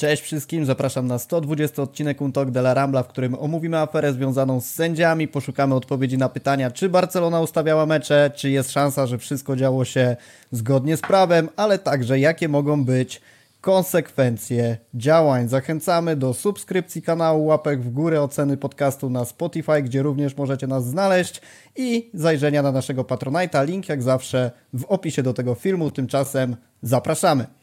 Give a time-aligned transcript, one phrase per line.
[0.00, 4.12] Cześć wszystkim, zapraszam na 120 odcinek Un Talk de la Rambla, w którym omówimy aferę
[4.12, 9.18] związaną z sędziami, poszukamy odpowiedzi na pytania, czy Barcelona ustawiała mecze, czy jest szansa, że
[9.18, 10.16] wszystko działo się
[10.52, 13.20] zgodnie z prawem, ale także jakie mogą być
[13.60, 15.48] konsekwencje działań.
[15.48, 20.86] Zachęcamy do subskrypcji kanału, łapek w górę, oceny podcastu na Spotify, gdzie również możecie nas
[20.86, 21.40] znaleźć
[21.76, 23.66] i zajrzenia na naszego Patronite'a.
[23.66, 25.90] Link jak zawsze w opisie do tego filmu.
[25.90, 27.59] Tymczasem zapraszamy.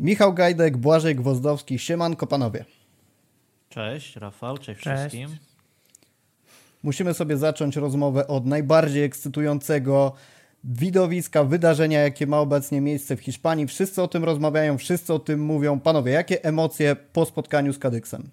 [0.00, 2.64] Michał Gajdek, Błażej Gwozdowski, Siemanko panowie.
[3.68, 5.00] Cześć Rafał, cześć, Cześć.
[5.00, 5.36] wszystkim.
[6.82, 10.12] Musimy sobie zacząć rozmowę od najbardziej ekscytującego
[10.64, 13.66] widowiska, wydarzenia, jakie ma obecnie miejsce w Hiszpanii.
[13.66, 15.80] Wszyscy o tym rozmawiają, wszyscy o tym mówią.
[15.80, 18.30] Panowie, jakie emocje po spotkaniu z Kadyksem?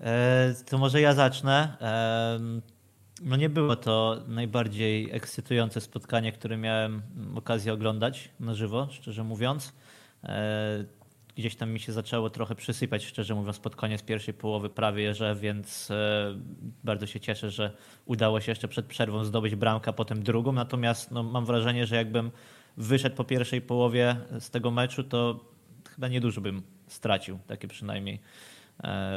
[0.00, 1.76] E, to może ja zacznę.
[1.80, 2.38] E,
[3.22, 7.02] no nie było to najbardziej ekscytujące spotkanie, które miałem
[7.34, 9.72] okazję oglądać na żywo, szczerze mówiąc.
[10.24, 10.84] E,
[11.36, 15.34] gdzieś tam mi się zaczęło trochę przysypać, szczerze mówiąc, pod koniec pierwszej połowy prawie, że
[15.34, 16.34] więc e,
[16.84, 17.70] bardzo się cieszę, że
[18.06, 20.52] udało się jeszcze przed przerwą zdobyć bramkę, a potem drugą.
[20.52, 22.30] Natomiast no, mam wrażenie, że jakbym
[22.76, 25.40] wyszedł po pierwszej połowie z tego meczu, to
[25.94, 28.20] chyba niedużo bym stracił, takie przynajmniej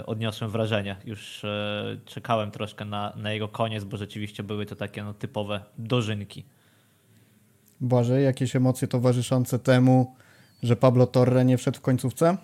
[0.05, 0.95] odniosłem wrażenie.
[1.05, 5.61] Już e, czekałem troszkę na, na jego koniec, bo rzeczywiście były to takie no, typowe
[5.77, 6.45] dożynki.
[7.81, 10.15] Błażej, jakieś emocje towarzyszące temu,
[10.63, 12.37] że Pablo Torre nie wszedł w końcówce?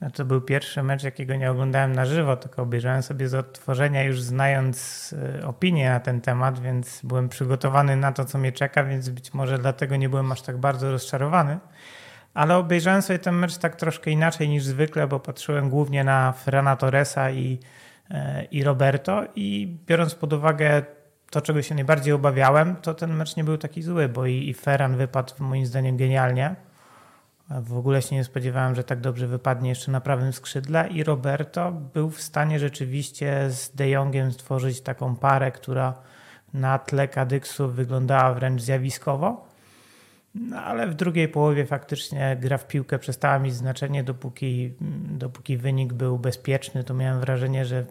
[0.00, 4.02] No to był pierwszy mecz, jakiego nie oglądałem na żywo, tylko obejrzałem sobie z odtworzenia,
[4.02, 8.84] już znając y, opinię na ten temat, więc byłem przygotowany na to, co mnie czeka,
[8.84, 11.58] więc być może dlatego nie byłem aż tak bardzo rozczarowany.
[12.34, 16.76] Ale obejrzałem sobie ten mecz tak troszkę inaczej niż zwykle, bo patrzyłem głównie na Ferrana
[16.76, 17.58] Torresa i,
[18.10, 20.82] e, i Roberto i biorąc pod uwagę
[21.30, 24.54] to, czego się najbardziej obawiałem, to ten mecz nie był taki zły, bo i, i
[24.54, 26.56] Ferran wypadł moim zdaniem genialnie.
[27.60, 31.72] W ogóle się nie spodziewałem, że tak dobrze wypadnie jeszcze na prawym skrzydle i Roberto
[31.72, 35.94] był w stanie rzeczywiście z De Jongiem stworzyć taką parę, która
[36.54, 39.51] na tle Kadyksu wyglądała wręcz zjawiskowo.
[40.34, 44.74] No, ale w drugiej połowie faktycznie gra w piłkę przestała mieć znaczenie, dopóki,
[45.10, 47.84] dopóki wynik był bezpieczny, to miałem wrażenie, że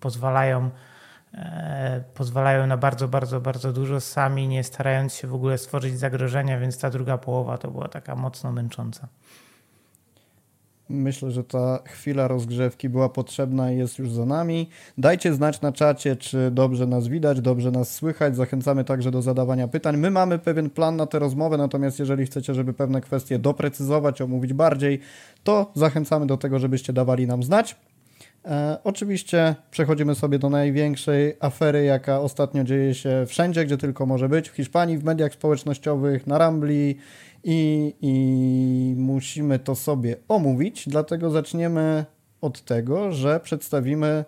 [0.00, 0.70] pozwalają,
[1.34, 6.58] e, pozwalają na bardzo, bardzo, bardzo dużo sami, nie starając się w ogóle stworzyć zagrożenia,
[6.58, 9.08] więc ta druga połowa to była taka mocno męcząca.
[10.90, 14.68] Myślę, że ta chwila rozgrzewki była potrzebna i jest już za nami.
[14.98, 18.36] Dajcie znać na czacie, czy dobrze nas widać, dobrze nas słychać.
[18.36, 19.96] Zachęcamy także do zadawania pytań.
[19.96, 24.52] My mamy pewien plan na tę rozmowę, natomiast jeżeli chcecie, żeby pewne kwestie doprecyzować, omówić
[24.52, 25.00] bardziej,
[25.44, 27.76] to zachęcamy do tego, żebyście dawali nam znać.
[28.44, 34.28] E, oczywiście przechodzimy sobie do największej afery, jaka ostatnio dzieje się wszędzie, gdzie tylko może
[34.28, 36.96] być, w Hiszpanii, w mediach społecznościowych, na Rambli
[37.50, 42.04] i, i musimy to sobie omówić, dlatego zaczniemy
[42.40, 44.24] od tego, że przedstawimy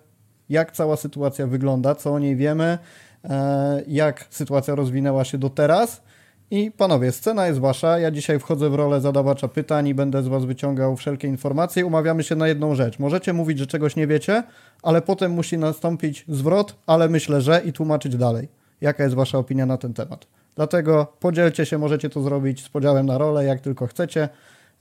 [0.48, 2.78] jak cała sytuacja wygląda, co o niej wiemy,
[3.24, 6.02] e, jak sytuacja rozwinęła się do teraz.
[6.50, 7.98] I panowie, scena jest wasza.
[7.98, 11.86] Ja dzisiaj wchodzę w rolę zadawacza pytań i będę z was wyciągał wszelkie informacje.
[11.86, 12.98] Umawiamy się na jedną rzecz.
[12.98, 14.42] Możecie mówić, że czegoś nie wiecie,
[14.82, 18.48] ale potem musi nastąpić zwrot, ale myślę, że i tłumaczyć dalej.
[18.80, 20.26] Jaka jest wasza opinia na ten temat?
[20.54, 24.28] Dlatego podzielcie się, możecie to zrobić z podziałem na rolę, jak tylko chcecie.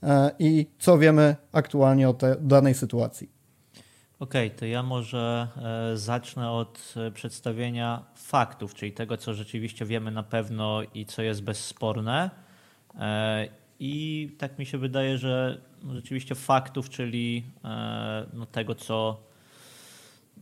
[0.02, 3.28] E, I co wiemy aktualnie o tej danej sytuacji.
[4.18, 5.48] Okej, okay, to ja może
[5.92, 11.22] e, zacznę od e, przedstawienia faktów, czyli tego, co rzeczywiście wiemy na pewno i co
[11.22, 12.30] jest bezsporne.
[13.80, 15.60] I tak mi się wydaje, że
[15.92, 17.44] rzeczywiście faktów, czyli
[18.32, 19.20] no tego, co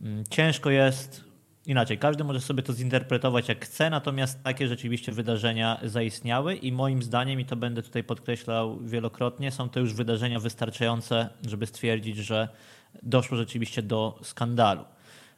[0.01, 1.28] mm, ciężko jest
[1.65, 1.97] inaczej.
[1.97, 7.39] Każdy może sobie to zinterpretować jak chce, natomiast takie rzeczywiście wydarzenia zaistniały i moim zdaniem,
[7.39, 12.49] i to będę tutaj podkreślał wielokrotnie, są to już wydarzenia wystarczające, żeby stwierdzić, że
[13.03, 14.85] doszło rzeczywiście do skandalu.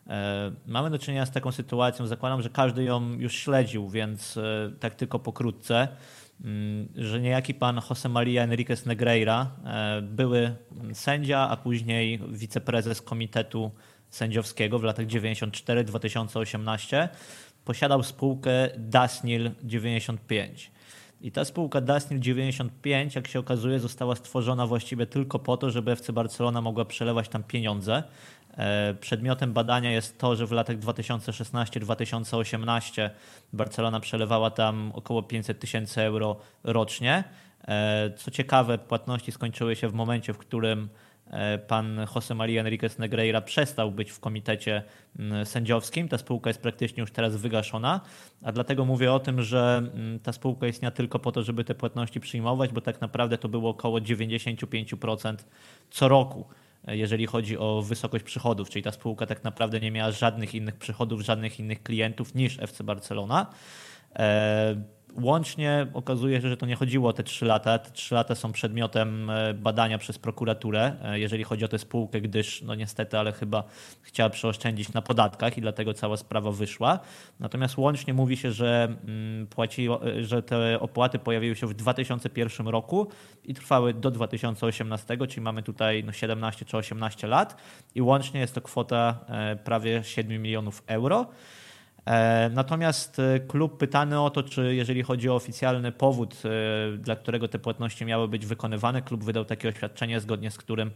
[0.07, 4.71] E, mamy do czynienia z taką sytuacją, zakładam, że każdy ją już śledził, więc e,
[4.79, 5.87] tak tylko pokrótce,
[6.43, 10.55] mm, że niejaki pan Jose Maria Enriquez Negreira, e, były
[10.93, 13.71] sędzia, a później wiceprezes Komitetu
[14.11, 17.07] Sędziowskiego w latach 94-2018,
[17.65, 20.71] posiadał spółkę Dasnil 95.
[21.21, 25.91] I ta spółka Dustin 95, jak się okazuje, została stworzona właściwie tylko po to, żeby
[25.91, 28.03] FC Barcelona mogła przelewać tam pieniądze.
[28.57, 33.09] E, przedmiotem badania jest to, że w latach 2016-2018
[33.53, 37.23] Barcelona przelewała tam około 500 tysięcy euro rocznie.
[37.67, 40.89] E, co ciekawe, płatności skończyły się w momencie, w którym
[41.67, 44.83] pan José María Enriquez Negreira przestał być w komitecie
[45.43, 46.07] sędziowskim.
[46.07, 48.01] Ta spółka jest praktycznie już teraz wygaszona,
[48.43, 49.83] a dlatego mówię o tym, że
[50.23, 53.69] ta spółka istniała tylko po to, żeby te płatności przyjmować, bo tak naprawdę to było
[53.69, 55.35] około 95%
[55.89, 56.45] co roku
[56.87, 61.21] jeżeli chodzi o wysokość przychodów, czyli ta spółka tak naprawdę nie miała żadnych innych przychodów,
[61.21, 63.47] żadnych innych klientów niż FC Barcelona.
[65.19, 67.79] Łącznie okazuje się, że to nie chodziło o te trzy lata.
[67.79, 72.21] Te trzy lata są przedmiotem e, badania przez prokuraturę, e, jeżeli chodzi o tę spółkę,
[72.21, 73.63] gdyż no niestety, ale chyba
[74.01, 76.99] chciała przeoszczędzić na podatkach i dlatego cała sprawa wyszła.
[77.39, 82.67] Natomiast łącznie mówi się, że, mm, płaci, e, że te opłaty pojawiły się w 2001
[82.67, 83.07] roku
[83.45, 87.57] i trwały do 2018, czyli mamy tutaj no 17 czy 18 lat
[87.95, 89.19] i łącznie jest to kwota
[89.63, 91.27] prawie 7 milionów euro.
[92.05, 97.15] E, natomiast e, klub pytany o to, czy jeżeli chodzi o oficjalny powód, e, dla
[97.15, 100.91] którego te płatności miały być wykonywane, klub wydał takie oświadczenie, zgodnie z którym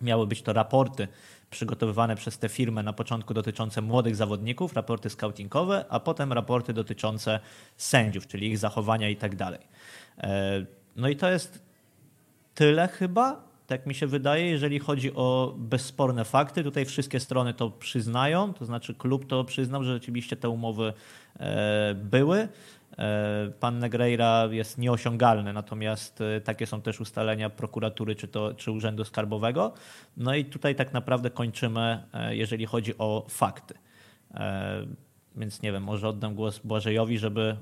[0.00, 1.08] miały być to raporty
[1.50, 7.40] przygotowywane przez tę firmę na początku dotyczące młodych zawodników, raporty scoutingowe, a potem raporty dotyczące
[7.76, 9.60] sędziów, czyli ich zachowania i tak dalej.
[10.96, 11.62] No i to jest
[12.54, 16.64] tyle chyba tak mi się wydaje, jeżeli chodzi o bezsporne fakty.
[16.64, 20.92] Tutaj wszystkie strony to przyznają, to znaczy klub to przyznał, że rzeczywiście te umowy
[21.40, 22.48] e, były.
[22.98, 28.70] E, pan Negreira jest nieosiągalny, natomiast e, takie są też ustalenia prokuratury czy, to, czy
[28.70, 29.72] Urzędu Skarbowego.
[30.16, 33.74] No i tutaj tak naprawdę kończymy, jeżeli chodzi o fakty.
[35.36, 37.56] Więc nie wiem, może oddam głos Błażejowi, żeby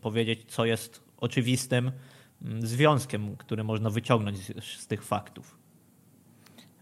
[0.00, 1.92] powiedzieć, co jest oczywistym
[2.60, 5.58] związkiem, który można wyciągnąć z, z tych faktów.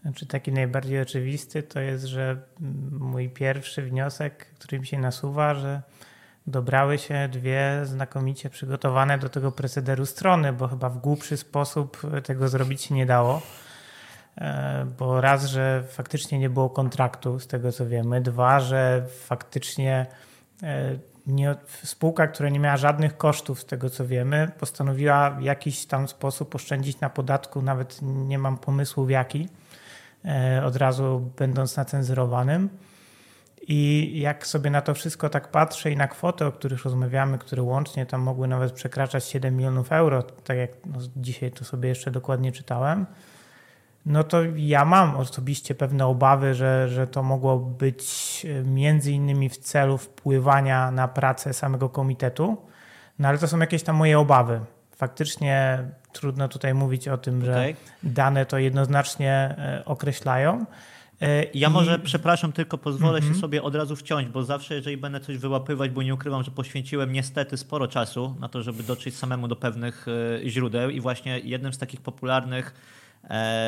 [0.01, 2.41] Znaczy taki najbardziej oczywisty to jest, że
[2.99, 5.81] mój pierwszy wniosek, który mi się nasuwa, że
[6.47, 12.47] dobrały się dwie znakomicie przygotowane do tego procederu strony, bo chyba w głupszy sposób tego
[12.47, 13.41] zrobić się nie dało.
[14.37, 20.05] E, bo raz, że faktycznie nie było kontraktu, z tego co wiemy, dwa, że faktycznie
[20.63, 20.95] e,
[21.27, 26.07] nie, spółka, która nie miała żadnych kosztów, z tego co wiemy, postanowiła w jakiś tam
[26.07, 29.49] sposób oszczędzić na podatku, nawet nie mam pomysłu w jaki,
[30.25, 32.69] e, od razu będąc nacenzurowanym.
[33.67, 37.63] I jak sobie na to wszystko tak patrzę i na kwotę, o których rozmawiamy, które
[37.63, 42.11] łącznie tam mogły nawet przekraczać 7 milionów euro, tak jak no, dzisiaj to sobie jeszcze
[42.11, 43.05] dokładnie czytałem,
[44.05, 48.01] no to ja mam osobiście pewne obawy, że, że to mogło być
[48.49, 52.57] e, między innymi w celu wpływania na pracę samego komitetu,
[53.19, 54.59] no ale to są jakieś tam moje obawy.
[54.95, 55.83] Faktycznie
[56.13, 57.65] trudno tutaj mówić o tym, że
[58.03, 60.65] dane to jednoznacznie e, określają.
[61.21, 61.71] E, ja I...
[61.71, 63.25] może, przepraszam, tylko pozwolę mm -hmm.
[63.25, 63.41] się mhm.
[63.41, 67.11] sobie od razu wciąć, bo zawsze, jeżeli będę coś wyłapywać, bo nie ukrywam, że poświęciłem
[67.11, 70.05] niestety sporo czasu na to, żeby dotrzeć samemu do pewnych
[70.45, 72.73] źródeł i właśnie jednym z takich popularnych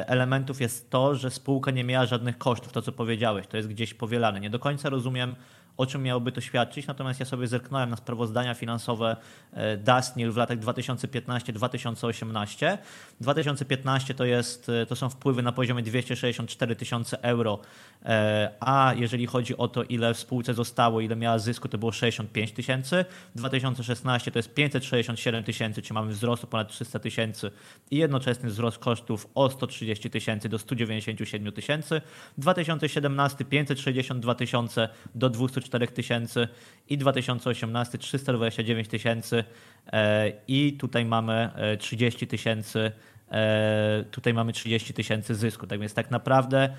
[0.06, 3.94] elementów jest to, że spółka nie miała żadnych kosztów, to co powiedziałeś, to jest gdzieś
[3.94, 4.40] powielane.
[4.40, 5.36] Nie do końca rozumiem,
[5.78, 9.18] o czym miałoby to świadczyć, natomiast ja sobie zerknąłem na sprawozdania finansowe
[9.54, 12.78] e, Dustnil w latach 2015-2018.
[13.22, 17.60] 2015 to, jest, e, to są wpływy na poziomie 264 tysiące euro,
[18.06, 21.92] e, a jeżeli chodzi o to, ile w spółce zostało, ile miała zysku, to było
[21.92, 23.06] 65 tysięcy.
[23.36, 27.52] 2016 to jest 567 tysięcy, czy mamy wzrost o ponad 300 tysięcy
[27.92, 32.02] i jednoczesny wzrost kosztów o 130 tysięcy do 197 tysięcy.
[32.38, 36.48] 2017 562 tysiące do 200 304 tysięcy
[36.90, 39.44] i 2018 329 tysięcy
[39.94, 42.92] e, i tutaj mamy 30 e, tysięcy
[43.32, 45.68] e, tutaj mamy 30 tysięcy zysku.
[45.68, 46.70] Tak więc tak naprawdę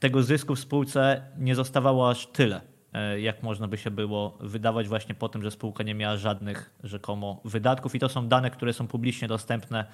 [0.00, 2.60] tego zysku w spółce nie zostawało aż tyle,
[3.20, 7.40] jak można by się było wydawać właśnie po tym, że spółka nie miała żadnych rzekomo
[7.44, 9.84] wydatków i to są dane, które są publicznie dostępne.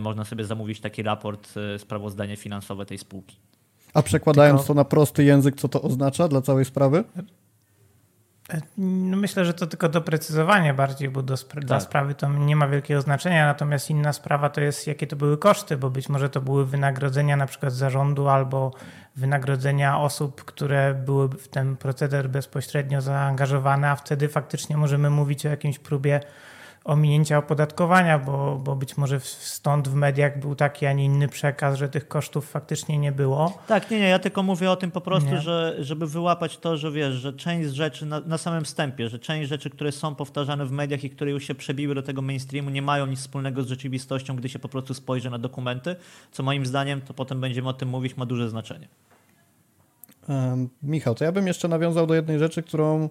[0.00, 3.36] Można sobie zamówić taki raport, sprawozdanie finansowe tej spółki.
[3.98, 4.74] A przekładając tylko...
[4.74, 7.04] to na prosty język, co to oznacza dla całej sprawy?
[8.78, 11.68] No myślę, że to tylko doprecyzowanie bardziej, bo do spra tak.
[11.68, 15.38] dla sprawy to nie ma wielkiego znaczenia, natomiast inna sprawa to jest, jakie to były
[15.38, 18.72] koszty, bo być może to były wynagrodzenia na przykład zarządu albo
[19.16, 25.48] wynagrodzenia osób, które były w ten proceder bezpośrednio zaangażowane, a wtedy faktycznie możemy mówić o
[25.48, 26.20] jakimś próbie
[26.88, 31.78] ominięcia opodatkowania, bo, bo być może stąd w mediach był taki, a nie inny przekaz,
[31.78, 33.58] że tych kosztów faktycznie nie było.
[33.66, 36.92] Tak, nie, nie, ja tylko mówię o tym po prostu, że, żeby wyłapać to, że
[36.92, 40.70] wiesz, że część rzeczy na, na samym wstępie, że część rzeczy, które są powtarzane w
[40.70, 44.36] mediach i które już się przebiły do tego mainstreamu, nie mają nic wspólnego z rzeczywistością,
[44.36, 45.96] gdy się po prostu spojrzy na dokumenty,
[46.32, 48.88] co moim zdaniem, to potem będziemy o tym mówić, ma duże znaczenie.
[50.28, 53.08] Um, Michał, to ja bym jeszcze nawiązał do jednej rzeczy, którą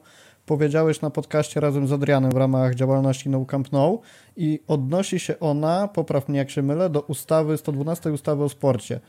[0.48, 4.00] powiedziałeś na podcaście razem z Adrianem w ramach działalności No Camp No
[4.38, 9.00] i odnosi się ona, popraw mnie jak się mylę, do ustawy 112 ustawy o sporcie.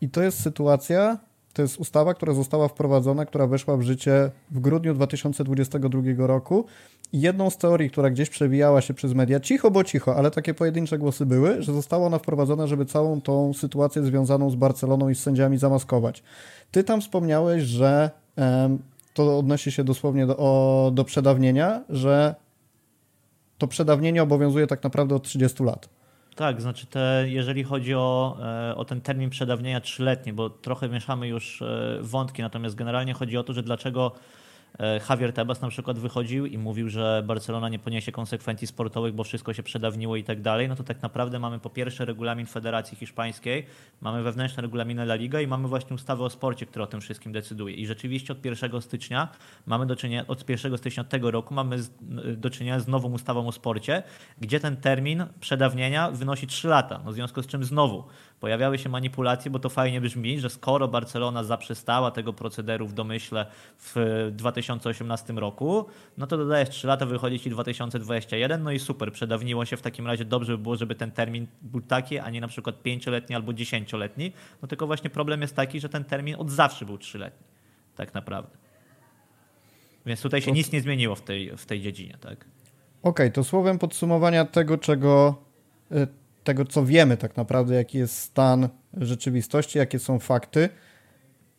[0.00, 1.18] I to jest sytuacja,
[1.52, 6.64] to jest ustawa, która została wprowadzona, która weszła w życie w grudniu 2022 roku.
[7.12, 10.54] I jedną z teorii, która gdzieś przewijała się przez media, cicho bo cicho, ale takie
[10.54, 15.14] pojedyncze głosy były, że została ona wprowadzona, żeby całą tą sytuację związaną z Barceloną i
[15.14, 16.22] z sędziami zamaskować.
[16.70, 18.10] Ty tam wspomniałeś, że
[19.18, 22.34] to odnosi się dosłownie do, o, do przedawnienia, że
[23.58, 25.88] to przedawnienie obowiązuje tak naprawdę od 30 lat.
[26.36, 28.38] Tak, znaczy te, jeżeli chodzi o,
[28.70, 33.36] e, o ten termin przedawnienia trzyletni, bo trochę mieszamy już e, wątki, natomiast generalnie chodzi
[33.36, 34.12] o to, że dlaczego
[35.10, 39.52] Javier Tebas na przykład wychodził i mówił, że Barcelona nie poniesie konsekwencji sportowych, bo wszystko
[39.52, 43.66] się przedawniło i tak dalej, no to tak naprawdę mamy po pierwsze regulamin Federacji Hiszpańskiej,
[44.00, 47.32] mamy wewnętrzne regulaminy La Liga i mamy właśnie ustawę o sporcie, która o tym wszystkim
[47.32, 47.74] decyduje.
[47.74, 49.28] I rzeczywiście od 1 stycznia
[49.66, 51.76] mamy do czynienia, od 1 stycznia tego roku mamy
[52.36, 54.02] do czynienia z nową ustawą o sporcie,
[54.40, 57.00] gdzie ten termin przedawnienia wynosi 3 lata.
[57.04, 58.04] No w związku z czym znowu
[58.40, 63.46] pojawiały się manipulacje, bo to fajnie brzmi, że skoro Barcelona zaprzestała tego procederu w domyśle
[63.78, 65.86] w 2018 roku,
[66.18, 70.06] no to dodajesz 3 lata, wychodzi ci 2021, no i super, przedawniło się w takim
[70.06, 73.52] razie, dobrze by było, żeby ten termin był taki, a nie na przykład 5-letni albo
[73.52, 77.46] 10-letni, no tylko właśnie problem jest taki, że ten termin od zawsze był 3-letni,
[77.96, 78.56] tak naprawdę.
[80.06, 82.32] Więc tutaj się nic nie zmieniło w tej, w tej dziedzinie, tak?
[82.32, 82.46] Okej,
[83.02, 85.42] okay, to słowem podsumowania tego, czego
[85.92, 86.06] y,
[86.48, 90.68] tego, co wiemy tak naprawdę, jaki jest stan rzeczywistości, jakie są fakty,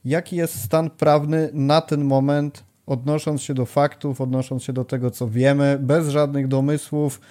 [0.05, 5.12] jaki jest stan prawny na ten moment, odnosząc się do faktów, odnosząc się do tego,
[5.12, 7.22] co wiemy, bez żadnych domysłów.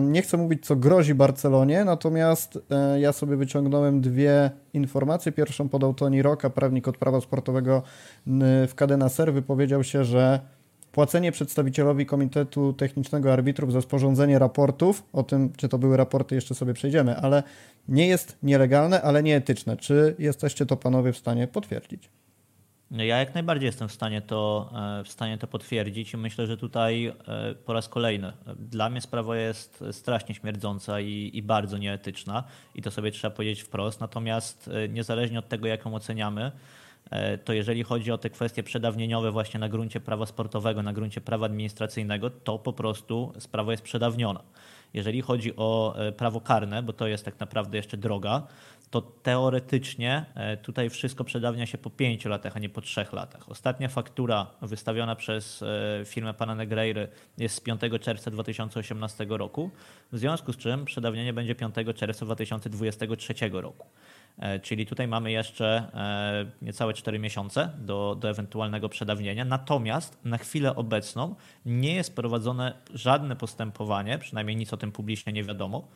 [0.00, 5.32] Nie chcę mówić, co grozi Barcelonie, natomiast e, ja sobie wyciągnąłem dwie informacje.
[5.32, 7.82] Pierwszą podał Tony Roka, prawnik od prawa sportowego
[8.68, 10.40] w Cadena Ser, wypowiedział się, że
[10.92, 16.54] płacenie przedstawicielowi Komitetu Technicznego Arbitrów za sporządzenie raportów, o tym, czy to były raporty, jeszcze
[16.54, 17.42] sobie przejdziemy, ale
[17.88, 19.76] nie jest nielegalne, ale nieetyczne.
[19.76, 22.08] Czy jesteście to panowie w stanie potwierdzić?
[22.92, 24.70] No ja jak najbardziej jestem w stanie to,
[25.00, 27.14] e, w stanie to potwierdzić i myślę, że tutaj e,
[27.54, 32.44] po raz kolejny dla mnie sprawa jest strasznie śmierdząca i, i bardzo nieetyczna
[32.74, 34.00] i to sobie trzeba powiedzieć wprost.
[34.00, 36.52] Natomiast e, niezależnie od tego, jak ją oceniamy,
[37.44, 41.46] to jeżeli chodzi o te kwestie przedawnieniowe właśnie na gruncie prawa sportowego, na gruncie prawa
[41.46, 44.42] administracyjnego, to po prostu sprawa jest przedawniona.
[44.94, 48.46] Jeżeli chodzi o e, prawo karne, bo to jest tak naprawdę jeszcze droga,
[48.90, 53.48] to teoretycznie e, tutaj wszystko przedawnia się po pięciu latach, a nie po trzech latach.
[53.48, 55.64] Ostatnia faktura wystawiona przez
[56.04, 59.70] firmę pana Negreiry jest z 5 czerwca 2018 roku,
[60.12, 63.86] w związku z czym przedawnienie będzie 5 czerwca 2023 roku.
[64.38, 69.44] E, czyli tutaj mamy jeszcze e, niecałe 4 miesiące do, do ewentualnego przedawnienia.
[69.44, 71.34] Natomiast na chwilę obecną
[71.66, 75.88] nie jest prowadzone żadne postępowanie, przynajmniej nic o tym publicznie nie wiadomo,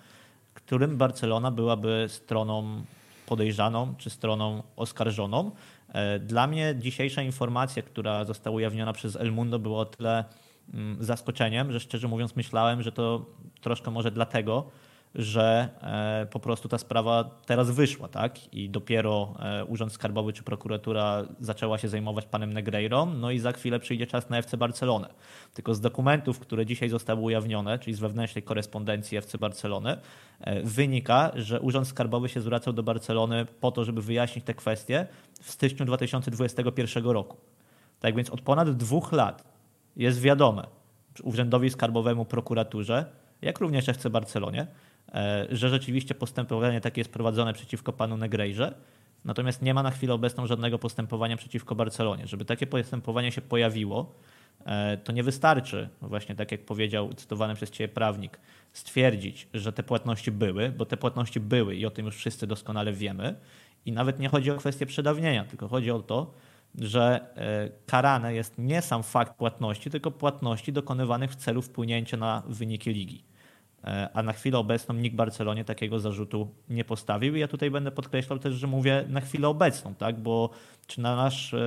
[0.55, 2.83] którym Barcelona byłaby stroną
[3.26, 5.50] podejrzaną czy stroną oskarżoną.
[5.93, 10.25] E, dla mnie dzisiejsza informacja, która została ujawniona przez El Mundo, była o tyle
[10.75, 13.26] mm, zaskoczeniem, że szczerze mówiąc myślałem, że to
[13.61, 14.71] troszkę może dlatego,
[15.16, 18.54] że e, po prostu ta sprawa teraz wyszła, tak?
[18.54, 23.52] I dopiero e, Urząd Skarbowy czy prokuratura zaczęła się zajmować panem Negreirą, no i za
[23.52, 25.08] chwilę przyjdzie czas na FC Barcelonę.
[25.54, 29.96] Tylko z dokumentów, które dzisiaj zostały ujawnione, czyli z wewnętrznej korespondencji FC Barcelony,
[30.40, 35.06] e, wynika, że Urząd Skarbowy się zwracał do Barcelony po to, żeby wyjaśnić te kwestie
[35.42, 37.37] w styczniu 2021 roku.
[38.00, 39.44] Tak więc od ponad dwóch lat
[39.96, 40.66] jest wiadome
[41.23, 43.04] Urzędowi Skarbowemu, prokuraturze,
[43.42, 44.66] jak również FC Barcelonie,
[45.50, 48.75] że rzeczywiście postępowanie takie jest prowadzone przeciwko panu Negrejrze,
[49.25, 52.26] natomiast nie ma na chwilę obecną żadnego postępowania przeciwko Barcelonie.
[52.26, 54.14] Żeby takie postępowanie się pojawiło,
[54.64, 58.38] e, to nie wystarczy, właśnie tak jak powiedział cytowany przez Ciebie prawnik,
[58.72, 62.92] stwierdzić, że te płatności były, bo te płatności były i o tym już wszyscy doskonale
[62.92, 63.34] wiemy.
[63.86, 66.34] I nawet nie chodzi o kwestię przedawnienia, tylko chodzi o to,
[66.78, 72.42] że e, karane jest nie sam fakt płatności, tylko płatności dokonywanych w celu wpłynięcia na
[72.46, 73.25] wyniki ligi.
[73.85, 77.37] E, a na chwilę obecną nikt Barcelonie takiego zarzutu nie postawił.
[77.37, 80.21] I ja tutaj będę podkreślał też, że mówię na chwilę obecną, tak?
[80.21, 80.50] bo
[80.87, 81.59] czy na, nasz, e,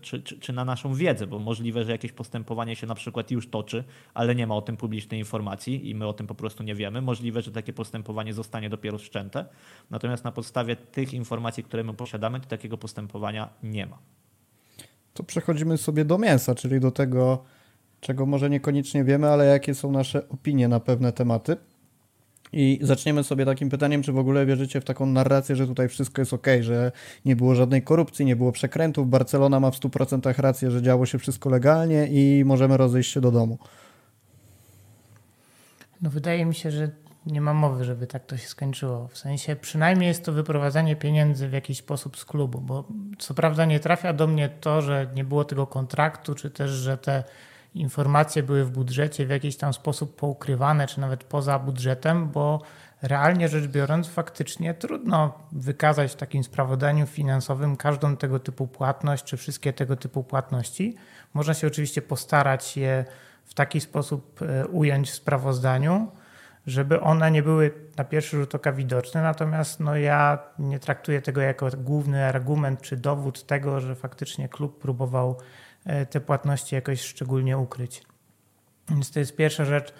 [0.00, 3.50] czy, czy, czy, na naszą wiedzę, bo możliwe, że jakieś postępowanie się na przykład już
[3.50, 3.84] toczy,
[4.14, 7.02] ale nie ma o tym publicznej informacji i my o tym po prostu nie wiemy.
[7.02, 9.44] Możliwe, że takie postępowanie zostanie dopiero wszczęte.
[9.90, 13.98] Natomiast na podstawie tych informacji, które my posiadamy, to takiego postępowania nie ma.
[15.14, 17.44] To przechodzimy sobie do mięsa, czyli do tego,
[18.00, 21.56] czego może niekoniecznie wiemy, ale jakie są nasze opinie na pewne tematy.
[22.52, 26.22] I zaczniemy sobie takim pytaniem, czy w ogóle wierzycie w taką narrację, że tutaj wszystko
[26.22, 26.92] jest ok, że
[27.24, 31.18] nie było żadnej korupcji, nie było przekrętów, Barcelona ma w 100% rację, że działo się
[31.18, 33.58] wszystko legalnie i możemy rozejść się do domu.
[36.02, 36.90] No wydaje mi się, że
[37.26, 39.08] nie ma mowy, żeby tak to się skończyło.
[39.08, 42.84] W sensie przynajmniej jest to wyprowadzanie pieniędzy w jakiś sposób z klubu, bo
[43.18, 46.98] co prawda nie trafia do mnie to, że nie było tego kontraktu, czy też, że
[46.98, 47.24] te
[47.74, 52.62] informacje były w budżecie w jakiś tam sposób poukrywane, czy nawet poza budżetem, bo
[53.02, 59.36] realnie rzecz biorąc, faktycznie trudno wykazać w takim sprawozdaniu finansowym każdą tego typu płatność, czy
[59.36, 60.96] wszystkie tego typu płatności.
[61.34, 63.04] Można się oczywiście postarać je
[63.44, 66.08] w taki sposób e, ująć w sprawozdaniu,
[66.66, 69.22] żeby one nie były na pierwszy rzut oka widoczne.
[69.22, 74.78] Natomiast no, ja nie traktuję tego jako główny argument czy dowód tego, że faktycznie klub
[74.78, 75.36] próbował
[76.10, 78.02] te płatności jakoś szczególnie ukryć.
[78.88, 79.94] Więc to jest pierwsza rzecz.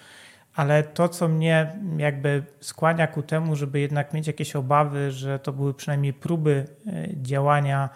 [0.55, 5.53] Ale to, co mnie jakby skłania ku temu, żeby jednak mieć jakieś obawy, że to
[5.53, 7.89] były przynajmniej próby e, działania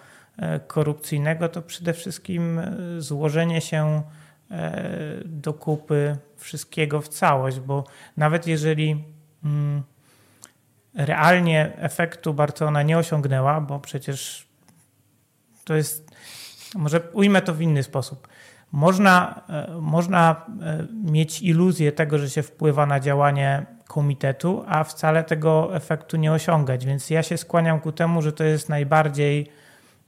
[0.66, 2.60] korupcyjnego, to przede wszystkim
[2.98, 4.02] złożenie się
[4.52, 7.84] E, do kupy wszystkiego w całość, bo
[8.16, 9.04] nawet jeżeli
[9.44, 9.82] mm,
[10.94, 14.48] realnie efektu Barcelona nie osiągnęła, bo przecież
[15.64, 16.11] to jest,
[16.74, 18.28] może ujmę to w inny sposób.
[18.72, 25.24] Można, e, można e, mieć iluzję tego, że się wpływa na działanie komitetu, a wcale
[25.24, 26.86] tego efektu nie osiągać.
[26.86, 29.50] Więc ja się skłaniam ku temu, że to jest najbardziej,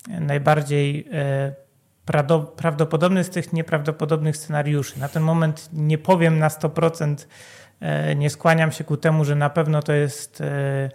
[0.08, 1.08] najbardziej
[2.56, 5.00] prawdopodobny z tych nieprawdopodobnych scenariuszy.
[5.00, 7.26] Na ten moment nie powiem na 100%,
[7.80, 10.90] e, nie skłaniam się ku temu, że na pewno to jest e,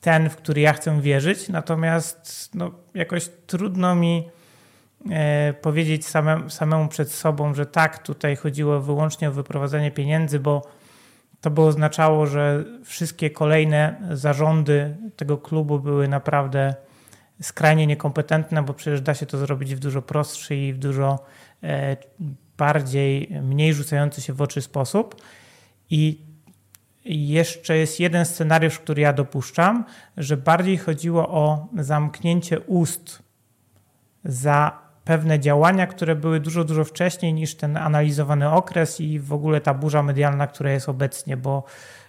[0.00, 4.39] ten, w który ja chcę wierzyć, natomiast no, jakoś trudno mi e,
[5.60, 10.62] powiedzieć samemu, samemu przed sobą, że tak, tutaj chodziło wyłącznie o wyprowadzenie pieniędzy, bo
[11.40, 16.74] to by oznaczało, że wszystkie kolejne zarządy tego klubu były naprawdę
[17.42, 21.24] skrajnie niekompetentne, bo przecież da się to zrobić w dużo prostszy i w dużo
[21.62, 21.96] e,
[22.56, 25.22] bardziej, mniej rzucający się w oczy sposób.
[25.90, 26.20] I
[27.04, 29.84] jeszcze jest jeden scenariusz, który ja dopuszczam,
[30.16, 33.22] że bardziej chodziło o zamknięcie ust
[34.24, 39.60] za pewne działania, które były dużo, dużo wcześniej niż ten analizowany okres i w ogóle
[39.60, 41.64] ta burza medialna, która jest obecnie, bo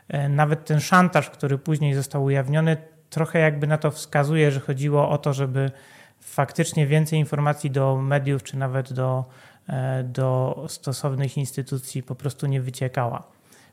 [0.07, 2.77] e, nawet ten szantaż, który później został ujawniony,
[3.09, 5.71] trochę jakby na to wskazuje, że chodziło o to, żeby
[6.19, 9.25] faktycznie więcej informacji do mediów, czy nawet do,
[9.69, 13.23] e, do stosownych instytucji po prostu nie wyciekała.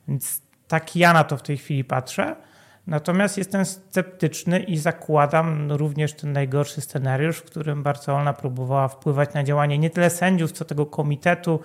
[0.09, 2.37] Więc tak ja na to w tej chwili patrzę.
[2.89, 9.45] Natomiast jestem sceptyczny i zakładam również ten najgorszy scenariusz, w którym Barcelona próbowała wpływać na
[9.45, 11.61] działanie nie tyle sędziów, co tego komitetu.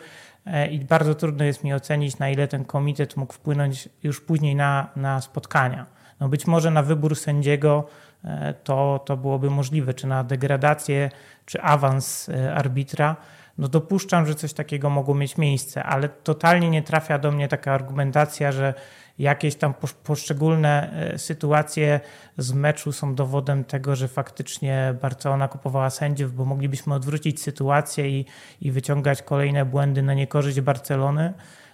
[0.46, 4.56] E, I bardzo trudno jest mi ocenić, na ile ten komitet mógł wpłynąć już później
[4.56, 5.86] na, na spotkania.
[6.20, 7.88] No być może na wybór sędziego
[8.24, 11.10] e, to, to byłoby możliwe, czy na degradację,
[11.46, 13.16] czy awans e, arbitra.
[13.58, 17.74] No dopuszczam, że coś takiego mogło mieć miejsce, ale totalnie nie trafia do mnie taka
[17.74, 18.74] argumentacja, że
[19.20, 19.74] jakieś tam
[20.04, 22.00] poszczególne e, sytuacje
[22.38, 28.26] z meczu są dowodem tego, że faktycznie Barcelona kupowała sędziów, bo moglibyśmy odwrócić sytuację i,
[28.62, 31.34] i wyciągać kolejne błędy na niekorzyść Barcelony.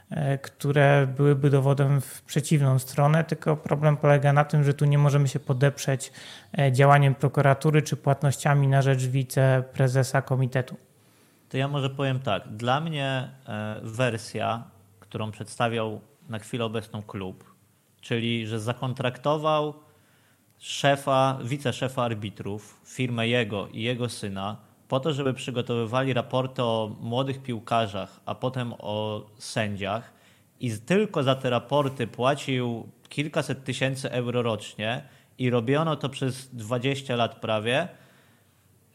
[0.09, 4.97] E, które byłyby dowodem w przeciwną stronę, tylko problem polega na tym, że tu nie
[4.97, 6.11] możemy się podeprzeć
[6.57, 10.77] e, działaniem prokuratury czy płatnościami na rzecz wiceprezesa komitetu.
[11.49, 12.47] To ja może powiem tak.
[12.47, 13.29] Dla mnie
[13.83, 14.63] wersja,
[14.99, 17.55] którą przedstawiał na chwilę obecną klub,
[18.01, 19.73] czyli że zakontraktował
[20.59, 27.43] szefa, wiceszefa arbitrów, firmę jego i jego syna, po to, żeby przygotowywali raporty o młodych
[27.43, 30.13] piłkarzach, a potem o sędziach
[30.59, 35.03] i tylko za te raporty płacił kilkaset tysięcy euro rocznie
[35.37, 37.87] i robiono to przez 20 lat prawie,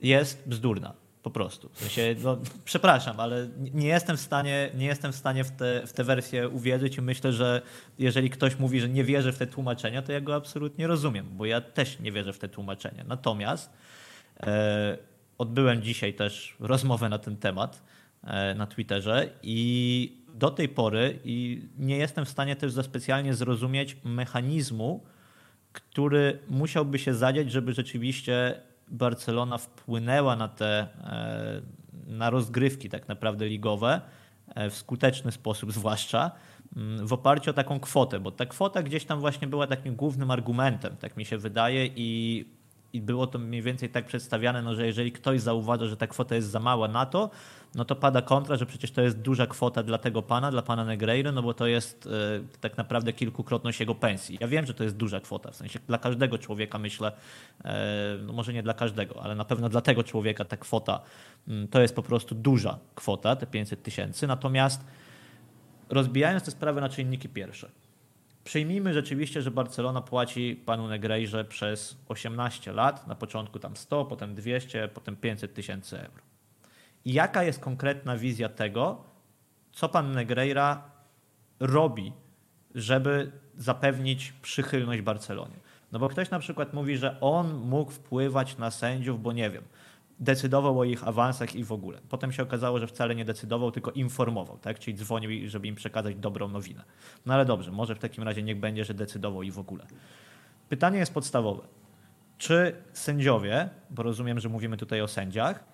[0.00, 1.03] jest bzdurna.
[1.24, 1.68] Po prostu.
[1.72, 5.86] W sensie, no, przepraszam, ale nie jestem w stanie, nie jestem w, stanie w, te,
[5.86, 7.62] w tę wersję uwierzyć i myślę, że
[7.98, 11.46] jeżeli ktoś mówi, że nie wierzy w te tłumaczenia, to ja go absolutnie rozumiem, bo
[11.46, 13.04] ja też nie wierzę w te tłumaczenia.
[13.04, 13.72] Natomiast
[14.40, 14.98] e,
[15.38, 17.82] odbyłem dzisiaj też rozmowę na ten temat
[18.24, 23.34] e, na Twitterze i do tej pory i nie jestem w stanie też za specjalnie
[23.34, 25.04] zrozumieć mechanizmu,
[25.72, 33.46] który musiałby się zadziać, żeby rzeczywiście Barcelona wpłynęła na te e, na rozgrywki tak naprawdę
[33.46, 34.00] ligowe
[34.54, 36.30] e, w skuteczny sposób zwłaszcza
[36.76, 40.30] mm, w oparciu o taką kwotę, bo ta kwota gdzieś tam właśnie była takim głównym
[40.30, 42.44] argumentem, tak mi się wydaje i
[42.94, 46.34] i było to mniej więcej tak przedstawiane, no, że jeżeli ktoś zauważa, że ta kwota
[46.34, 47.30] jest za mała na to,
[47.74, 50.84] no to pada kontra, że przecież to jest duża kwota dla tego pana, dla pana
[50.84, 52.10] Negreira, no bo to jest e,
[52.60, 54.38] tak naprawdę kilkukrotność jego pensji.
[54.40, 57.12] Ja wiem, że to jest duża kwota, w sensie dla każdego człowieka myślę,
[57.64, 61.00] e, no może nie dla każdego, ale na pewno dla tego człowieka ta kwota
[61.48, 64.26] mm, to jest po prostu duża kwota, te 500 tysięcy.
[64.26, 64.84] Natomiast
[65.88, 67.68] rozbijając tę sprawę na czynniki pierwsze,
[68.44, 74.34] Przyjmijmy rzeczywiście, że Barcelona płaci panu Negrejrze przez 18 lat, na początku tam 100, potem
[74.34, 76.22] 200, potem 500 tysięcy euro.
[77.04, 79.04] I jaka jest konkretna wizja tego,
[79.72, 80.82] co pan Negreira
[81.60, 82.12] robi,
[82.74, 85.56] żeby zapewnić przychylność Barcelonie?
[85.92, 89.64] No bo ktoś na przykład mówi, że on mógł wpływać na sędziów, bo nie wiem,
[90.20, 92.00] decydował o ich awansach i w ogóle.
[92.08, 94.78] Potem się okazało, że wcale nie decydował, tylko informował, tak?
[94.78, 96.84] czyli dzwonił, żeby im przekazać dobrą nowinę.
[97.26, 99.86] No ale dobrze, może w takim razie niech będzie, że decydował i w ogóle.
[100.68, 101.62] Pytanie jest podstawowe.
[102.38, 105.64] Czy sędziowie, bo rozumiem, że mówimy tutaj o sędziach,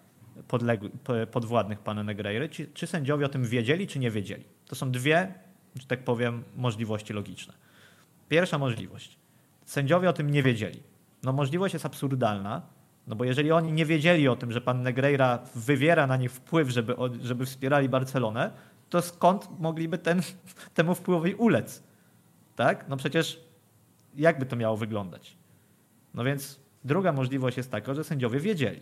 [1.30, 4.44] podwładnych pana Negreiry, czy, czy sędziowie o tym wiedzieli, czy nie wiedzieli?
[4.66, 5.34] To są dwie,
[5.80, 7.54] że tak powiem, możliwości logiczne.
[8.28, 9.18] Pierwsza możliwość.
[9.64, 10.82] Sędziowie o tym nie wiedzieli.
[11.22, 12.62] No możliwość jest absurdalna,
[13.10, 16.68] no bo jeżeli oni nie wiedzieli o tym, że pan Negreira wywiera na nich wpływ,
[16.68, 18.50] żeby, żeby wspierali Barcelonę,
[18.88, 20.22] to skąd mogliby ten,
[20.74, 21.82] temu wpływowi ulec?
[22.56, 22.88] Tak?
[22.88, 23.40] No przecież
[24.16, 25.36] jakby to miało wyglądać?
[26.14, 28.80] No więc druga możliwość jest taka, że sędziowie wiedzieli.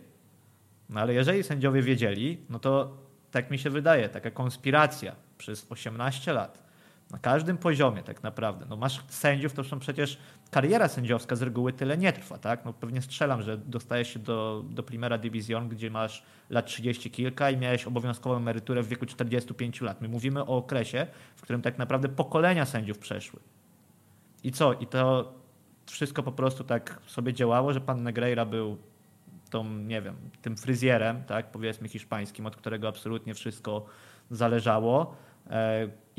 [0.89, 2.97] No ale jeżeli sędziowie wiedzieli, no to
[3.31, 6.68] tak mi się wydaje, taka konspiracja przez 18 lat
[7.11, 8.65] na każdym poziomie tak naprawdę.
[8.69, 10.17] No masz sędziów, to są przecież
[10.51, 12.65] kariera sędziowska z reguły tyle nie trwa, tak?
[12.65, 17.51] No pewnie strzelam, że dostajesz się do, do Primera Division, gdzie masz lat 30 kilka
[17.51, 20.01] i miałeś obowiązkową emeryturę w wieku 45 lat.
[20.01, 23.39] My mówimy o okresie, w którym tak naprawdę pokolenia sędziów przeszły.
[24.43, 24.73] I co?
[24.73, 25.33] I to
[25.85, 28.77] wszystko po prostu tak sobie działało, że pan Negreira był
[29.49, 33.85] tą, nie wiem, tym fryzjerem, tak, powiedzmy hiszpańskim, od którego absolutnie wszystko
[34.31, 35.15] zależało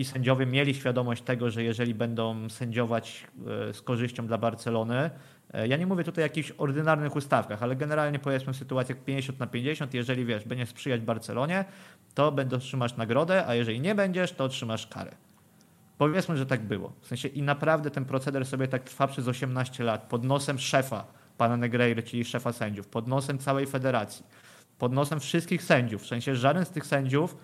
[0.01, 3.27] i sędziowie mieli świadomość tego, że jeżeli będą sędziować
[3.71, 5.11] e, z korzyścią dla Barcelony,
[5.53, 9.39] e, ja nie mówię tutaj o jakichś ordynarnych ustawkach, ale generalnie powiedzmy w sytuacjach 50
[9.39, 11.65] na 50, jeżeli wiesz, będziesz sprzyjać Barcelonie,
[12.15, 15.11] to będę otrzymasz nagrodę, a jeżeli nie będziesz, to otrzymasz karę.
[15.99, 16.93] Powiedzmy, że tak było.
[17.01, 21.07] W sensie i naprawdę ten proceder sobie tak trwa przez 18 lat pod nosem szefa
[21.39, 24.27] pana Negreiry, czyli szefa sędziów, pod nosem całej federacji,
[24.79, 26.03] pod nosem wszystkich sędziów.
[26.03, 27.37] W sensie żaden z tych sędziów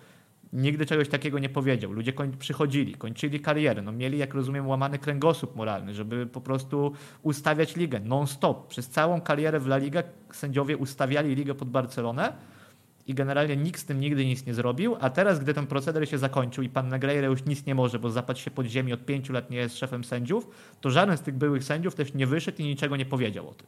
[0.53, 1.91] nigdy czegoś takiego nie powiedział.
[1.91, 6.91] Ludzie koń, przychodzili, kończyli karierę, no mieli, jak rozumiem, łamany kręgosłup moralny, żeby po prostu
[7.21, 8.67] ustawiać ligę non-stop.
[8.67, 12.33] Przez całą karierę w La Liga sędziowie ustawiali ligę pod Barcelonę
[13.07, 16.17] i generalnie nikt z tym nigdy nic nie zrobił, a teraz, gdy ten proceder się
[16.17, 19.33] zakończył i pan Negreira już nic nie może, bo zapadł się pod ziemi od pięciu
[19.33, 20.47] lat nie jest szefem sędziów,
[20.81, 23.67] to żaden z tych byłych sędziów też nie wyszedł i niczego nie powiedział o tym.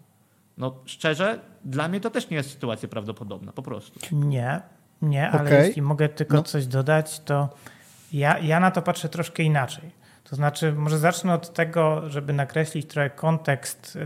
[0.57, 3.99] No szczerze, dla mnie to też nie jest sytuacja prawdopodobna, po prostu.
[4.11, 4.61] Nie,
[5.01, 5.67] nie, ale okay.
[5.67, 6.43] jeśli mogę tylko no.
[6.43, 7.49] coś dodać, to
[8.13, 9.91] ja, ja na to patrzę troszkę inaczej.
[10.23, 13.99] To znaczy, może zacznę od tego, żeby nakreślić trochę kontekst y,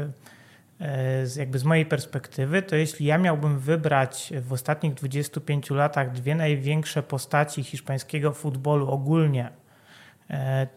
[1.23, 6.11] y, z, jakby z mojej perspektywy, to jeśli ja miałbym wybrać w ostatnich 25 latach
[6.11, 9.49] dwie największe postaci hiszpańskiego futbolu ogólnie,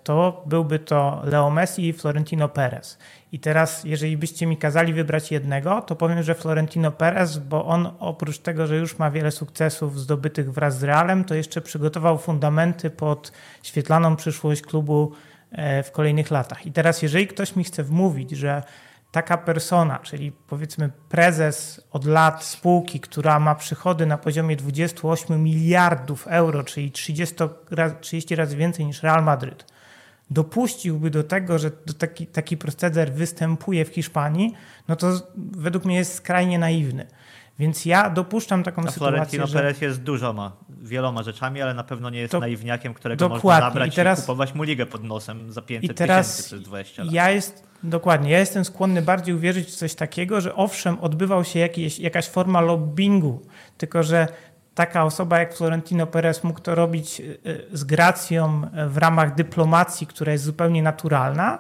[0.04, 2.98] to byłby to Leo Messi i Florentino Perez.
[3.32, 7.90] I teraz, jeżeli byście mi kazali wybrać jednego, to powiem, że Florentino Perez, bo on
[7.98, 12.90] oprócz tego, że już ma wiele sukcesów zdobytych wraz z Realem, to jeszcze przygotował fundamenty
[12.90, 13.32] pod
[13.62, 15.12] świetlaną przyszłość klubu
[15.52, 16.66] e, w kolejnych latach.
[16.66, 18.62] I teraz, jeżeli ktoś mi chce wmówić, że
[19.16, 26.26] taka persona, czyli powiedzmy prezes od lat spółki, która ma przychody na poziomie 28 miliardów
[26.26, 27.34] euro, czyli 30
[27.70, 29.72] razy, 30 razy więcej niż Real Madryt,
[30.30, 34.54] dopuściłby do tego, że taki, taki proceder występuje w Hiszpanii,
[34.88, 37.06] no to według mnie jest skrajnie naiwny.
[37.58, 39.58] Więc ja dopuszczam taką A sytuację, Florentino że...
[39.58, 42.40] Perez jest dużoma, wieloma rzeczami, ale na pewno nie jest to...
[42.40, 43.50] naiwniakiem, którego Dokładnie.
[43.50, 44.18] można nabrać i, teraz...
[44.18, 47.12] i kupować mu ligę pod nosem za 500 tysięcy przez 20 lat.
[47.12, 51.68] Ja jest, dokładnie, ja jestem skłonny bardziej uwierzyć w coś takiego, że owszem, odbywał się
[51.98, 53.42] jakaś forma lobbingu,
[53.78, 54.28] tylko że
[54.74, 60.06] taka osoba jak Florentino Perez mógł to robić y, y, z gracją w ramach dyplomacji,
[60.06, 61.58] która jest zupełnie naturalna,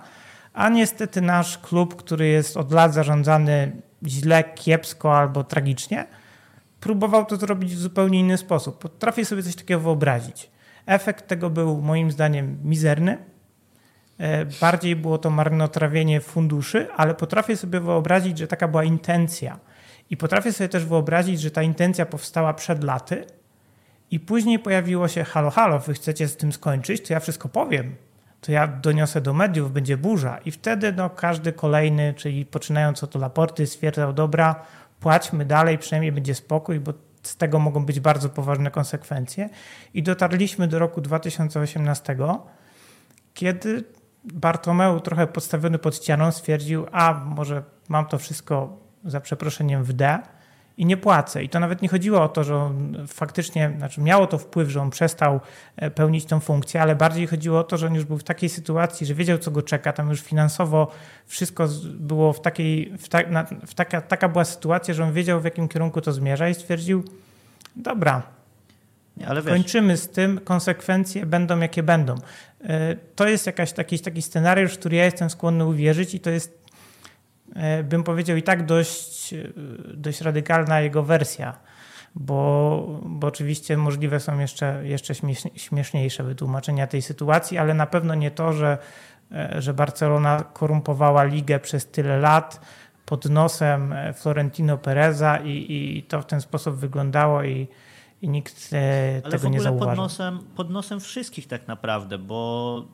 [0.52, 6.06] a niestety nasz klub, który jest od lat zarządzany źle, kiepsko albo tragicznie,
[6.80, 8.78] próbował to zrobić w zupełnie inny sposób.
[8.78, 10.50] Potrafię sobie coś takiego wyobrazić.
[10.86, 13.18] Efekt tego był moim zdaniem mizerny.
[14.18, 19.58] E, bardziej było to marnotrawienie funduszy, ale potrafię sobie wyobrazić, że taka była intencja.
[20.10, 23.24] I potrafię sobie też wyobrazić, że ta intencja powstała przed laty
[24.10, 27.96] i później pojawiło się halo, halo, wy chcecie z tym skończyć, to ja wszystko powiem.
[28.40, 30.38] To ja doniosę do mediów, będzie burza.
[30.38, 34.64] I wtedy no, każdy kolejny, czyli poczynając od Laporty, stwierdzał, dobra,
[35.00, 39.48] płaćmy dalej, przynajmniej będzie spokój, bo z tego mogą być bardzo poważne konsekwencje.
[39.94, 42.16] I dotarliśmy do roku 2018,
[43.34, 43.84] kiedy
[44.24, 50.18] Bartomeu, trochę podstawiony pod ścianą, stwierdził, a może mam to wszystko za przeproszeniem w D,
[50.76, 51.44] i nie płacę.
[51.44, 54.80] I to nawet nie chodziło o to, że on faktycznie, znaczy miało to wpływ, że
[54.80, 55.40] on przestał
[55.76, 58.48] e, pełnić tą funkcję, ale bardziej chodziło o to, że on już był w takiej
[58.48, 59.92] sytuacji, że wiedział, co go czeka.
[59.92, 60.92] Tam już finansowo
[61.26, 65.40] wszystko było w takiej, w ta, na, w taka, taka była sytuacja, że on wiedział,
[65.40, 67.04] w jakim kierunku to zmierza i stwierdził,
[67.76, 68.22] dobra,
[69.16, 72.14] nie, kończymy z tym, konsekwencje będą, jakie będą.
[72.64, 76.30] E, to jest jakaś, taki, taki scenariusz, w który ja jestem skłonny uwierzyć i to
[76.30, 76.65] jest
[77.84, 79.36] bym powiedział, i tak dość, e,
[79.94, 81.58] dość radykalna jego wersja,
[82.14, 85.14] bo, bo oczywiście możliwe są jeszcze, jeszcze
[85.56, 88.78] śmieszniejsze wytłumaczenia tej sytuacji, ale na pewno nie to, że,
[89.32, 92.60] e, że Barcelona korumpowała ligę przez tyle lat
[93.06, 95.66] pod nosem Florentino Pereza i,
[95.98, 97.68] i to w ten sposób wyglądało i,
[98.22, 98.70] i nikt
[99.24, 99.88] Ale tego nie zauważył.
[99.88, 102.84] Pod nosem, pod nosem wszystkich tak naprawdę, bo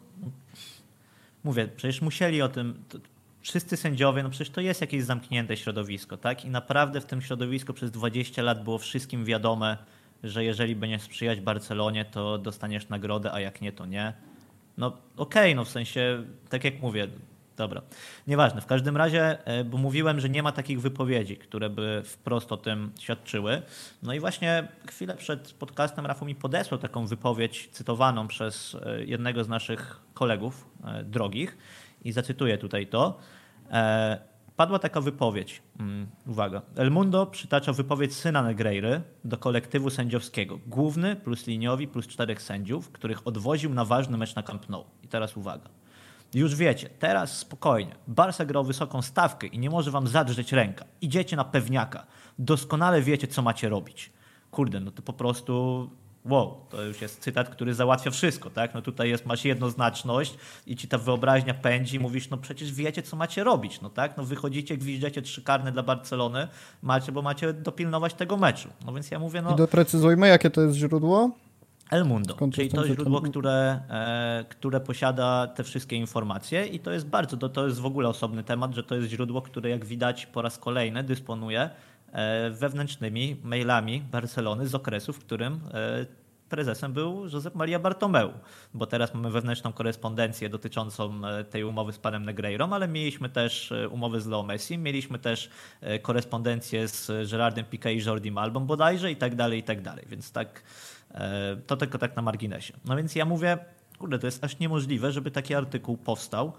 [1.45, 2.85] mówię, przecież musieli o tym,
[3.43, 6.45] wszyscy sędziowie, no przecież to jest jakieś zamknięte środowisko, tak?
[6.45, 9.77] I naprawdę w tym środowisku przez 20 lat było wszystkim wiadome,
[10.23, 14.13] że jeżeli będziesz sprzyjać Barcelonie, to dostaniesz nagrodę, a jak nie, to nie.
[14.79, 17.09] No okej, okay, no w sensie, tak jak mówię,
[17.57, 17.83] dobra,
[18.27, 18.61] nieważne.
[18.61, 22.57] W każdym razie, e, bo mówiłem, że nie ma takich wypowiedzi, które by wprost o
[22.57, 23.63] tym świadczyły.
[24.03, 29.45] No i właśnie chwilę przed podcastem Rafał mi podesłał taką wypowiedź cytowaną przez e, jednego
[29.45, 31.59] z naszych kolegów e, drogich,
[32.05, 33.19] i zacytuję tutaj to.
[33.71, 34.19] E,
[34.57, 35.63] padła taka wypowiedź.
[35.81, 36.63] Mm, uwaga.
[36.77, 40.59] El Mundo przytacza wypowiedź syna Negreiry do kolektywu sędziowskiego.
[40.67, 44.85] Główny plus liniowi plus czterech sędziów, których odwoził na ważny mecz na Camp Nou.
[45.03, 45.69] I teraz uwaga.
[46.35, 47.95] Już wiecie, teraz spokojnie.
[48.07, 50.85] Barca grał wysoką stawkę i nie może wam zadrzeć ręka.
[51.01, 52.07] Idziecie na pewniaka.
[52.39, 54.13] Doskonale wiecie, co macie robić.
[54.51, 55.91] Kurde, no to po prostu
[56.25, 58.75] wow, to już jest cytat, który załatwia wszystko, tak?
[58.75, 60.35] No tutaj jest, masz jednoznaczność
[60.67, 64.17] i ci ta wyobraźnia pędzi mówisz, no przecież wiecie, co macie robić, no tak?
[64.17, 66.49] No wychodzicie, gwiżdżecie trzy karne dla Barcelony,
[66.83, 68.69] macie, bo macie dopilnować tego meczu.
[68.87, 69.53] No więc ja mówię, no...
[69.53, 71.31] I doprecyzujmy, jakie to jest źródło?
[71.91, 77.07] El Mundo, czyli to źródło, które, e, które posiada te wszystkie informacje i to jest
[77.07, 80.27] bardzo, to, to jest w ogóle osobny temat, że to jest źródło, które jak widać
[80.27, 81.71] po raz kolejny dysponuje
[82.51, 86.07] wewnętrznymi mailami Barcelony z okresu, w którym e,
[86.49, 88.33] prezesem był Josep Maria Bartomeu,
[88.75, 93.73] bo teraz mamy wewnętrzną korespondencję dotyczącą e, tej umowy z panem Negreirą, ale mieliśmy też
[93.91, 95.51] umowy z Leo Messi, mieliśmy też
[96.03, 100.05] korespondencję z Gerardem Piqué i Jordi Malbą bodajże i tak dalej, i tak dalej.
[100.09, 100.63] Więc tak,
[101.67, 102.75] to tylko tak na marginesie.
[102.85, 103.59] No więc ja mówię,
[103.99, 106.53] kurde, to jest aż niemożliwe, żeby taki artykuł powstał,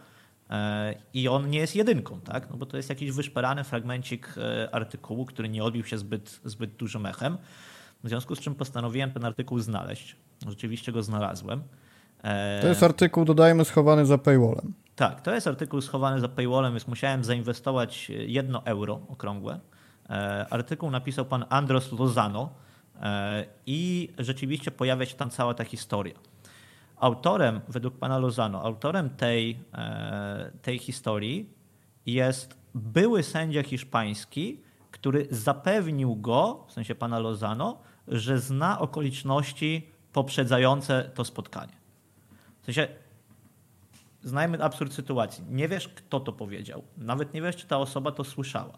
[1.14, 2.50] i on nie jest jedynką, tak?
[2.50, 6.76] No bo to jest jakiś wyszperany fragmencik e, artykułu, który nie odbił się zbyt, zbyt
[6.76, 7.38] dużym echem.
[8.04, 10.16] W związku z czym postanowiłem ten artykuł znaleźć.
[10.48, 11.64] Rzeczywiście go znalazłem.
[12.24, 14.74] E, to jest artykuł, dodajmy, schowany za paywallem.
[14.96, 19.60] Tak, to jest artykuł schowany za paywallem, więc musiałem zainwestować jedno euro okrągłe.
[20.10, 22.50] E, artykuł napisał pan Andros Lozano
[23.66, 26.14] i rzeczywiście pojawia się tam cała ta historia.
[27.04, 31.50] Autorem, według pana Lozano, autorem tej, e, tej historii
[32.06, 34.62] jest były sędzia hiszpański,
[34.92, 41.74] który zapewnił go, w sensie pana Lozano, że zna okoliczności poprzedzające to spotkanie.
[42.62, 42.88] W sensie,
[44.22, 45.44] znajmy absurd sytuacji.
[45.50, 46.84] Nie wiesz, kto to powiedział.
[46.98, 48.78] Nawet nie wiesz, czy ta osoba to słyszała.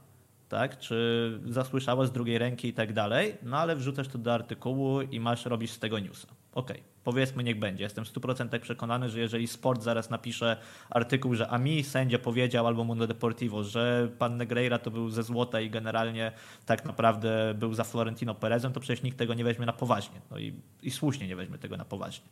[0.49, 0.79] Tak?
[0.79, 5.19] Czy zasłyszała z drugiej ręki i tak dalej, no ale wrzucasz to do artykułu i
[5.19, 6.27] masz robić z tego newsa.
[6.55, 6.81] Okej.
[6.81, 7.83] Okay powiedzmy niech będzie.
[7.83, 10.57] Jestem w 100% przekonany, że jeżeli sport zaraz napisze
[10.89, 15.23] artykuł, że a mi sędzia powiedział albo Mundo Deportivo, że pan Negreira to był ze
[15.23, 16.31] złota i generalnie
[16.65, 20.21] tak naprawdę był za Florentino Perezem, to przecież nikt tego nie weźmie na poważnie.
[20.31, 22.25] No i, i słusznie nie weźmie tego na poważnie.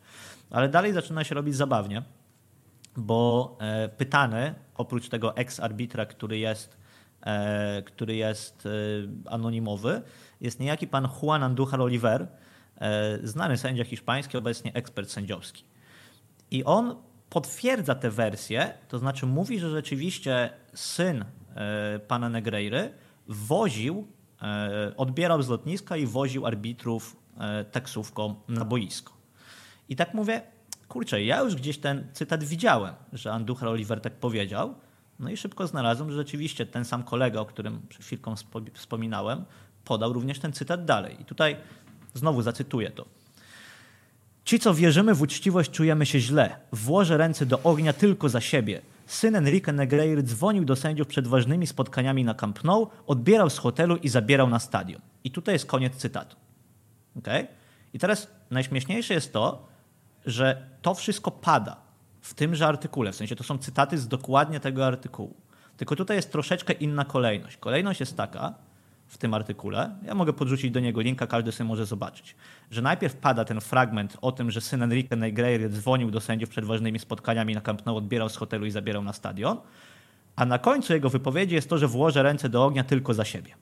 [0.52, 2.04] Ale dalej zaczyna się robić zabawnie,
[2.98, 6.78] bo e, pytany, oprócz tego ex-arbitra, który jest
[7.26, 8.70] e, który jest e,
[9.32, 10.02] anonimowy,
[10.42, 12.28] jest niejaki pan Juan Andújar Oliver,
[13.24, 15.64] znany sędzia hiszpański, obecnie ekspert sędziowski.
[16.52, 16.96] I on
[17.30, 22.94] potwierdza tę wersję, to znaczy mówi, że rzeczywiście syn e, pana Negreiry
[23.28, 24.08] woził,
[24.42, 27.16] e, odbierał z lotniska i woził arbitrów
[27.72, 29.14] taksówką na boisko.
[29.90, 30.42] I tak mówię,
[30.88, 34.76] kurczę, ja już gdzieś ten cytat widziałem, że Anduchar Oliver tak powiedział,
[35.20, 38.36] no i szybko znalazłem, że rzeczywiście ten sam kolega, o którym przed chwilką
[38.74, 39.46] wspominałem,
[39.86, 41.22] podał również ten cytat dalej.
[41.22, 41.56] I tutaj
[42.14, 43.06] Znowu zacytuję to.
[44.46, 46.56] Ci, co wierzymy w uczciwość, czujemy się źle.
[46.72, 48.82] Włożę ręce do ognia tylko za siebie.
[49.08, 53.96] Syn Enrique Negreira dzwonił do sędziów przed ważnymi spotkaniami na Camp Nou, odbierał z hotelu
[53.96, 55.02] i zabierał na stadion.
[55.24, 56.36] I tutaj jest koniec cytatu.
[57.18, 57.48] Okay?
[57.94, 59.68] I teraz najśmieszniejsze jest to,
[60.26, 61.78] że to wszystko pada
[62.22, 63.12] w tymże artykule.
[63.12, 65.36] W sensie to są cytaty z dokładnie tego artykułu.
[65.78, 67.58] Tylko tutaj jest troszeczkę inna kolejność.
[67.58, 68.54] Kolejność jest taka
[69.14, 72.36] w tym artykule, ja mogę podrzucić do niego linka, każdy sobie może zobaczyć,
[72.72, 76.66] że najpierw pada ten fragment o tym, że syn Enrique Negreira dzwonił do sędziów przed
[76.66, 79.58] ważnymi spotkaniami na Camp Nou, odbierał z hotelu i zabierał na stadion,
[80.36, 83.56] a na końcu jego wypowiedzi jest to, że włożę ręce do ognia tylko za siebie.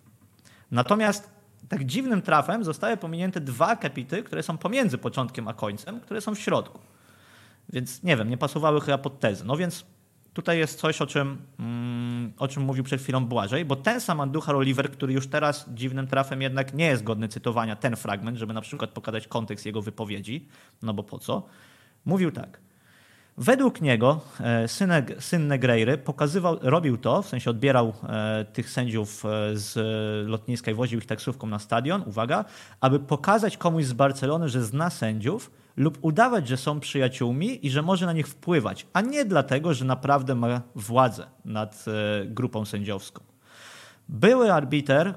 [0.72, 1.30] Natomiast
[1.70, 6.36] tak dziwnym trafem zostały pominięte dwa akapity, które są pomiędzy początkiem a końcem, które są
[6.36, 6.80] w środku.
[7.70, 9.46] Więc nie wiem, nie pasowały chyba pod tezę.
[9.46, 9.86] No więc
[10.34, 14.22] tutaj jest coś, o czym, mm, o czym mówił przed chwilą Błażej, bo ten sam
[14.22, 18.54] Anduchar Oliver, który już teraz dziwnym trafem jednak nie jest godny cytowania, ten fragment, żeby
[18.54, 20.48] na przykład pokazać kontekst jego wypowiedzi,
[20.82, 21.46] no bo po co,
[22.06, 22.60] mówił tak.
[23.38, 29.26] Według niego e, syn, syn Negreiry pokazywał, robił to, w sensie odbierał e, tych sędziów
[29.26, 29.78] e, z
[30.30, 32.46] lotniska i woził ich taksówką na stadion, uwaga,
[32.82, 37.82] aby pokazać komuś z Barcelony, że zna sędziów lub udawać, że są przyjaciółmi i że
[37.82, 41.86] może na nich wpływać, a nie dlatego, że naprawdę ma władzę nad
[42.26, 43.24] grupą sędziowską.
[44.10, 45.14] Były arbiter,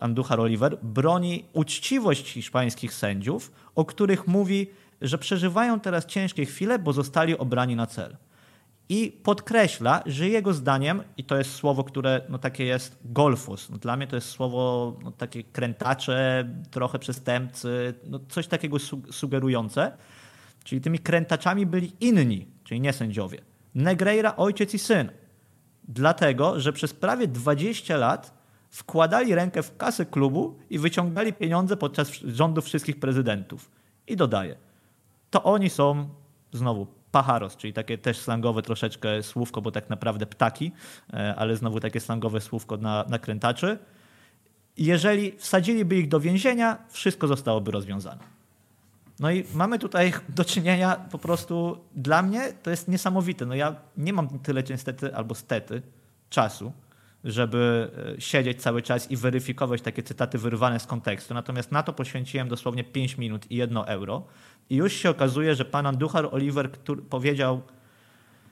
[0.00, 6.92] Andujar Oliver, broni uczciwość hiszpańskich sędziów, o których mówi, że przeżywają teraz ciężkie chwile, bo
[6.92, 8.16] zostali obrani na cel.
[8.88, 13.78] I podkreśla, że jego zdaniem, i to jest słowo, które no, takie jest golfus, no,
[13.78, 18.76] dla mnie to jest słowo no, takie krętacze, trochę przestępcy, no, coś takiego
[19.10, 19.92] sugerujące,
[20.64, 23.38] czyli tymi krętaczami byli inni, czyli nie sędziowie.
[23.74, 25.10] Negreira, ojciec i syn.
[25.88, 32.12] Dlatego, że przez prawie 20 lat wkładali rękę w kasę klubu i wyciągali pieniądze podczas
[32.12, 33.70] rządów wszystkich prezydentów.
[34.06, 34.56] I dodaje–
[35.32, 36.08] to oni są
[36.52, 40.72] znowu pacharos, czyli takie też slangowe troszeczkę słówko, bo tak naprawdę ptaki,
[41.12, 43.78] e, ale znowu takie slangowe słówko na, na krętaczy.
[44.76, 48.24] Jeżeli wsadziliby ich do więzienia, wszystko zostałoby rozwiązane.
[49.20, 53.46] No i mamy tutaj do czynienia po prostu, dla mnie to jest niesamowite.
[53.46, 55.82] No ja nie mam tyle niestety, albo stety,
[56.30, 56.72] czasu,
[57.24, 61.34] żeby e, siedzieć cały czas i weryfikować takie cytaty wyrwane z kontekstu.
[61.34, 64.24] Natomiast na to poświęciłem dosłownie 5 minut i 1 euro.
[64.70, 67.62] I już się okazuje, że pan Anduchar Oliver który powiedział,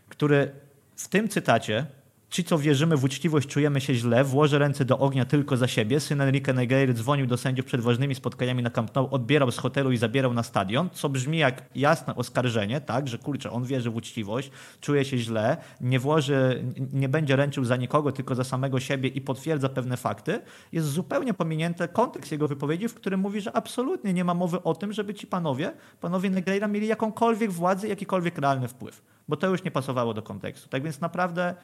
[0.09, 0.51] który
[0.97, 1.87] w tym cytacie
[2.31, 6.01] Ci, co wierzymy w uczciwość, czujemy się źle, włożę ręce do ognia tylko za siebie.
[6.01, 9.93] Syn Enrique Negreira dzwonił do sędziów przed ważnymi spotkaniami na Camp Nou, odbierał z hotelu
[9.93, 13.97] i zabierał na stadion, co brzmi jak jasne oskarżenie, tak, że kurczę, on wierzy w
[13.97, 19.09] uczciwość, czuje się źle, nie włoży, nie będzie ręczył za nikogo, tylko za samego siebie
[19.09, 20.41] i potwierdza pewne fakty.
[20.73, 24.75] Jest zupełnie pominięty kontekst jego wypowiedzi, w którym mówi, że absolutnie nie ma mowy o
[24.75, 29.65] tym, żeby ci panowie, panowie Negreira mieli jakąkolwiek władzę, jakikolwiek realny wpływ, bo to już
[29.65, 30.69] nie pasowało do kontekstu.
[30.69, 31.55] Tak więc naprawdę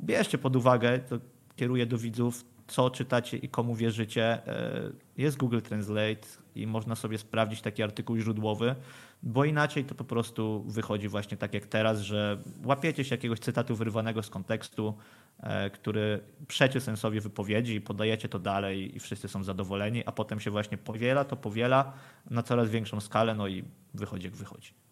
[0.00, 1.18] bierzcie pod uwagę, to
[1.56, 4.24] kieruję do widzów, co czytacie i komu wierzycie.
[4.24, 8.74] E, jest Google Translate i można sobie sprawdzić taki artykuł źródłowy,
[9.22, 13.76] bo inaczej to po prostu wychodzi właśnie tak jak teraz, że łapiecie się jakiegoś cytatu
[13.76, 14.94] wyrwanego z kontekstu,
[15.40, 20.40] e, który przeczy sensowi wypowiedzi i podajecie to dalej i wszyscy są zadowoleni, a potem
[20.40, 21.92] się właśnie powiela, to powiela
[22.30, 24.83] na coraz większą skalę, no i wychodzi jak wychodzi.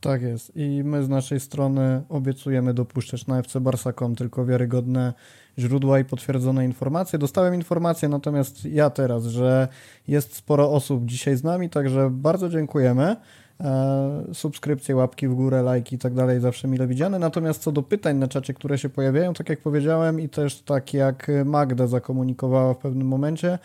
[0.00, 0.56] Tak jest.
[0.56, 5.12] I my z naszej strony obiecujemy dopuszczać na fcbarsa.com tylko wiarygodne
[5.58, 7.18] źródła i potwierdzone informacje.
[7.18, 9.68] Dostałem informację natomiast ja teraz, że
[10.08, 13.16] jest sporo osób dzisiaj z nami, także bardzo dziękujemy.
[13.60, 17.18] E, subskrypcje, łapki w górę, lajki i tak dalej zawsze mile widziane.
[17.18, 20.94] Natomiast co do pytań na czacie, które się pojawiają, tak jak powiedziałem i też tak
[20.94, 23.58] jak Magda zakomunikowała w pewnym momencie,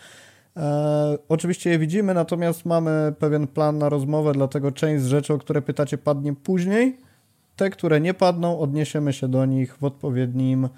[0.56, 5.38] E, oczywiście je widzimy, natomiast mamy pewien plan na rozmowę, dlatego część z rzeczy, o
[5.38, 6.98] które pytacie, padnie później.
[7.56, 10.68] Te, które nie padną, odniesiemy się do nich w odpowiednim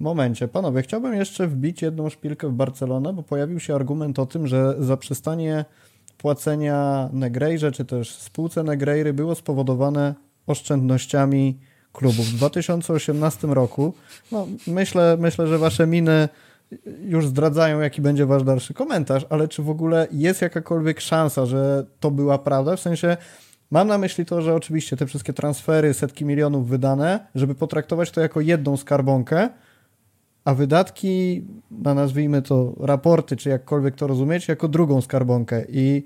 [0.00, 0.48] momencie.
[0.48, 4.74] Panowie, chciałbym jeszcze wbić jedną szpilkę w Barcelonę, bo pojawił się argument o tym, że
[4.78, 5.64] zaprzestanie
[6.18, 10.14] płacenia Negrejrze, czy też spółce Negreiry było spowodowane
[10.46, 11.58] oszczędnościami
[11.92, 12.26] klubów.
[12.26, 13.94] W 2018 roku,
[14.32, 16.28] no myślę, myślę, że wasze miny
[17.00, 21.86] już zdradzają, jaki będzie wasz dalszy komentarz, ale czy w ogóle jest jakakolwiek szansa, że
[22.00, 22.76] to była prawda?
[22.76, 23.16] W sensie,
[23.70, 28.20] mam na myśli to, że oczywiście te wszystkie transfery, setki milionów wydane, żeby potraktować to
[28.20, 29.48] jako jedną skarbonkę,
[30.44, 35.64] a wydatki, na nazwijmy to raporty, czy jakkolwiek to rozumieć, jako drugą skarbonkę.
[35.68, 36.04] I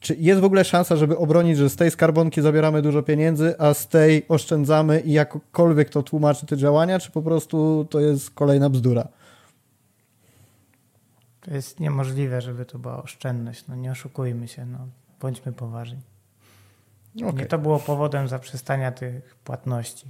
[0.00, 3.74] czy jest w ogóle szansa, żeby obronić, że z tej skarbonki zabieramy dużo pieniędzy, a
[3.74, 8.70] z tej oszczędzamy i jakkolwiek to tłumaczy te działania, czy po prostu to jest kolejna
[8.70, 9.08] bzdura?
[11.40, 13.66] To jest niemożliwe, żeby to była oszczędność.
[13.68, 14.78] No nie oszukujmy się, no,
[15.20, 16.00] bądźmy poważni.
[17.16, 17.32] Okay.
[17.32, 20.06] Nie to było powodem zaprzestania tych płatności,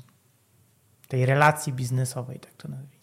[1.08, 3.00] tej relacji biznesowej, tak to nazwijmy.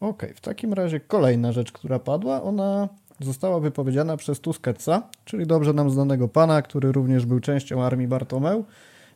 [0.00, 0.34] Okej, okay.
[0.34, 2.88] w takim razie kolejna rzecz, która padła, ona
[3.20, 8.64] została wypowiedziana przez Tusketsa, czyli dobrze nam znanego pana, który również był częścią armii Bartomeu,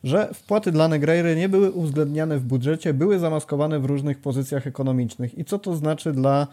[0.06, 5.38] że wpłaty dla Negreiry nie były uwzględniane w budżecie, były zamaskowane w różnych pozycjach ekonomicznych.
[5.38, 6.46] I co to znaczy dla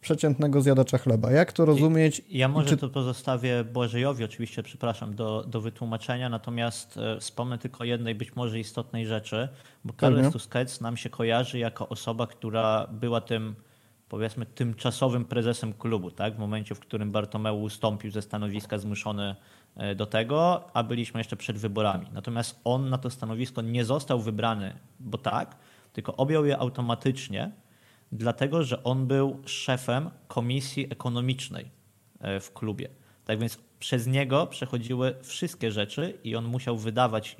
[0.00, 1.30] przeciętnego zjadacza chleba?
[1.30, 2.22] Jak to rozumieć?
[2.30, 2.76] Ja może czy...
[2.76, 8.58] to pozostawię Błażejowi oczywiście, przepraszam, do, do wytłumaczenia, natomiast e, wspomnę tylko jednej być może
[8.58, 9.48] istotnej rzeczy,
[9.84, 13.54] bo Carles Tusquets nam się kojarzy jako osoba, która była tym
[14.08, 16.36] powiedzmy tymczasowym prezesem klubu, tak?
[16.36, 19.36] w momencie, w którym Bartomeu ustąpił ze stanowiska zmuszony
[19.96, 22.06] do tego, a byliśmy jeszcze przed wyborami.
[22.12, 25.56] Natomiast on na to stanowisko nie został wybrany, bo tak,
[25.92, 27.50] tylko objął je automatycznie,
[28.12, 31.70] dlatego że on był szefem komisji ekonomicznej
[32.20, 32.88] e, w klubie.
[33.24, 37.36] Tak więc przez niego przechodziły wszystkie rzeczy i on musiał wydawać,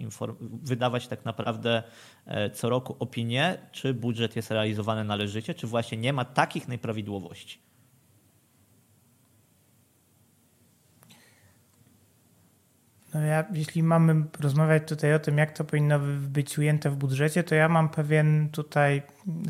[0.62, 1.82] wydawać tak naprawdę
[2.26, 7.69] e, co roku opinię, czy budżet jest realizowany należycie, czy właśnie nie ma takich nieprawidłowości.
[13.14, 17.44] No ja, jeśli mamy rozmawiać tutaj o tym, jak to powinno być ujęte w budżecie,
[17.44, 19.02] to ja mam pewien tutaj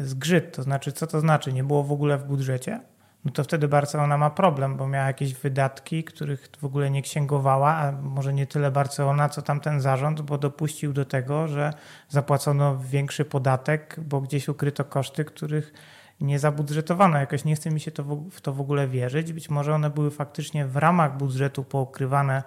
[0.03, 0.57] zgrzyt.
[0.57, 1.53] To znaczy, co to znaczy?
[1.53, 2.81] Nie było w ogóle w budżecie?
[3.25, 7.75] no to wtedy Barcelona ma problem, bo miała jakieś wydatki, których w ogóle nie księgowała,
[7.75, 11.73] a może nie tyle Barcelona, co tamten zarząd, bo dopuścił do tego, że
[12.09, 15.73] zapłacono większy podatek, bo gdzieś ukryto koszty, których
[16.21, 17.19] nie zabudżetowano.
[17.19, 19.33] Jakoś nie chce mi się to w to w ogóle wierzyć.
[19.33, 22.43] Być może one były faktycznie w ramach budżetu poukrywane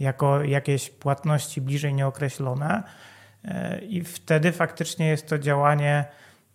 [0.00, 2.82] jako jakieś płatności bliżej nieokreślone
[3.44, 6.04] e, i wtedy faktycznie jest to działanie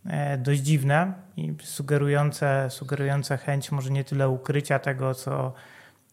[0.05, 5.53] E, dość dziwne i sugerujące, sugerujące chęć może nie tyle ukrycia tego, co,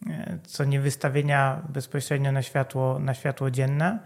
[0.09, 3.99] e, co nie wystawienia bezpośrednio na światło, na światło dzienne.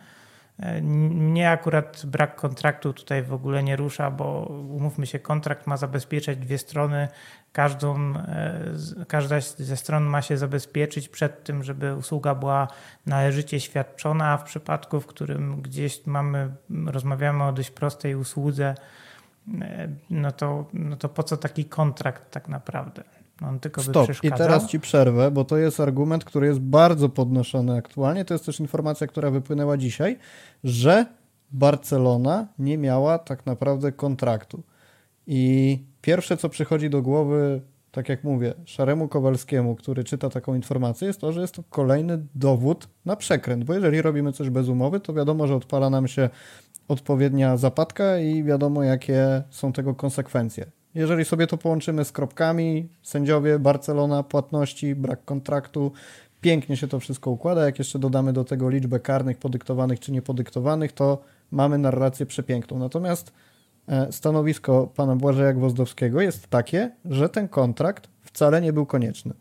[0.60, 5.78] E, mnie akurat brak kontraktu tutaj w ogóle nie rusza, bo umówmy się, kontrakt ma
[5.78, 7.08] zabezpieczać dwie strony.
[7.52, 8.14] Każdą,
[9.08, 12.68] każda ze stron ma się zabezpieczyć przed tym, żeby usługa była
[13.06, 16.50] należycie świadczona, w przypadku, w którym gdzieś mamy,
[16.86, 18.76] rozmawiamy o dość prostej usłudze,
[19.62, 23.04] E, no to, no to po co taki kontrakt tak naprawdę?
[23.42, 24.10] On tylko Stop.
[24.24, 28.26] I teraz ci przerwę, bo to jest argument, który jest bardzo podnoszony aktualnie.
[28.26, 30.18] To jest też informacja, która wypłynęła dzisiaj,
[30.64, 31.06] że
[31.52, 34.64] Barcelona nie miała tak naprawdę kontraktu.
[35.28, 37.62] I pierwsze, co przychodzi do głowy,
[37.92, 42.26] tak jak mówię, Szaremu Kowalskiemu, który czyta taką informację, jest to, że jest to kolejny
[42.36, 46.30] dowód na przekręt, bo jeżeli robimy coś bez umowy, to wiadomo, że odpala nam się
[46.88, 50.66] odpowiednia zapadka i wiadomo, jakie są tego konsekwencje.
[50.96, 55.92] Jeżeli sobie to połączymy z kropkami, sędziowie, Barcelona, płatności, brak kontraktu,
[56.42, 57.66] pięknie się to wszystko układa.
[57.66, 61.22] Jak jeszcze dodamy do tego liczbę karnych podyktowanych czy niepodyktowanych, to
[61.52, 62.80] mamy narrację przepiękną.
[62.80, 63.34] Natomiast
[63.88, 69.34] e, stanowisko pana Błażeja Gwozdowskiego jest takie, że ten kontrakt wcale nie był konieczny.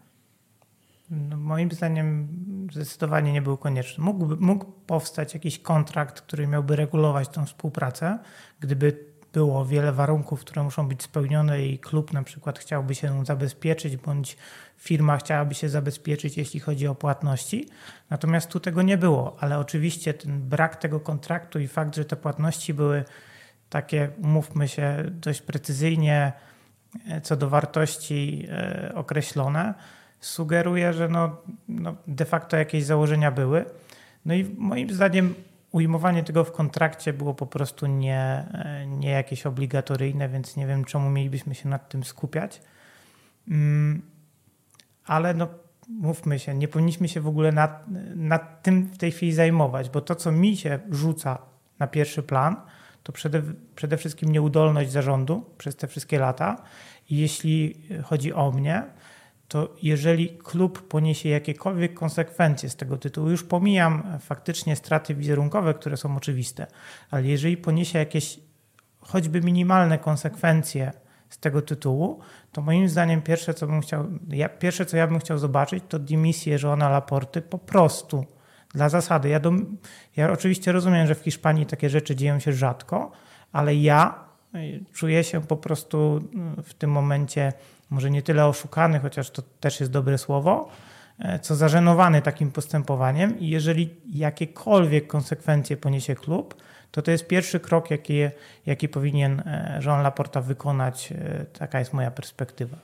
[1.10, 2.28] No, moim zdaniem
[2.72, 4.04] zdecydowanie nie był konieczny.
[4.04, 8.18] Mógłby, mógł powstać jakiś kontrakt, który miałby regulować tą współpracę,
[8.60, 13.96] gdyby było wiele warunków, które muszą być spełnione i klub na przykład chciałby się zabezpieczyć,
[13.96, 14.36] bądź
[14.76, 17.68] firma chciałaby się zabezpieczyć, jeśli chodzi o płatności.
[18.10, 22.16] Natomiast tu tego nie było, ale oczywiście ten brak tego kontraktu i fakt, że te
[22.16, 23.04] płatności były
[23.70, 26.32] takie, umówmy się, dość precyzyjnie
[27.08, 29.74] e, co do wartości e, określone,
[30.20, 31.36] sugeruje, że no,
[31.68, 33.64] no de facto jakieś założenia były.
[34.24, 35.34] No i moim zdaniem
[35.74, 38.46] ujmowanie tego w kontrakcie było po prostu nie,
[38.86, 42.60] nie jakieś obligatoryjne, więc nie wiem, czemu mielibyśmy się nad tym skupiać.
[43.48, 44.02] Mm,
[45.06, 45.48] ale no,
[45.88, 50.00] mówmy się, nie powinniśmy się w ogóle nad, nad tym w tej chwili zajmować, bo
[50.00, 51.38] to, co mi się rzuca
[51.78, 52.56] na pierwszy plan,
[53.02, 53.42] to przede,
[53.76, 56.62] przede wszystkim nieudolność zarządu przez te wszystkie lata.
[57.10, 58.82] I jeśli chodzi o mnie,
[59.48, 65.96] to jeżeli klub poniesie jakiekolwiek konsekwencje z tego tytułu, już pomijam faktycznie straty wizerunkowe, które
[65.96, 66.66] są oczywiste,
[67.10, 68.40] ale jeżeli poniesie jakieś
[69.00, 70.92] choćby minimalne konsekwencje
[71.30, 72.20] z tego tytułu,
[72.52, 75.98] to moim zdaniem pierwsze, co bym chciał, ja, pierwsze, co ja bym chciał zobaczyć, to
[75.98, 78.24] dymisję żona Laporty po prostu
[78.74, 79.28] dla zasady.
[79.28, 79.52] Ja, do,
[80.16, 83.12] ja oczywiście rozumiem, że w Hiszpanii takie rzeczy dzieją się rzadko,
[83.52, 84.24] ale ja
[84.92, 86.28] czuję się po prostu
[86.62, 87.52] w tym momencie
[87.90, 90.68] może nie tyle oszukany, chociaż to też jest dobre słowo,
[91.18, 96.54] e, co zażenowany takim postępowaniem i jeżeli jakiekolwiek konsekwencje poniesie klub,
[96.90, 98.14] to to jest pierwszy krok, jaki,
[98.66, 101.12] jaki powinien e, Jean Laporta wykonać.
[101.12, 102.76] E, taka jest moja perspektywa.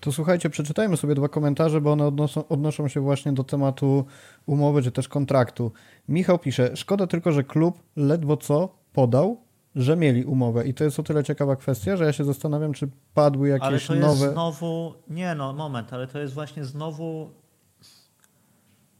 [0.00, 4.06] To słuchajcie, przeczytajmy sobie dwa komentarze, bo one odnoszą, odnoszą się właśnie do tematu
[4.46, 5.72] umowy czy też kontraktu.
[6.08, 9.40] Michał pisze, szkoda tylko, że klub ledwo co podał,
[9.76, 10.68] że mieli umowę.
[10.68, 13.80] I to jest o tyle ciekawa kwestia, że ja się zastanawiam, czy padły jakieś ale
[13.80, 14.32] to jest nowe.
[14.32, 14.94] znowu.
[15.10, 17.30] Nie no, moment, ale to jest właśnie znowu.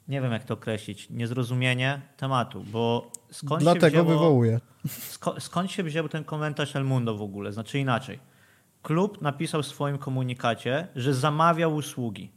[0.09, 1.11] Nie wiem, jak to określić.
[1.11, 4.61] Niezrozumienie tematu, bo skąd Dlatego się wzięło, wywołuję.
[4.89, 7.53] sko, skąd się wziął ten komentarz El Mundo w ogóle?
[7.53, 8.19] Znaczy inaczej.
[8.83, 12.31] Klub napisał w swoim komunikacie, że zamawiał usługi.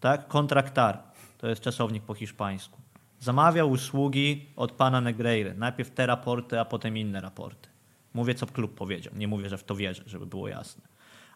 [0.00, 0.28] Tak?
[0.28, 1.02] Kontraktar.
[1.38, 2.80] To jest czasownik po hiszpańsku.
[3.20, 5.54] Zamawiał usługi od pana Negreiry.
[5.54, 7.68] Najpierw te raporty, a potem inne raporty.
[8.14, 9.14] Mówię, co klub powiedział.
[9.16, 10.82] Nie mówię, że w to wierzę, żeby było jasne.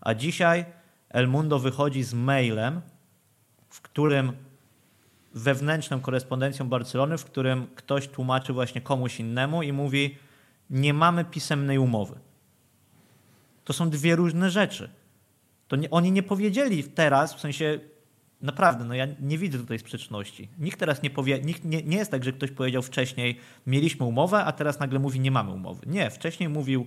[0.00, 0.64] A dzisiaj
[1.08, 2.80] El Mundo wychodzi z mailem,
[3.68, 4.32] w którym
[5.34, 10.18] wewnętrzną korespondencją Barcelony, w którym ktoś tłumaczy właśnie komuś innemu i mówi:
[10.70, 12.18] Nie mamy pisemnej umowy.
[13.64, 14.90] To są dwie różne rzeczy.
[15.68, 17.80] To nie, oni nie powiedzieli teraz, w sensie
[18.40, 20.48] naprawdę, no ja nie widzę tutaj sprzeczności.
[20.58, 24.44] Nikt teraz nie powie, nikt nie, nie jest tak, że ktoś powiedział wcześniej, mieliśmy umowę,
[24.44, 25.86] a teraz nagle mówi, nie mamy umowy.
[25.86, 26.86] Nie, wcześniej mówił,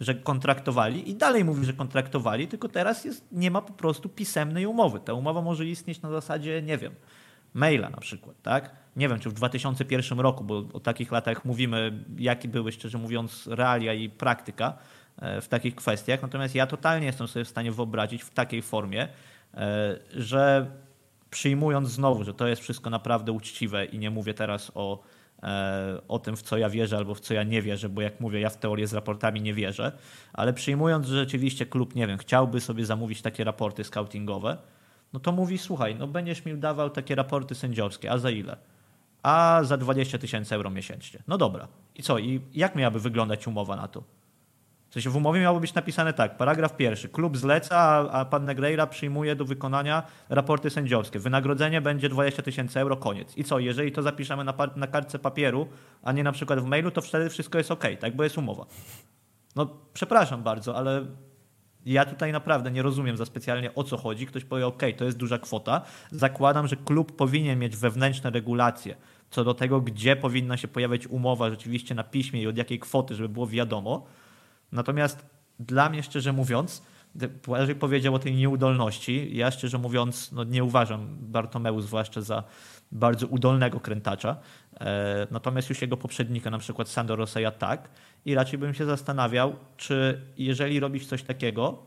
[0.00, 4.66] że kontraktowali i dalej mówi, że kontraktowali, tylko teraz jest, nie ma po prostu pisemnej
[4.66, 5.00] umowy.
[5.00, 6.94] Ta umowa może istnieć na zasadzie, nie wiem,
[7.54, 8.70] maila na przykład, tak?
[8.96, 13.46] Nie wiem, czy w 2001 roku, bo o takich latach mówimy, jakie były, szczerze mówiąc,
[13.46, 14.78] realia i praktyka
[15.16, 16.22] e, w takich kwestiach.
[16.22, 19.08] Natomiast ja totalnie jestem sobie w stanie wyobrazić w takiej formie,
[19.54, 20.70] e, że
[21.32, 25.02] przyjmując znowu, że to jest wszystko naprawdę uczciwe i nie mówię teraz o,
[25.42, 28.20] e, o tym, w co ja wierzę albo w co ja nie wierzę, bo jak
[28.20, 29.92] mówię, ja w teorię z raportami nie wierzę,
[30.32, 34.58] ale przyjmując, że rzeczywiście klub, nie wiem, chciałby sobie zamówić takie raporty scoutingowe,
[35.12, 38.56] no to mówi, słuchaj, no będziesz mi dawał takie raporty sędziowskie, a za ile?
[39.22, 41.22] A za 20 tysięcy euro miesięcznie.
[41.28, 41.68] No dobra.
[41.94, 42.18] I co?
[42.18, 44.02] I jak miałaby wyglądać umowa na to?
[44.92, 47.78] W sensie w umowie miało być napisane tak, paragraf pierwszy, klub zleca,
[48.12, 51.18] a, pan Negreira przyjmuje do wykonania raporty sędziowskie.
[51.18, 53.36] Wynagrodzenie będzie 20 tysięcy euro, koniec.
[53.36, 55.68] I co, jeżeli to zapiszemy na, na kartce papieru,
[56.02, 58.66] a nie na przykład w mailu, to wtedy wszystko jest ok, tak, bo jest umowa.
[59.56, 61.06] No przepraszam bardzo, ale
[61.86, 64.26] ja tutaj naprawdę nie rozumiem za specjalnie o co chodzi.
[64.26, 65.82] Ktoś powie, ok, to jest duża kwota.
[66.10, 68.96] Zakładam, że klub powinien mieć wewnętrzne regulacje
[69.32, 73.14] co do tego, gdzie powinna się pojawiać umowa rzeczywiście na piśmie i od jakiej kwoty,
[73.14, 74.06] żeby było wiadomo.
[74.72, 75.26] Natomiast
[75.58, 76.82] dla mnie, szczerze mówiąc,
[77.46, 79.36] Błażej powiedział o tej nieudolności.
[79.36, 82.44] Ja szczerze mówiąc no nie uważam Bartomeu zwłaszcza za
[82.92, 84.36] bardzo udolnego krętacza.
[84.80, 87.88] E, natomiast już jego poprzednika, na przykład Sandor Roseja tak.
[88.24, 91.86] I raczej bym się zastanawiał, czy jeżeli robisz coś takiego,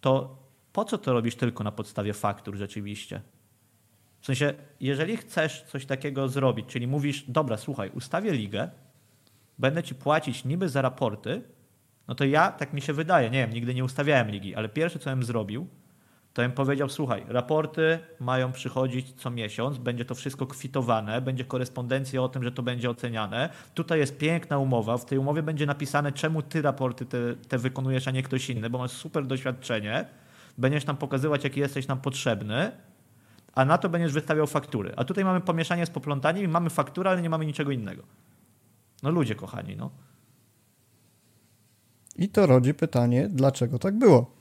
[0.00, 0.38] to
[0.72, 3.20] po co to robisz tylko na podstawie faktur rzeczywiście?
[4.20, 8.70] W sensie, jeżeli chcesz coś takiego zrobić, czyli mówisz, dobra, słuchaj, ustawię ligę,
[9.58, 11.42] będę ci płacić niby za raporty,
[12.08, 14.98] no to ja, tak mi się wydaje, nie wiem, nigdy nie ustawiałem ligi, ale pierwsze,
[14.98, 15.68] co bym zrobił,
[16.32, 22.22] to bym powiedział, słuchaj, raporty mają przychodzić co miesiąc, będzie to wszystko kwitowane, będzie korespondencja
[22.22, 23.48] o tym, że to będzie oceniane.
[23.74, 28.08] Tutaj jest piękna umowa, w tej umowie będzie napisane, czemu ty raporty te, te wykonujesz,
[28.08, 30.04] a nie ktoś inny, bo masz super doświadczenie,
[30.58, 32.72] będziesz nam pokazywać, jaki jesteś nam potrzebny,
[33.54, 34.92] a na to będziesz wystawiał faktury.
[34.96, 38.02] A tutaj mamy pomieszanie z poplątaniem i mamy fakturę, ale nie mamy niczego innego.
[39.02, 39.90] No ludzie kochani, no.
[42.18, 44.38] I to rodzi pytanie, dlaczego tak było?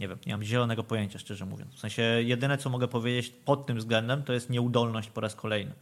[0.00, 1.74] Nie wiem, nie mam zielonego pojęcia, szczerze mówiąc.
[1.74, 5.72] W sensie jedyne, co mogę powiedzieć pod tym względem, to jest nieudolność po raz kolejny.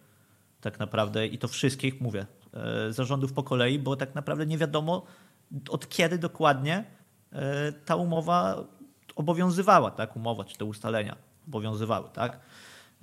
[0.61, 5.03] Tak naprawdę i to wszystkich, mówię, e, zarządów po kolei, bo tak naprawdę nie wiadomo
[5.69, 6.85] od kiedy dokładnie
[7.33, 8.65] e, ta umowa
[9.17, 10.17] obowiązywała, tak?
[10.17, 11.17] Umowa czy te ustalenia
[11.49, 12.41] obowiązywały, tak?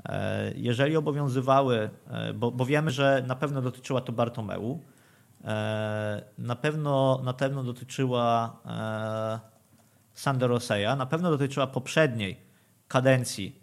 [0.06, 1.90] E, jeżeli obowiązywały,
[2.36, 4.80] bo, bo wiemy, że na pewno dotyczyła to Bartomeu,
[6.38, 8.60] na pewno, na pewno dotyczyła
[10.14, 12.42] Sander Roseja, na pewno dotyczyła poprzedniej
[12.88, 13.60] kadencji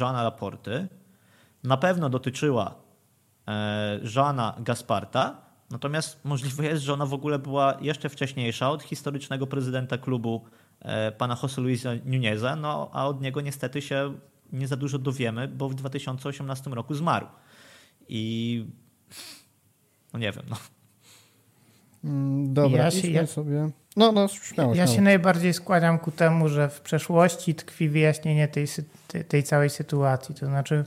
[0.00, 0.88] Joana Laporty,
[1.64, 2.74] na pewno dotyczyła
[4.14, 5.36] Joana Gasparta,
[5.70, 10.44] natomiast możliwe jest, że ona w ogóle była jeszcze wcześniejsza od historycznego prezydenta klubu
[11.18, 14.14] pana José Luisa Nuneza, no a od niego niestety się
[14.52, 17.26] nie za dużo dowiemy, bo w 2018 roku zmarł.
[18.08, 18.66] I
[20.12, 20.56] no nie wiem, no.
[22.44, 23.68] Dobra, Ja ja się- ja- sobie.
[23.96, 24.96] No, no, śmiało, Ja śmiało.
[24.96, 28.66] się najbardziej składam ku temu, że w przeszłości tkwi wyjaśnienie tej,
[29.28, 30.34] tej, całej sytuacji.
[30.34, 30.84] To znaczy,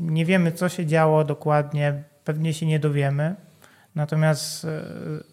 [0.00, 3.34] nie wiemy, co się działo dokładnie, pewnie się nie dowiemy.
[3.94, 4.82] Natomiast e,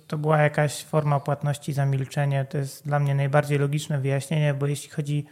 [0.08, 2.46] to była jakaś forma płatności za milczenie.
[2.50, 5.26] To jest dla mnie najbardziej logiczne wyjaśnienie, bo jeśli chodzi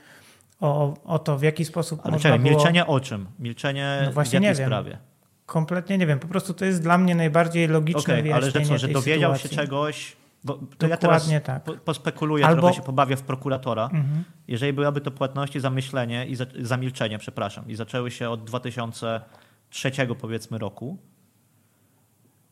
[0.62, 2.54] o, o to, w jaki sposób Ale można czekaj, było...
[2.56, 3.26] milczenie o czym?
[3.40, 4.68] Milczenie No w właśnie jakiej nie wiem.
[4.68, 4.98] sprawie?
[5.46, 6.20] Kompletnie nie wiem.
[6.20, 9.50] Po prostu to jest dla mnie najbardziej logiczne ale wyjaśnienie że co, że dowiedział sytuacji.
[9.50, 11.64] się czegoś, Bo to ja teraz Dokładnie tak.
[11.64, 13.84] po, pospekuluję, Albo- trochę się pobawię w prokuratora.
[13.84, 14.24] Mhm.
[14.48, 18.44] Jeżeli byłaby to płatności za myślenie i za, za milczenie, przepraszam, i zaczęły się od
[18.44, 20.98] 2003 powiedzmy roku,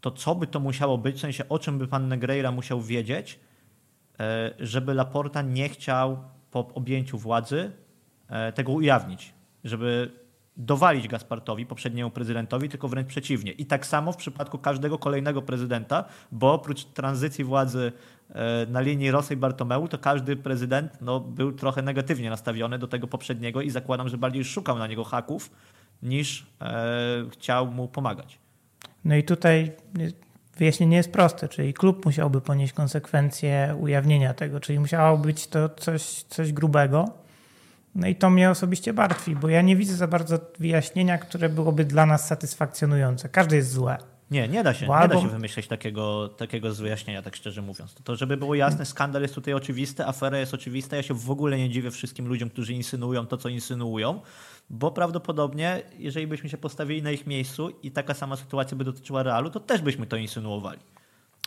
[0.01, 3.39] to co by to musiało być, w sensie o czym by pan Negreira musiał wiedzieć,
[4.19, 7.71] e, żeby Laporta nie chciał po objęciu władzy
[8.29, 9.33] e, tego ujawnić,
[9.63, 10.11] żeby
[10.58, 13.51] dowalić Gaspartowi, poprzedniemu prezydentowi, tylko wręcz przeciwnie.
[13.51, 17.91] I tak samo w przypadku każdego kolejnego prezydenta, bo oprócz tranzycji władzy
[18.30, 22.88] e, na linii Rosy i Bartomeu, to każdy prezydent no, był trochę negatywnie nastawiony do
[22.88, 25.51] tego poprzedniego i zakładam, że bardziej szukał na niego haków,
[26.04, 28.39] niż e, chciał mu pomagać.
[29.06, 29.72] No i tutaj
[30.58, 36.01] wyjaśnienie jest proste, czyli klub musiałby ponieść konsekwencje ujawnienia tego, czyli musiało być to coś,
[36.24, 37.22] coś grubego.
[37.95, 41.85] No i to mnie osobiście martwi, bo ja nie widzę za bardzo wyjaśnienia, które byłoby
[41.85, 43.29] dla nas satysfakcjonujące.
[43.29, 43.97] Każde jest złe.
[44.31, 47.93] Nie, nie da się, Bo nie da się wymyśleć takiego, takiego wyjaśnienia, tak szczerze mówiąc.
[47.93, 50.95] To, to, żeby było jasne, skandal jest tutaj oczywisty, afera jest oczywista.
[50.95, 54.21] Ja się w ogóle nie dziwię wszystkim ludziom, którzy insynuują to, co insynuują,
[54.69, 59.23] bo prawdopodobnie, jeżeli byśmy się postawili na ich miejscu i taka sama sytuacja by dotyczyła
[59.23, 60.79] Realu, to też byśmy to insynuowali.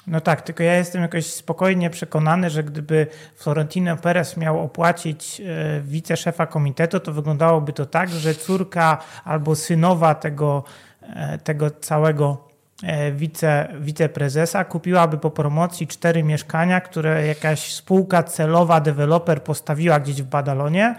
[0.06, 5.80] No tak, tylko ja jestem jakoś spokojnie przekonany, że gdyby Florentino Perez miał opłacić e,
[5.80, 10.64] wiceszefa komitetu, to wyglądałoby to tak, że córka albo synowa tego,
[11.02, 12.48] e, tego całego
[12.82, 20.22] e, wice, wiceprezesa kupiłaby po promocji cztery mieszkania, które jakaś spółka celowa, deweloper postawiła gdzieś
[20.22, 20.94] w Badalonie,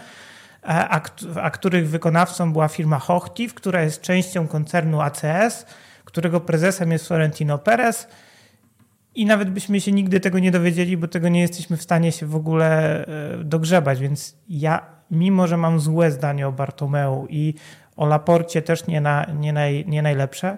[0.63, 1.01] a,
[1.41, 5.65] a których wykonawcą była firma Hochtief, która jest częścią koncernu ACS,
[6.05, 8.07] którego prezesem jest Florentino Perez.
[9.17, 12.25] I nawet byśmy się nigdy tego nie dowiedzieli, bo tego nie jesteśmy w stanie się
[12.25, 13.99] w ogóle e, dogrzebać.
[13.99, 17.53] Więc ja, mimo że mam złe zdanie o Bartomeu i
[17.95, 20.57] o Laporcie też nie, na, nie, naj, nie najlepsze,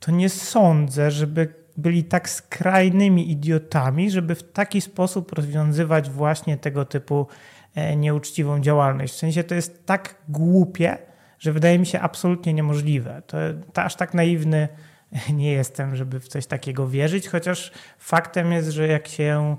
[0.00, 6.84] to nie sądzę, żeby byli tak skrajnymi idiotami, żeby w taki sposób rozwiązywać właśnie tego
[6.84, 7.26] typu
[7.74, 9.12] e, nieuczciwą działalność.
[9.12, 10.98] W sensie to jest tak głupie,
[11.38, 13.22] że wydaje mi się absolutnie niemożliwe.
[13.26, 13.36] To,
[13.72, 14.68] to aż tak naiwny
[15.32, 19.56] nie jestem, żeby w coś takiego wierzyć, chociaż faktem jest, że jak się,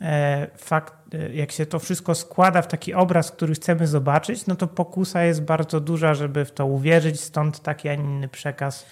[0.00, 4.56] e, fakt, e, jak się to wszystko składa w taki obraz, który chcemy zobaczyć, no
[4.56, 8.86] to pokusa jest bardzo duża, żeby w to uwierzyć, stąd taki, a nie inny przekaz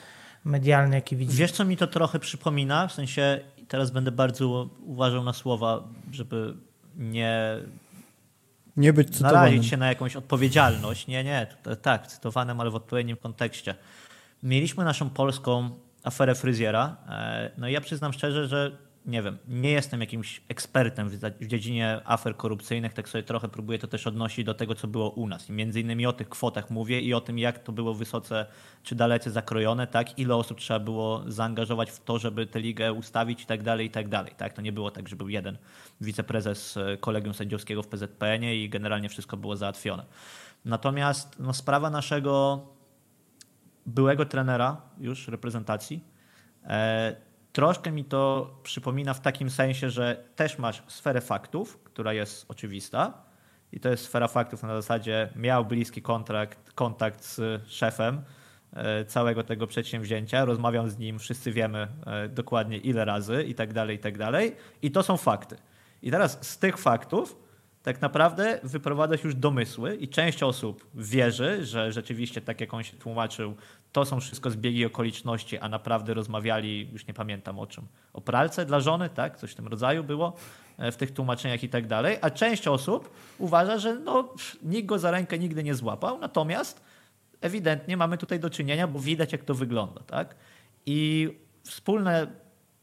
[0.45, 1.39] medialny, jaki widzimy.
[1.39, 2.89] Wiesz, co mi to trochę przypomina?
[2.89, 6.55] W sensie, teraz będę bardzo uważał na słowa, żeby
[6.97, 7.57] nie
[8.77, 9.39] Nie być cytowanym.
[9.41, 11.07] narazić się na jakąś odpowiedzialność.
[11.07, 13.75] Nie, nie, to, tak, cytowanym, ale w odpowiednim kontekście.
[14.43, 15.71] Mieliśmy naszą polską
[16.07, 16.97] aferę fryzjera.
[17.09, 21.09] e, No i ja przyznam szczerze, że nie wiem, nie jestem jakimś ekspertem
[21.41, 25.11] w dziedzinie afer korupcyjnych, tak sobie trochę próbuję to też odnosić do tego, co było
[25.11, 25.51] u nas.
[25.51, 28.47] I między innymi o tych kwotach mówię i o tym, jak to było wysoce
[28.83, 30.19] czy dalece zakrojone, tak?
[30.19, 33.91] Ile osób trzeba było zaangażować w to, żeby tę ligę ustawić i tak dalej, i
[33.91, 34.53] tak dalej, tak?
[34.53, 35.59] To nie było tak, że był jeden
[36.01, 40.05] wiceprezes e, kolegium sędziowskiego w PZPN-ie i generalnie wszystko było załatwione.
[40.65, 42.61] Natomiast no, sprawa naszego
[43.87, 46.05] byłego trenera już reprezentacji.
[46.64, 47.16] E,
[47.53, 53.26] troszkę mi to przypomina w takim sensie, że też masz sferę faktów, która jest oczywista.
[53.72, 58.22] I to jest sfera faktów na zasadzie miał bliski kontrakt, kontakt z szefem
[58.72, 63.72] e, całego tego przedsięwzięcia, rozmawiam z nim, wszyscy wiemy e, dokładnie ile razy i tak
[63.72, 64.57] dalej, i tak dalej.
[64.82, 65.57] I to są fakty.
[66.03, 67.46] I teraz z tych faktów
[67.87, 72.97] tak naprawdę wyprowadzać już domysły i część osób wierzy, że rzeczywiście, tak jak on się
[72.97, 73.55] tłumaczył,
[73.93, 78.66] to są wszystko zbiegi okoliczności, a naprawdę rozmawiali, już nie pamiętam o czym, o pralce
[78.66, 79.39] dla żony, tak?
[79.39, 80.37] Coś w tym rodzaju było
[80.78, 84.99] e, w tych tłumaczeniach i tak dalej, a część osób uważa, że no, nikt go
[84.99, 86.84] za rękę nigdy nie złapał, natomiast
[87.41, 90.34] ewidentnie mamy tutaj do czynienia, bo widać jak to wygląda, tak?
[90.87, 91.28] I
[91.64, 92.26] wspólne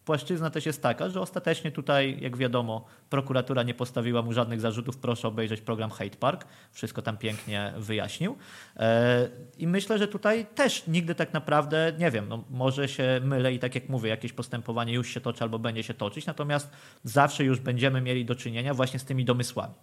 [0.06, 4.98] płaszczyzna też jest taka, że ostatecznie tutaj, jak wiadomo, prokuratura nie postawiła mu żadnych zarzutów.
[4.98, 6.46] Proszę obejrzeć program Hate Park.
[6.72, 8.38] Wszystko tam pięknie wyjaśnił.
[8.78, 13.54] E, I myślę, że tutaj też nigdy tak naprawdę, nie wiem, no może się mylę
[13.54, 16.70] i tak jak mówię, jakieś postępowanie już się toczy albo będzie się toczyć, natomiast
[17.04, 19.74] zawsze już będziemy mieli do czynienia właśnie z tymi domysłami.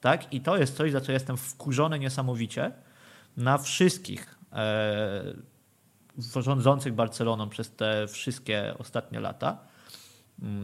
[0.00, 0.34] Tak?
[0.34, 2.72] I to jest coś, za co jestem wkurzony niesamowicie
[3.36, 5.34] na wszystkich e,
[6.36, 9.58] rządzących Barceloną przez te wszystkie ostatnie lata,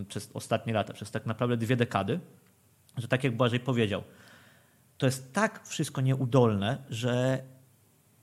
[0.09, 2.21] przez ostatnie lata, przez tak naprawdę dwie dekady,
[2.97, 4.03] że tak jak Błażej powiedział,
[4.99, 7.43] to jest tak wszystko nieudolne, że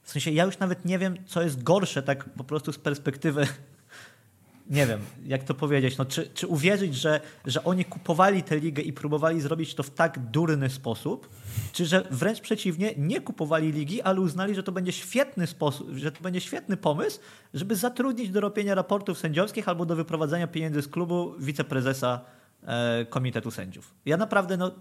[0.02, 3.48] w sensie ja już nawet nie wiem, co jest gorsze, tak po prostu z perspektywy
[4.70, 8.82] nie wiem, jak to powiedzieć, no, czy, czy uwierzyć, że, że oni kupowali tę ligę
[8.82, 11.30] i próbowali zrobić to w tak durny sposób,
[11.72, 16.12] czy że wręcz przeciwnie, nie kupowali ligi, ale uznali, że to będzie świetny sposób, że
[16.12, 17.20] to będzie świetny pomysł,
[17.54, 22.22] żeby zatrudnić do robienia raportów sędziowskich albo do wyprowadzenia pieniędzy z klubu wiceprezesa
[23.10, 23.94] Komitetu Sędziów.
[24.06, 24.72] Ja naprawdę, no,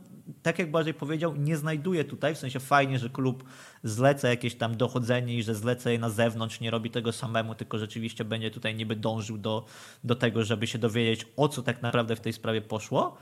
[0.42, 3.44] tak jak Błażej powiedział, nie znajduję tutaj, w sensie fajnie, że klub
[3.82, 7.78] zleca jakieś tam dochodzenie i że zleca je na zewnątrz, nie robi tego samemu, tylko
[7.78, 9.64] rzeczywiście będzie tutaj niby dążył do,
[10.04, 13.16] do tego, żeby się dowiedzieć, o co tak naprawdę w tej sprawie poszło,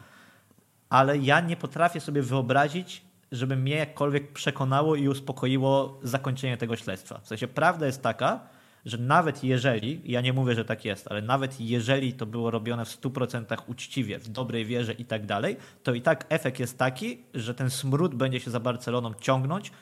[0.89, 3.03] ale ja nie potrafię sobie wyobrazić,
[3.33, 7.19] żeby mnie jakkolwiek przekonało i uspokoiło zakończenie tego śledztwa.
[7.19, 8.41] W sensie prawda jest taka,
[8.85, 12.85] że nawet jeżeli, ja nie mówię, że tak jest, ale nawet jeżeli to było robione
[12.85, 17.23] w 100% uczciwie, w dobrej wierze i tak dalej, to i tak efekt jest taki,
[17.35, 19.73] że ten smród będzie się za Barceloną ciągnąć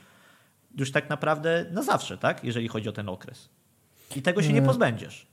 [0.78, 2.44] już tak naprawdę na zawsze, tak?
[2.44, 3.48] Jeżeli chodzi o ten okres.
[4.16, 5.26] I tego się nie pozbędziesz.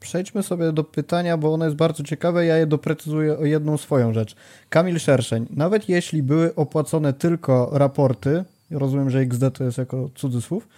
[0.00, 2.46] Przejdźmy sobie do pytania, bo ono jest bardzo ciekawe.
[2.46, 4.34] Ja je doprecyzuję o jedną swoją rzecz.
[4.68, 10.68] Kamil Szerszeń, nawet jeśli były opłacone tylko raporty, rozumiem, że XD to jest jako cudzysłów,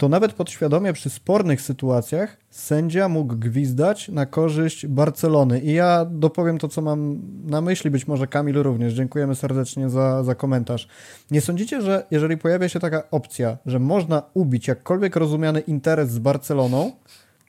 [0.00, 5.60] to nawet podświadomie przy spornych sytuacjach sędzia mógł gwizdać na korzyść Barcelony.
[5.60, 8.92] I ja dopowiem to, co mam na myśli, być może Kamil również.
[8.92, 10.88] Dziękujemy serdecznie za, za komentarz.
[11.30, 16.18] Nie sądzicie, że jeżeli pojawia się taka opcja, że można ubić jakkolwiek rozumiany interes z
[16.18, 16.92] Barceloną,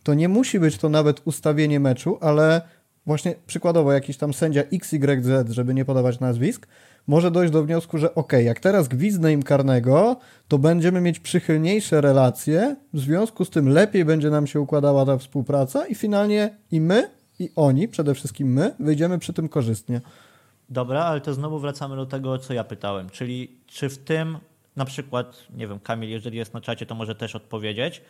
[0.03, 2.61] to nie musi być to nawet ustawienie meczu, ale
[3.05, 6.67] właśnie przykładowo jakiś tam sędzia XYZ, żeby nie podawać nazwisk,
[7.07, 10.15] może dojść do wniosku, że ok, jak teraz gwizdnę im karnego,
[10.47, 15.17] to będziemy mieć przychylniejsze relacje, w związku z tym lepiej będzie nam się układała ta
[15.17, 20.01] współpraca i finalnie i my, i oni, przede wszystkim my, wyjdziemy przy tym korzystnie.
[20.69, 24.37] Dobra, ale to znowu wracamy do tego, co ja pytałem, czyli czy w tym
[24.75, 28.01] na przykład, nie wiem, Kamil, jeżeli jest na czacie, to może też odpowiedzieć,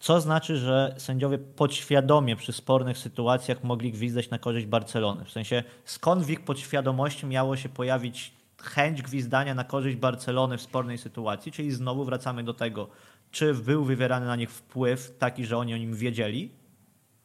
[0.00, 5.24] co znaczy, że sędziowie podświadomie przy spornych sytuacjach mogli gwizdać na korzyść Barcelony?
[5.24, 8.32] W sensie, skąd w ich podświadomości miało się pojawić
[8.62, 11.52] chęć gwizdania na korzyść Barcelony w spornej sytuacji?
[11.52, 12.88] Czyli znowu wracamy do tego,
[13.30, 16.50] czy był wywierany na nich wpływ taki, że oni o nim wiedzieli?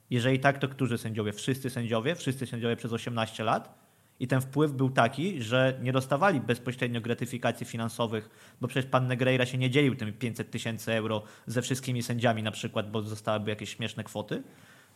[0.09, 1.33] Jeżeli tak, to którzy sędziowie?
[1.33, 2.15] Wszyscy sędziowie?
[2.15, 3.86] Wszyscy sędziowie przez 18 lat?
[4.19, 8.29] I ten wpływ był taki, że nie dostawali bezpośrednio gratyfikacji finansowych,
[8.61, 12.51] bo przecież pan Negreira się nie dzielił tymi 500 tysięcy euro ze wszystkimi sędziami na
[12.51, 14.43] przykład, bo zostałyby jakieś śmieszne kwoty.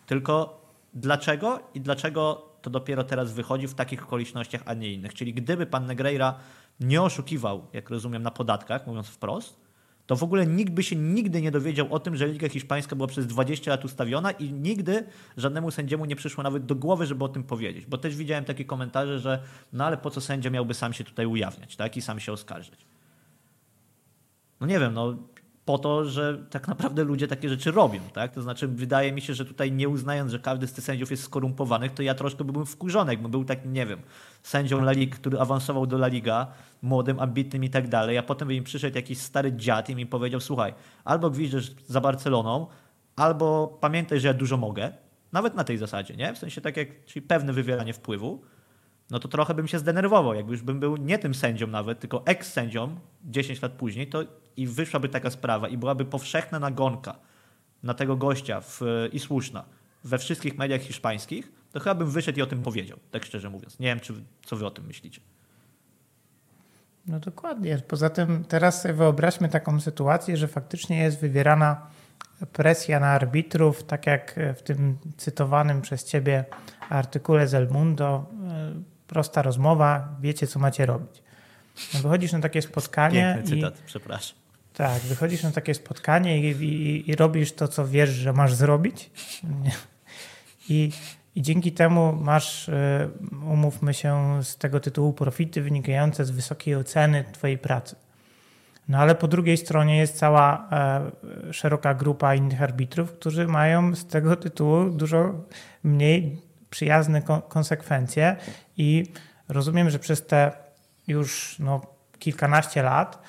[0.05, 0.61] Tylko
[0.93, 5.13] dlaczego i dlaczego to dopiero teraz wychodzi w takich okolicznościach, a nie innych?
[5.13, 6.39] Czyli gdyby pan Negreira
[6.79, 9.60] nie oszukiwał, jak rozumiem, na podatkach, mówiąc wprost,
[10.11, 13.07] to w ogóle nikt by się nigdy nie dowiedział o tym, że Liga Hiszpańska była
[13.07, 15.03] przez 20 lat ustawiona i nigdy
[15.37, 17.85] żadnemu sędziemu nie przyszło nawet do głowy, żeby o tym powiedzieć.
[17.85, 19.43] Bo też widziałem takie komentarze, że
[19.73, 21.97] no ale po co sędzia miałby sam się tutaj ujawniać, tak?
[21.97, 22.85] I sam się oskarżyć.
[24.59, 25.17] No nie wiem, no
[25.65, 28.33] po to, że tak naprawdę ludzie takie rzeczy robią, tak?
[28.33, 31.23] To znaczy wydaje mi się, że tutaj nie uznając, że każdy z tych sędziów jest
[31.23, 33.99] skorumpowanych, to ja troszkę byłbym wkurzony, jakbym był tak, nie wiem,
[34.43, 36.47] sędzią La Liga, który awansował do La Liga,
[36.81, 40.05] młodym, ambitnym i tak dalej, a potem by im przyszedł jakiś stary dziad i mi
[40.05, 42.67] powiedział, słuchaj, albo gwizdesz za Barceloną,
[43.15, 44.91] albo pamiętaj, że ja dużo mogę,
[45.31, 46.33] nawet na tej zasadzie, nie?
[46.33, 48.41] W sensie tak jak, czyli pewne wywieranie wpływu,
[49.11, 50.33] no to trochę bym się zdenerwował.
[50.33, 54.23] Jakby już bym był nie tym sędzią nawet, tylko ex-sędzią 10 lat później, to
[54.57, 57.15] i wyszłaby taka sprawa i byłaby powszechna nagonka
[57.83, 58.81] na tego gościa w,
[59.11, 59.65] i słuszna
[60.03, 63.79] we wszystkich mediach hiszpańskich, to chyba bym wyszedł i o tym powiedział, tak szczerze mówiąc.
[63.79, 64.13] Nie wiem, czy,
[64.45, 65.21] co wy o tym myślicie.
[67.07, 67.77] No dokładnie.
[67.87, 71.87] Poza tym teraz sobie wyobraźmy taką sytuację, że faktycznie jest wywierana
[72.53, 76.45] presja na arbitrów, tak jak w tym cytowanym przez ciebie
[76.89, 78.25] artykule z El Mundo.
[79.11, 81.23] Prosta rozmowa, wiecie co macie robić.
[81.93, 83.33] No wychodzisz na takie spotkanie.
[83.35, 84.37] Piękny cytat, i, przepraszam.
[84.73, 89.11] Tak, wychodzisz na takie spotkanie i, i, i robisz to, co wiesz, że masz zrobić.
[90.69, 90.91] I
[91.35, 93.09] i dzięki temu masz, e,
[93.45, 97.95] umówmy się, z tego tytułu profity wynikające z wysokiej oceny Twojej pracy.
[98.87, 104.05] No ale po drugiej stronie jest cała e, szeroka grupa innych arbitrów, którzy mają z
[104.05, 105.33] tego tytułu dużo
[105.83, 106.37] mniej
[106.71, 108.35] przyjazne konsekwencje
[108.77, 109.03] i
[109.49, 110.51] rozumiem, że przez te
[111.07, 111.81] już no,
[112.19, 113.21] kilkanaście lat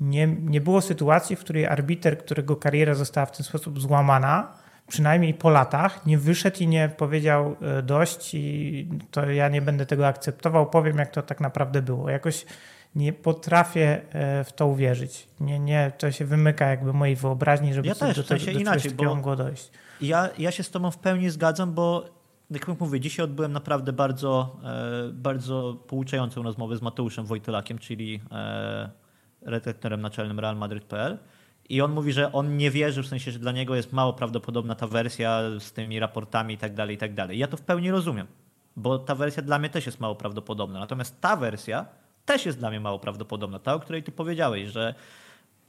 [0.00, 4.52] nie, nie było sytuacji, w której arbiter, którego kariera została w ten sposób złamana,
[4.86, 9.86] przynajmniej po latach nie wyszedł i nie powiedział e, dość i to ja nie będę
[9.86, 12.10] tego akceptował, powiem jak to tak naprawdę było.
[12.10, 12.46] Jakoś
[12.94, 15.28] nie potrafię e, w to uwierzyć.
[15.40, 18.90] Nie, nie, to się wymyka jakby mojej wyobraźni, żeby ja też, do, tego, do inaczej,
[18.90, 19.70] bo dojść.
[20.00, 22.19] Ja, ja się z tobą w pełni zgadzam, bo
[22.50, 28.20] jak mówię, dzisiaj odbyłem naprawdę bardzo, e, bardzo pouczającą rozmowę z Mateuszem Wojtylakiem, czyli
[29.42, 31.18] redaktorem naczelnym Real Madrid.pl
[31.70, 34.74] i on mówi, że on nie wierzy, w sensie, że dla niego jest mało prawdopodobna
[34.74, 37.38] ta wersja z tymi raportami i tak dalej, i tak dalej.
[37.38, 38.26] Ja to w pełni rozumiem,
[38.76, 40.80] bo ta wersja dla mnie też jest mało prawdopodobna.
[40.80, 41.86] Natomiast ta wersja
[42.24, 43.58] też jest dla mnie mało prawdopodobna.
[43.58, 44.94] Ta, o której ty powiedziałeś, że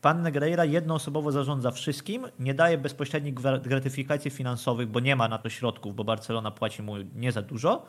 [0.02, 3.34] pan Negreira jednoosobowo zarządza wszystkim, nie daje bezpośrednich
[3.64, 7.86] gratyfikacji finansowych, bo nie ma na to środków, bo Barcelona płaci mu nie za dużo.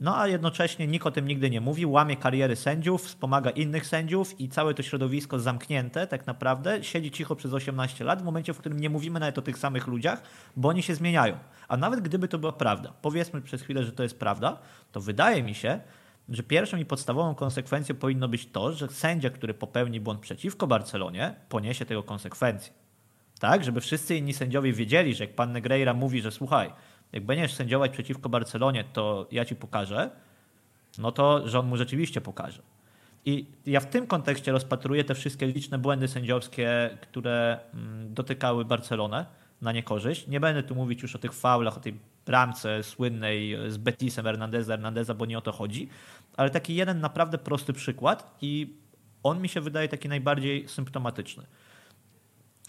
[0.00, 4.40] No a jednocześnie nikt o tym nigdy nie mówi, łamie kariery sędziów, wspomaga innych sędziów
[4.40, 8.58] i całe to środowisko zamknięte tak naprawdę siedzi cicho przez 18 lat w momencie, w
[8.58, 10.22] którym nie mówimy nawet o tych samych ludziach,
[10.56, 11.38] bo oni się zmieniają.
[11.68, 14.58] A nawet gdyby to była prawda, powiedzmy przez chwilę, że to jest prawda,
[14.92, 15.80] to wydaje mi się,
[16.28, 21.34] że pierwszą i podstawową konsekwencją powinno być to, że sędzia, który popełni błąd przeciwko Barcelonie,
[21.48, 22.72] poniesie tego konsekwencje.
[23.40, 26.70] Tak, żeby wszyscy inni sędziowie wiedzieli, że jak pan Negreira mówi, że słuchaj,
[27.12, 30.10] jak będziesz sędziować przeciwko Barcelonie, to ja ci pokażę,
[30.98, 32.62] no to że on mu rzeczywiście pokaże.
[33.24, 39.26] I ja w tym kontekście rozpatruję te wszystkie liczne błędy sędziowskie, które mm, dotykały Barcelonę
[39.62, 40.26] na niekorzyść.
[40.26, 44.72] Nie będę tu mówić już o tych faulach, o tej bramce słynnej z Betisem Hernandeza,
[44.72, 45.88] Hernandeza, bo nie o to chodzi,
[46.36, 48.76] ale taki jeden naprawdę prosty przykład i
[49.22, 51.46] on mi się wydaje taki najbardziej symptomatyczny.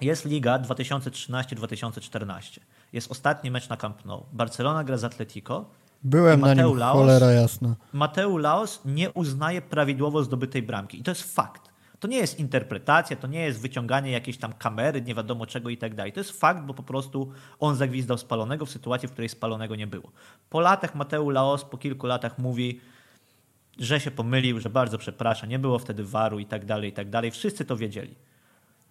[0.01, 2.60] Jest Liga 2013-2014.
[2.93, 4.26] Jest ostatni mecz na Camp Nou.
[4.34, 5.66] Barcelona gra z Atletico.
[6.03, 7.76] Byłem na nim, Laos, cholera jasna.
[7.93, 10.99] Mateu Laos nie uznaje prawidłowo zdobytej bramki.
[10.99, 11.74] I to jest fakt.
[11.99, 15.77] To nie jest interpretacja, to nie jest wyciąganie jakiejś tam kamery, nie wiadomo czego i
[15.77, 16.13] tak dalej.
[16.13, 19.87] To jest fakt, bo po prostu on zagwizdał spalonego w sytuacji, w której spalonego nie
[19.87, 20.11] było.
[20.49, 22.81] Po latach Mateu Laos po kilku latach mówi,
[23.79, 27.09] że się pomylił, że bardzo przeprasza, nie było wtedy waru i tak dalej, i tak
[27.09, 27.31] dalej.
[27.31, 28.15] Wszyscy to wiedzieli.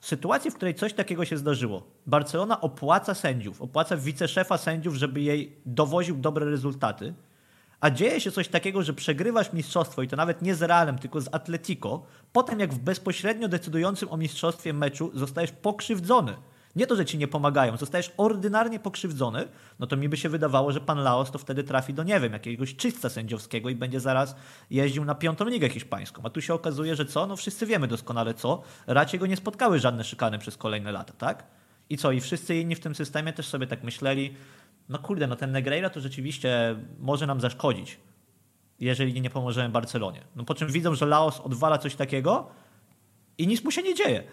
[0.00, 5.20] W sytuacji, w której coś takiego się zdarzyło, Barcelona opłaca sędziów, opłaca wiceszefa sędziów, żeby
[5.20, 7.14] jej dowoził dobre rezultaty,
[7.84, 11.20] a dzieje się coś takiego, że przegrywasz mistrzostwo i to nawet nie z Realem, tylko
[11.20, 16.36] z Atletico, potem jak w bezpośrednio decydującym o mistrzostwie meczu zostajesz pokrzywdzony.
[16.76, 20.72] Nie to, że ci nie pomagają, zostajesz ordynarnie pokrzywdzony, no to mi by się wydawało,
[20.72, 24.36] że pan Laos to wtedy trafi do, nie wiem, jakiegoś czyśćca sędziowskiego i będzie zaraz
[24.70, 26.22] jeździł na piątą ligę hiszpańską.
[26.24, 27.26] A tu się okazuje, że co?
[27.26, 28.62] No wszyscy wiemy doskonale co.
[28.86, 31.44] Raczej go nie spotkały żadne szykany przez kolejne lata, tak?
[31.90, 32.12] I co?
[32.12, 34.34] I wszyscy inni w tym systemie też sobie tak myśleli,
[34.88, 37.98] no kurde, no ten Negreira to rzeczywiście może nam zaszkodzić,
[38.80, 40.20] jeżeli nie pomożemy Barcelonie.
[40.36, 42.46] No po czym widzą, że Laos odwala coś takiego
[43.38, 44.24] i nic mu się nie dzieje.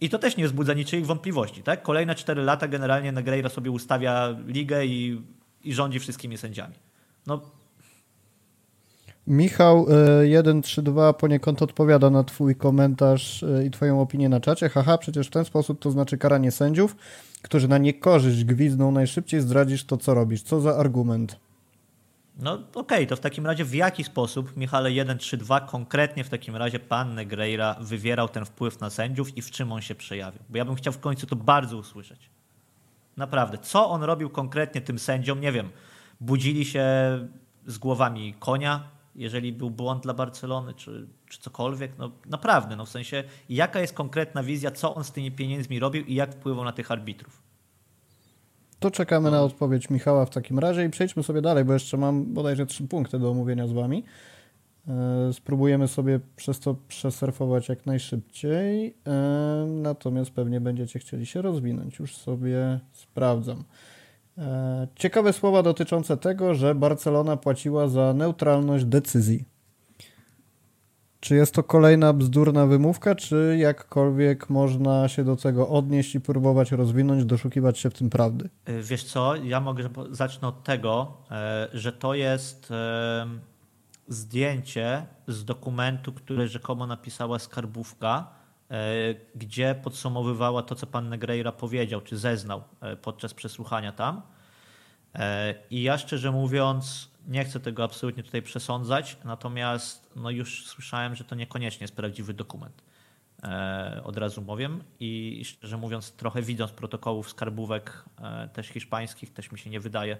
[0.00, 1.62] I to też nie wzbudza niczyich wątpliwości.
[1.62, 1.82] Tak?
[1.82, 5.22] Kolejne 4 lata generalnie Negreira sobie ustawia ligę i,
[5.64, 6.74] i rządzi wszystkimi sędziami.
[7.26, 7.40] No,
[9.26, 9.86] Michał
[10.42, 14.68] 132 poniekąd odpowiada na twój komentarz e, i twoją opinię na czacie.
[14.68, 16.96] Haha, przecież w ten sposób to znaczy karanie sędziów,
[17.44, 20.42] którzy na niekorzyść gwizną najszybciej zdradzisz to, co robisz.
[20.42, 21.40] Co za argument?
[22.38, 26.56] No okej, okay, to w takim razie w jaki sposób, Michale 132, konkretnie w takim
[26.56, 30.40] razie pan Negreira wywierał ten wpływ na sędziów i w czym on się przejawił?
[30.48, 32.30] Bo ja bym chciał w końcu to bardzo usłyszeć.
[33.16, 35.40] Naprawdę, co on robił konkretnie tym sędziom?
[35.40, 35.68] Nie wiem,
[36.20, 36.84] budzili się
[37.66, 38.84] z głowami konia,
[39.16, 41.92] jeżeli był błąd dla Barcelony, czy, czy cokolwiek.
[41.98, 46.04] No naprawdę, no w sensie jaka jest konkretna wizja, co on z tymi pieniędzmi robił
[46.04, 47.42] i jak wpływał na tych arbitrów?
[48.78, 52.34] To czekamy na odpowiedź Michała w takim razie i przejdźmy sobie dalej, bo jeszcze mam
[52.34, 54.04] bodajże trzy punkty do omówienia z Wami.
[54.88, 61.98] E, spróbujemy sobie przez to przesurfować jak najszybciej, e, natomiast pewnie będziecie chcieli się rozwinąć.
[61.98, 63.64] Już sobie sprawdzam.
[64.38, 69.44] E, ciekawe słowa dotyczące tego, że Barcelona płaciła za neutralność decyzji.
[71.20, 76.72] Czy jest to kolejna bzdurna wymówka, czy jakkolwiek można się do tego odnieść i próbować
[76.72, 78.48] rozwinąć, doszukiwać się w tym prawdy?
[78.64, 82.72] E, wiesz co, ja mogę zacznę od tego, e, że to jest
[84.08, 88.43] zdjęcie z dokumentu, który rzekomo napisała skarbówka,
[89.34, 92.64] gdzie podsumowywała to, co pan Negreira powiedział, czy zeznał
[93.02, 94.22] podczas przesłuchania tam.
[95.70, 101.24] I ja szczerze mówiąc, nie chcę tego absolutnie tutaj przesądzać, natomiast no już słyszałem, że
[101.24, 102.82] to niekoniecznie jest prawdziwy dokument.
[103.44, 104.68] E, od razu mówię
[105.00, 110.16] i szczerze mówiąc, trochę widząc protokołów skarbówek e, też hiszpańskich, też mi się nie wydaje,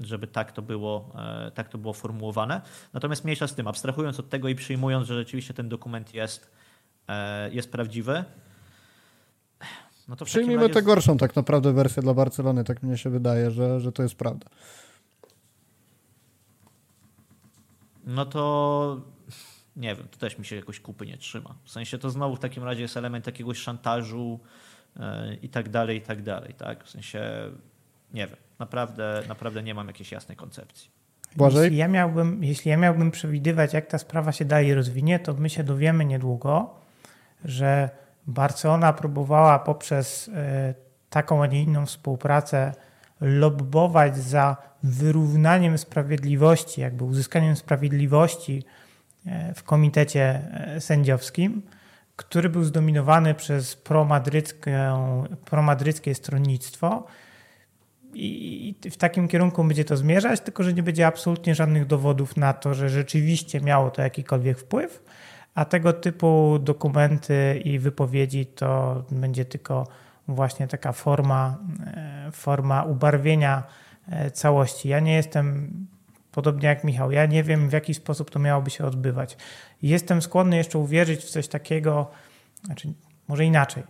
[0.00, 1.12] żeby tak to było,
[1.46, 2.60] e, tak to było formułowane.
[2.92, 6.50] Natomiast mniejsza z tym, abstrahując od tego i przyjmując, że rzeczywiście ten dokument jest,
[7.52, 8.24] jest prawdziwy,
[10.08, 10.74] no to Przyjmijmy razie...
[10.74, 14.14] tę gorszą tak naprawdę wersję dla Barcelony, tak mnie się wydaje, że, że to jest
[14.14, 14.46] prawda.
[18.06, 19.00] no to
[19.76, 21.54] nie wiem, to też mi się jakoś kupy nie trzyma.
[21.64, 24.40] W sensie to znowu w takim razie jest element jakiegoś szantażu
[24.96, 25.02] yy,
[25.42, 26.84] i tak dalej, i tak dalej, tak?
[26.84, 27.20] W sensie
[28.14, 30.90] nie wiem, naprawdę, naprawdę nie mam jakiejś jasnej koncepcji.
[31.36, 31.62] Błażej?
[31.62, 35.50] Jeśli ja, miałbym, jeśli ja miałbym przewidywać, jak ta sprawa się dalej rozwinie, to my
[35.50, 36.74] się dowiemy niedługo,
[37.44, 37.90] że
[38.26, 40.74] Barcelona próbowała poprzez e,
[41.10, 42.72] taką, a nie inną współpracę
[43.20, 48.64] lobbować za wyrównaniem sprawiedliwości, jakby uzyskaniem sprawiedliwości
[49.26, 51.62] e, w komitecie e, sędziowskim,
[52.16, 53.76] który był zdominowany przez
[55.44, 57.06] promadryckie, stronnictwo.
[58.14, 62.52] i w takim kierunku będzie to zmierzać, tylko że nie będzie absolutnie żadnych dowodów na
[62.52, 65.02] to, że rzeczywiście miało to jakikolwiek wpływ,
[65.56, 69.86] a tego typu dokumenty i wypowiedzi to będzie tylko
[70.28, 73.62] właśnie taka forma, e, forma ubarwienia
[74.08, 74.88] e, całości.
[74.88, 75.70] Ja nie jestem
[76.32, 77.12] podobnie jak Michał.
[77.12, 79.36] Ja nie wiem, w jaki sposób to miałoby się odbywać.
[79.82, 82.10] Jestem skłonny jeszcze uwierzyć w coś takiego,
[82.64, 82.92] znaczy
[83.28, 83.82] może inaczej.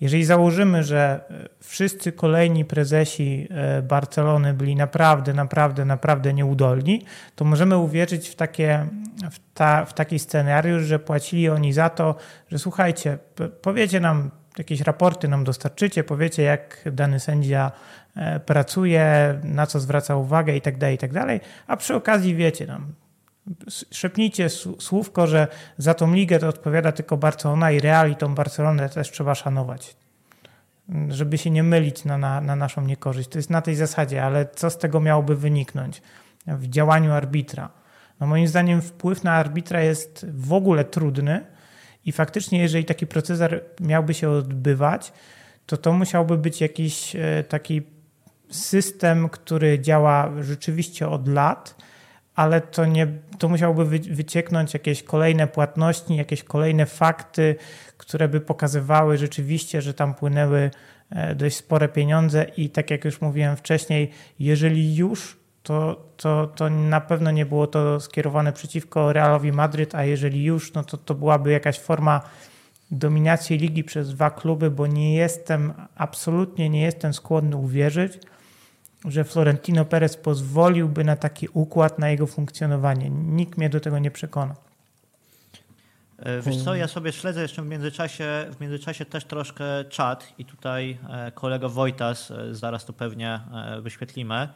[0.00, 7.02] Jeżeli założymy, że e, wszyscy kolejni prezesi e, Barcelony byli naprawdę, naprawdę, naprawdę nieudolni,
[7.34, 8.86] to możemy uwierzyć w, takie,
[9.30, 12.14] w, ta, w taki scenariusz, że płacili oni za to,
[12.48, 13.18] że słuchajcie,
[13.62, 17.72] powiecie nam, jakieś raporty nam dostarczycie, powiecie, jak dany sędzia
[18.16, 21.12] e, pracuje, na co zwraca uwagę i tak dalej, i tak
[21.66, 22.94] a przy okazji wiecie nam,
[23.90, 28.88] szepnijcie słówko, że za tą ligę to odpowiada tylko Barcelona i Real i tą Barcelonę
[28.88, 29.96] też trzeba szanować.
[31.08, 33.28] Żeby się nie mylić na, na, na naszą niekorzyść.
[33.28, 36.02] To jest na tej zasadzie, ale co z tego miałoby wyniknąć
[36.46, 37.70] w działaniu arbitra?
[38.20, 41.46] No moim zdaniem wpływ na arbitra jest w ogóle trudny
[42.04, 45.12] i faktycznie jeżeli taki proceder miałby się odbywać,
[45.66, 47.82] to to musiałby być jakiś e, taki
[48.50, 51.74] system, który działa rzeczywiście od lat,
[52.34, 53.06] ale to, nie,
[53.38, 57.56] to musiałoby wycieknąć jakieś kolejne płatności, jakieś kolejne fakty,
[57.96, 60.70] które by pokazywały rzeczywiście, że tam płynęły
[61.10, 62.46] e, dość spore pieniądze.
[62.56, 67.66] I tak jak już mówiłem wcześniej, jeżeli już, to, to, to na pewno nie było
[67.66, 72.20] to skierowane przeciwko Realowi Madryt, a jeżeli już, no to to byłaby jakaś forma
[72.90, 78.18] dominacji ligi przez dwa kluby, bo nie jestem, absolutnie nie jestem skłonny uwierzyć,
[79.04, 83.10] że Florentino Perez pozwoliłby na taki układ, na jego funkcjonowanie.
[83.10, 84.54] Nikt mnie do tego nie przekona.
[86.18, 90.44] E, wiesz co, ja sobie śledzę jeszcze w międzyczasie, w międzyczasie też troszkę czat i
[90.44, 93.40] tutaj e, kolega Wojtas, e, zaraz to pewnie
[93.82, 94.48] wyświetlimy,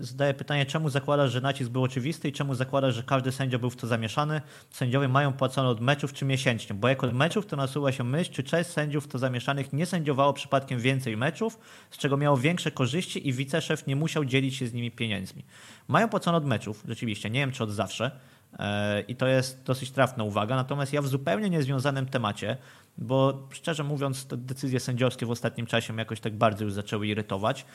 [0.00, 3.70] zadaję pytanie, czemu zakładasz, że nacisk był oczywisty i czemu zakładasz, że każdy sędzia był
[3.70, 4.40] w to zamieszany?
[4.70, 6.74] Sędziowie mają płacone od meczów czy miesięcznie?
[6.74, 9.86] Bo jak od meczów to nasuwa się myśl, czy część sędziów w to zamieszanych nie
[9.86, 11.58] sędziowało przypadkiem więcej meczów,
[11.90, 15.44] z czego miało większe korzyści i wiceszef nie musiał dzielić się z nimi pieniędzmi.
[15.88, 18.10] Mają płacone od meczów, rzeczywiście, nie wiem czy od zawsze.
[18.58, 20.56] E, I to jest dosyć trafna uwaga.
[20.56, 22.56] Natomiast ja w zupełnie niezwiązanym temacie,
[22.98, 27.06] bo szczerze mówiąc, te decyzje sędziowskie w ostatnim czasie mnie jakoś tak bardzo już zaczęły
[27.06, 27.66] irytować.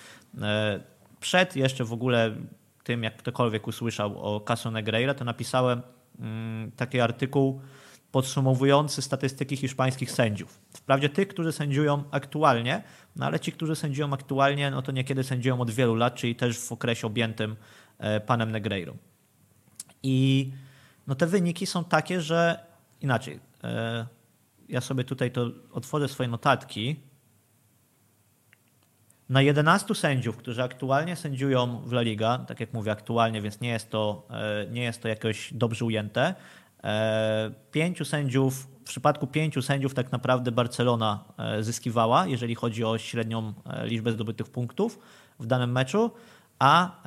[1.24, 2.36] Przed jeszcze w ogóle
[2.84, 5.82] tym, jak ktokolwiek usłyszał o Caso Negreira, to napisałem
[6.19, 7.61] mm, taki artykuł
[8.11, 10.59] podsumowujący statystyki hiszpańskich sędziów.
[10.74, 12.84] Wprawdzie tych, którzy sędziują aktualnie,
[13.15, 16.59] no ale ci, którzy sędziują aktualnie, no to niekiedy sędziują od wielu lat, czyli też
[16.59, 17.55] w okresie objętym
[17.97, 18.97] e, panem Negreirą.
[20.03, 20.51] I
[21.07, 22.65] no te wyniki są takie, że
[23.01, 23.39] inaczej.
[23.63, 24.05] E,
[24.69, 26.99] ja sobie tutaj to otworzę swoje notatki,
[29.34, 33.69] na 11 sędziów, którzy aktualnie sędziują w La Liga, tak jak mówię aktualnie, więc nie
[33.69, 36.36] jest to, e, nie jest to jakoś dobrze ujęte,
[36.84, 42.97] e, pięciu sędziów, w przypadku pięciu sędziów tak naprawdę Barcelona e, zyskiwała, jeżeli chodzi o
[42.97, 43.53] średnią
[43.84, 44.99] liczbę zdobytych punktów
[45.39, 46.11] w danym meczu,
[46.59, 47.01] a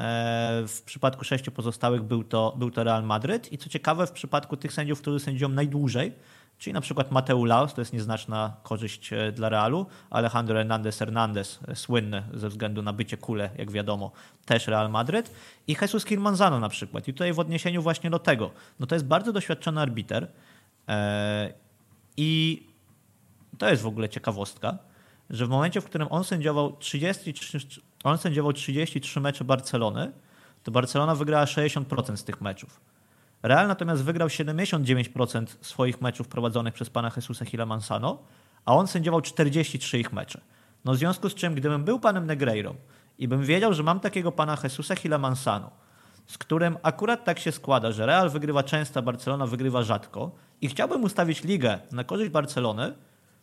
[0.66, 3.52] w przypadku sześciu pozostałych był to, był to Real Madryt.
[3.52, 6.12] I co ciekawe, w przypadku tych sędziów, którzy sędziują najdłużej,
[6.59, 11.59] Czyli na przykład Mateu Laos, to jest nieznaczna korzyść e, dla Realu, Alejandro Hernandez Hernandez,
[11.68, 14.12] e, słynny ze względu na bycie kule, jak wiadomo,
[14.44, 15.30] też Real Madryt
[15.66, 17.09] i Jesus Kirmanzano na przykład.
[17.09, 18.50] I tutaj w odniesieniu właśnie do tego,
[18.80, 20.28] no to jest bardzo doświadczony arbiter
[20.88, 21.52] e,
[22.16, 22.62] i
[23.59, 24.78] to jest w ogóle ciekawostka,
[25.30, 27.59] że w momencie, w którym on sędziował 33,
[28.04, 30.12] on sędziował 33 mecze Barcelony,
[30.62, 32.80] to Barcelona wygrała 60% z tych meczów.
[33.47, 38.18] Real natomiast wygrał 79% swoich meczów prowadzonych przez pana Jesusa Hila Mansano,
[38.64, 40.40] a on sędziował 43 ich mecze.
[40.84, 42.74] No w związku z czym, gdybym był panem Negreirą
[43.18, 45.70] i bym wiedział, że mam takiego pana Jesusa Hila Mansano,
[46.26, 50.30] z którym akurat tak się składa, że Real wygrywa często, Barcelona wygrywa rzadko
[50.61, 52.94] i chciałbym ustawić ligę na korzyść Barcelony,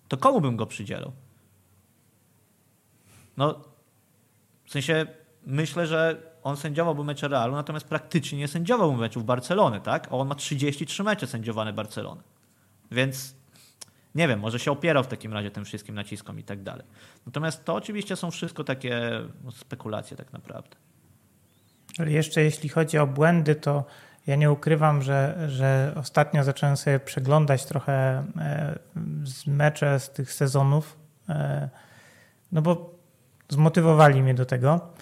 [0.07, 1.11] to komu bym go przydzielał?
[3.37, 3.61] No,
[4.65, 5.05] w sensie
[5.45, 10.07] myślę, że on sędziowałby mecze Realu, natomiast praktycznie nie sędziowałby meczów Barcelony, tak?
[10.07, 12.21] A on ma 33 mecze sędziowane Barcelony.
[12.91, 13.35] Więc
[14.15, 16.85] nie wiem, może się opierał w takim razie tym wszystkim naciskom i tak dalej.
[17.25, 20.75] Natomiast to oczywiście są wszystko takie no, spekulacje tak naprawdę.
[21.99, 23.83] Ale jeszcze jeśli chodzi o błędy, to
[24.27, 27.93] ja nie ukrywam, że, że ostatnio zacząłem sobie przeglądać trochę
[28.37, 28.79] e,
[29.47, 30.97] mecze z tych sezonów,
[31.29, 31.69] e,
[32.51, 32.93] no bo
[33.49, 34.93] zmotywowali mnie do tego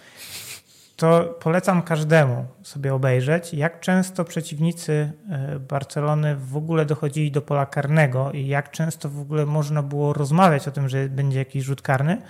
[1.02, 7.66] to polecam każdemu sobie obejrzeć, jak często przeciwnicy e, Barcelony w ogóle dochodzili do pola
[7.66, 11.82] karnego i jak często w ogóle można było rozmawiać o tym, że będzie jakiś rzut
[11.82, 12.22] karny,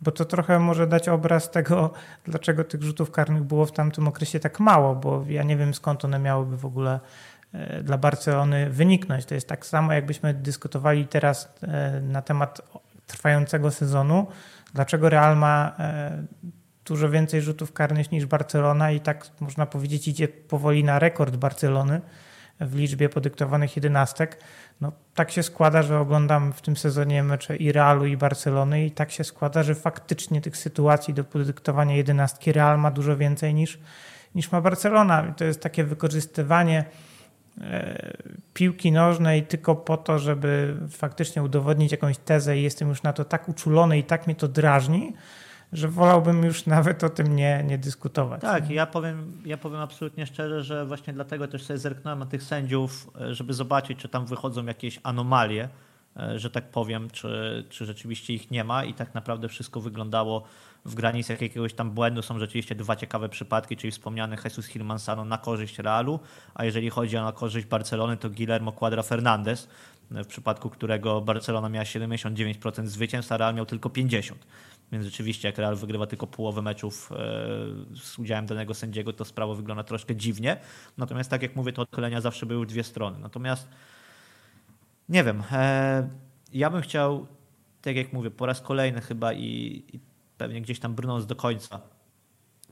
[0.00, 1.90] bo to trochę może dać obraz tego,
[2.24, 6.04] dlaczego tych rzutów karnych było w tamtym okresie tak mało, bo ja nie wiem skąd
[6.04, 7.00] one miałyby w ogóle
[7.52, 9.24] e, dla Barcelony wyniknąć.
[9.24, 12.60] To jest tak samo, jakbyśmy dyskutowali teraz e, na temat
[13.06, 14.26] trwającego sezonu,
[14.74, 15.76] dlaczego Real ma
[16.90, 22.00] dużo więcej rzutów karnych niż Barcelona i tak można powiedzieć idzie powoli na rekord Barcelony
[22.60, 24.38] w liczbie podyktowanych jedenastek.
[24.80, 28.90] No, tak się składa, że oglądam w tym sezonie mecze i Realu i Barcelony i
[28.90, 33.78] tak się składa, że faktycznie tych sytuacji do podyktowania jedenastki Real ma dużo więcej niż,
[34.34, 35.26] niż ma Barcelona.
[35.30, 36.84] I to jest takie wykorzystywanie
[37.60, 38.12] e,
[38.54, 43.24] piłki nożnej tylko po to, żeby faktycznie udowodnić jakąś tezę i jestem już na to
[43.24, 45.12] tak uczulony i tak mnie to drażni,
[45.72, 48.40] że wolałbym już nawet o tym nie, nie dyskutować.
[48.40, 52.42] Tak, ja powiem, ja powiem absolutnie szczerze, że właśnie dlatego też sobie zerknąłem na tych
[52.42, 55.68] sędziów, e, żeby zobaczyć, czy tam wychodzą jakieś anomalie,
[56.16, 60.42] e, że tak powiem, czy, czy rzeczywiście ich nie ma i tak naprawdę wszystko wyglądało
[60.84, 62.22] w granicach jakiegoś tam błędu.
[62.22, 66.20] Są rzeczywiście dwa ciekawe przypadki, czyli wspomniany Jesus Hilmansano na korzyść Realu,
[66.54, 69.68] a jeżeli chodzi o na korzyść Barcelony, to Guillermo Quadra Fernandez,
[70.10, 74.34] w przypadku którego Barcelona miała 79% zwycięstw, a Real miał tylko 50%.
[74.92, 77.16] Więc rzeczywiście, jak Real wygrywa tylko połowę meczów e,
[77.96, 80.56] z udziałem danego sędziego, to sprawa wygląda troszkę dziwnie.
[80.98, 83.18] Natomiast, tak jak mówię, to odchylenia zawsze były dwie strony.
[83.18, 83.68] Natomiast
[85.08, 86.08] nie wiem, e,
[86.52, 87.26] ja bym chciał,
[87.82, 90.00] tak jak mówię, po raz kolejny chyba i, i
[90.38, 91.80] pewnie gdzieś tam brnąc do końca,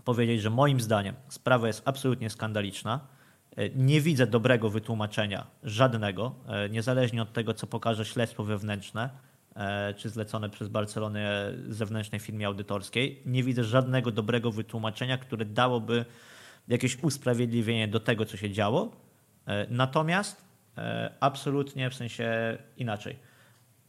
[0.05, 3.01] powiedzieć, że moim zdaniem sprawa jest absolutnie skandaliczna.
[3.57, 6.35] E, nie widzę dobrego wytłumaczenia, żadnego,
[6.71, 9.28] niezależnie od tego, co pokaże śledztwo wewnętrzne
[9.97, 13.23] czy zlecone przez Barcelonę zewnętrznej firmie audytorskiej.
[13.27, 16.05] Nie widzę żadnego dobrego wytłumaczenia, które dałoby
[16.69, 18.97] jakieś usprawiedliwienie do tego, co się działo.
[19.47, 20.45] E, natomiast
[20.79, 23.17] e, absolutnie w sensie inaczej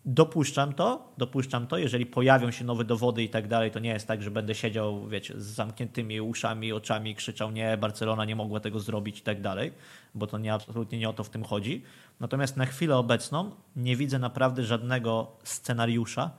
[0.05, 4.07] Dopuszczam to, dopuszczam to, jeżeli pojawią się nowe dowody i tak dalej, to nie jest
[4.07, 8.79] tak, że będę siedział, wiecie, z zamkniętymi uszami, oczami, krzyczał nie, Barcelona nie mogła tego
[8.79, 9.73] zrobić i tak dalej,
[10.15, 11.83] bo to nie, absolutnie nie o to w tym chodzi.
[12.19, 16.31] Natomiast na chwilę obecną nie widzę naprawdę żadnego scenariusza,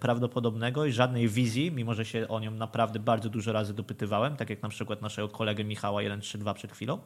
[0.00, 4.50] prawdopodobnego i żadnej wizji, mimo że się o nią naprawdę bardzo dużo razy dopytywałem, tak
[4.50, 6.98] jak na przykład naszego kolegę Michała 132 przed chwilą,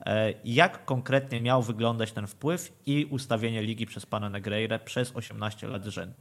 [0.00, 5.68] e, jak konkretnie miał wyglądać ten wpływ i ustawienie ligi przez pana Negreira przez 18
[5.68, 6.14] lat rzędu.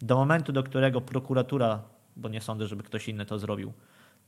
[0.00, 1.82] Do momentu, do którego prokuratura,
[2.16, 3.72] bo nie sądzę, żeby ktoś inny to zrobił,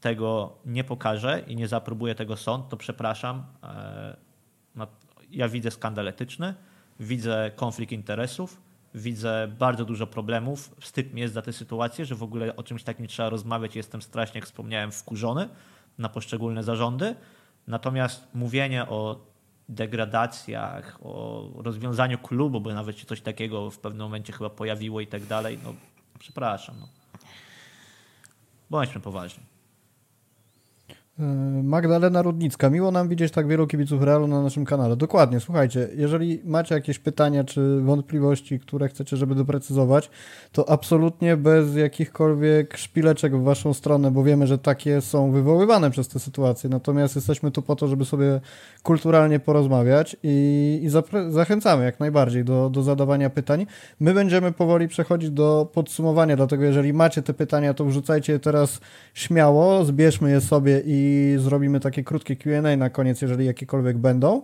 [0.00, 4.16] tego nie pokaże i nie zaaprobuje tego sąd, to przepraszam, e,
[4.74, 4.86] no,
[5.30, 6.54] ja widzę skandal etyczny,
[7.00, 8.60] widzę konflikt interesów,
[8.94, 10.74] widzę bardzo dużo problemów.
[10.80, 13.76] Wstyd mi jest za tę sytuację, że w ogóle o czymś takim trzeba rozmawiać.
[13.76, 15.48] Jestem strasznie, jak wspomniałem, wkurzony
[15.98, 17.14] na poszczególne zarządy.
[17.66, 19.26] Natomiast mówienie o
[19.68, 25.06] degradacjach, o rozwiązaniu klubu, bo nawet się coś takiego w pewnym momencie chyba pojawiło i
[25.06, 25.74] tak dalej, no
[26.18, 26.76] przepraszam.
[26.80, 26.88] No.
[28.70, 29.53] Bądźmy poważni.
[31.18, 31.22] E,
[31.62, 32.70] Magdalena Rudnicka.
[32.70, 34.96] Miło nam widzieć tak wielu kibiców Realu na naszym kanale.
[34.96, 40.10] Dokładnie, słuchajcie, jeżeli macie jakieś pytania czy wątpliwości, które chcecie, żeby doprecyzować,
[40.52, 46.08] to absolutnie bez jakichkolwiek szpileczek w waszą stronę, bo wiemy, że takie są wywoływane przez
[46.08, 46.70] te sytuacje.
[46.70, 48.40] Natomiast jesteśmy tu po to, żeby sobie
[48.82, 50.88] kulturalnie porozmawiać i, i
[51.32, 53.66] zachęcamy jak najbardziej do, do zadawania pytań.
[54.00, 58.80] My będziemy powoli przechodzić do podsumowania, dlatego jeżeli macie te pytania, to wrzucajcie je teraz
[59.14, 64.42] śmiało, zbierzmy je sobie i i zrobimy takie krótkie QA na koniec, jeżeli jakiekolwiek będą.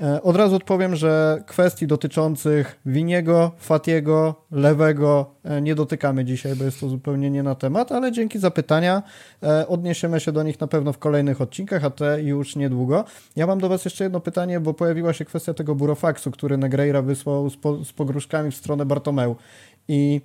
[0.00, 6.64] E, od razu odpowiem, że kwestii dotyczących Winiego, Fatiego, Lewego e, nie dotykamy dzisiaj, bo
[6.64, 9.02] jest to zupełnie nie na temat, ale dzięki za pytania
[9.42, 13.04] e, odniesiemy się do nich na pewno w kolejnych odcinkach, a te już niedługo.
[13.36, 17.02] Ja mam do Was jeszcze jedno pytanie, bo pojawiła się kwestia tego burofaksu, który Negreira
[17.02, 19.36] wysłał z, po, z pogróżkami w stronę Bartomeu.
[19.88, 20.20] I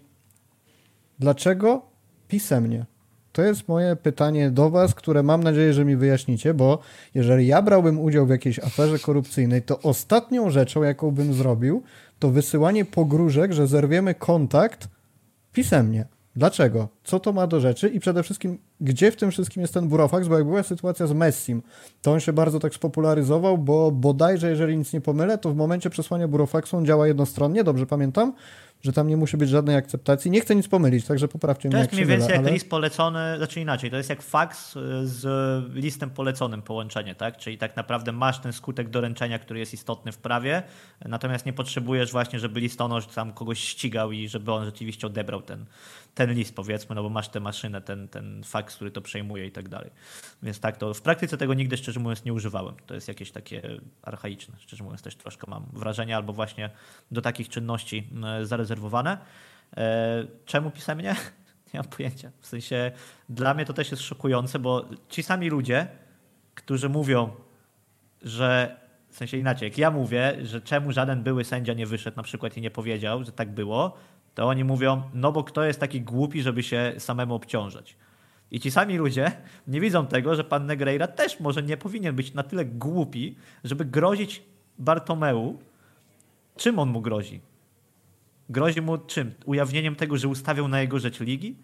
[1.20, 1.82] dlaczego
[2.28, 2.86] pisemnie?
[3.40, 6.80] To jest moje pytanie do Was, które mam nadzieję, że mi wyjaśnicie, bo
[7.16, 11.84] jeżeli ja brałbym udział w jakiejś aferze korupcyjnej, to ostatnią rzeczą, jaką bym zrobił,
[12.20, 14.88] to wysyłanie pogróżek, że zerwiemy kontakt
[15.54, 16.06] pisemnie.
[16.36, 16.88] Dlaczego?
[17.04, 17.90] Co to ma do rzeczy?
[17.90, 20.28] I przede wszystkim, gdzie w tym wszystkim jest ten burofax?
[20.28, 21.62] Bo jak była sytuacja z Messim,
[22.02, 25.90] to on się bardzo tak spopularyzował, bo bodajże, jeżeli nic nie pomylę, to w momencie
[25.90, 28.34] przesłania burofaxu on działa jednostronnie, dobrze pamiętam?
[28.82, 30.32] Że tam nie musi być żadnej akceptacji.
[30.32, 31.74] Nie chcę nic pomylić, także poprawcie mnie.
[31.74, 32.52] To jest mniej więcej jak ale...
[32.52, 35.26] list polecony, znaczy inaczej, to jest jak faks y, z
[35.74, 37.38] listem poleconym połączenie, tak?
[37.38, 40.64] Czyli tak naprawdę masz ten skutek doręczenia, który jest istotny w prawie,
[41.06, 45.66] natomiast nie potrzebujesz właśnie, żeby listonosz tam kogoś ścigał i żeby on rzeczywiście odebrał ten,
[46.16, 49.52] ten list, powiedzmy, no bo masz tę maszynę, ten, ten Sachs, który to przejmuje i
[49.52, 49.90] tak dalej.
[50.44, 52.76] Więc tak, to w praktyce tego nigdy szczerze mówiąc nie używałem.
[52.86, 53.62] To jest jakieś takie
[54.02, 56.70] archaiczne, szczerze mówiąc też troszkę mam wrażenie, albo właśnie
[57.12, 58.10] do takich czynności
[58.44, 58.69] zarezerwowane.
[60.46, 61.16] Czemu pisemnie?
[61.74, 62.32] Nie mam pojęcia.
[62.40, 62.92] W sensie
[63.30, 65.88] dla mnie to też jest szokujące, bo ci sami ludzie,
[66.56, 67.30] którzy mówią,
[68.22, 68.78] że
[69.10, 72.58] w sensie inaczej, jak ja mówię, że czemu żaden były sędzia nie wyszedł na przykład
[72.58, 73.98] i nie powiedział, że tak było,
[74.36, 77.96] to oni mówią, no bo kto jest taki głupi, żeby się samemu obciążać.
[78.52, 79.32] I ci sami ludzie
[79.68, 83.86] nie widzą tego, że pan Negreira też może nie powinien być na tyle głupi, żeby
[83.86, 84.44] grozić
[84.78, 85.60] Bartomeu.
[86.58, 87.42] Czym on mu grozi?
[88.50, 89.34] Grozi mu czym?
[89.46, 91.56] Ujawnieniem tego, że ustawiał na jego rzecz ligi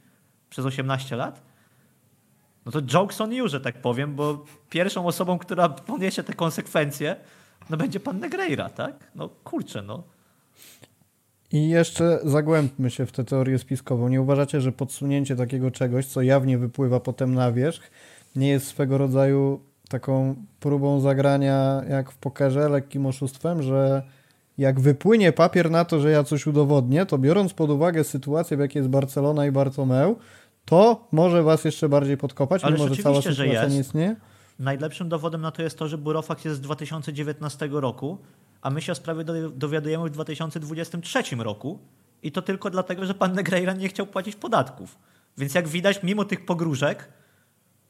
[0.50, 1.42] przez 18 lat?
[2.66, 7.16] No to jokes on you, że tak powiem, bo pierwszą osobą, która poniesie te konsekwencje,
[7.70, 9.12] no będzie pan Negreira, tak?
[9.16, 10.04] No kurczę, no.
[11.52, 14.08] I jeszcze zagłębmy się w tę teorię spiskową.
[14.08, 17.92] Nie uważacie, że podsunięcie takiego czegoś, co jawnie wypływa potem na wierzch,
[18.36, 19.60] nie jest swego rodzaju
[19.90, 24.04] taką próbą zagrania jak w pokerze, lekkim oszustwem, że
[24.58, 28.60] jak wypłynie papier na to, że ja coś udowodnię, to biorąc pod uwagę sytuację, w
[28.60, 30.16] jakiej jest Barcelona i Bartomeu,
[30.66, 33.74] to może was jeszcze bardziej podkopać, Ale mimo że cała sytuacja jest.
[33.76, 34.16] nie istnieje?
[34.60, 38.18] Najlepszym dowodem na to jest to, że Burofax jest z 2019 roku,
[38.62, 39.24] a my się o sprawie
[39.56, 41.80] dowiadujemy w 2023 roku
[42.24, 44.98] i to tylko dlatego, że pan Negreira nie chciał płacić podatków.
[45.38, 47.10] Więc jak widać, mimo tych pogróżek,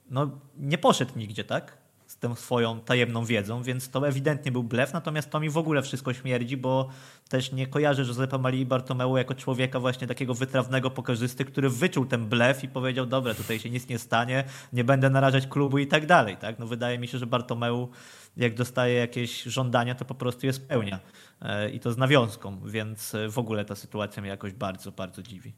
[0.10, 1.78] no nie poszedł nigdzie, tak?
[2.26, 6.14] Tą swoją tajemną wiedzą, więc to ewidentnie był blef, natomiast to mi w ogóle wszystko
[6.14, 6.90] śmierdzi, bo
[7.30, 12.26] też nie kojarzę Józefa Marii Bartomeu jako człowieka właśnie takiego wytrawnego pokazysty, który wyczuł ten
[12.26, 14.44] blef i powiedział, dobra, tutaj się nic nie stanie,
[14.74, 16.60] nie będę narażać klubu i tak dalej, tak?
[16.60, 17.90] No wydaje mi się, że Bartomeu
[18.38, 21.00] jak dostaje jakieś żądania, to po prostu je spełnia
[21.42, 25.54] e, i to z nawiązką, więc w ogóle ta sytuacja mnie jakoś bardzo, bardzo dziwi.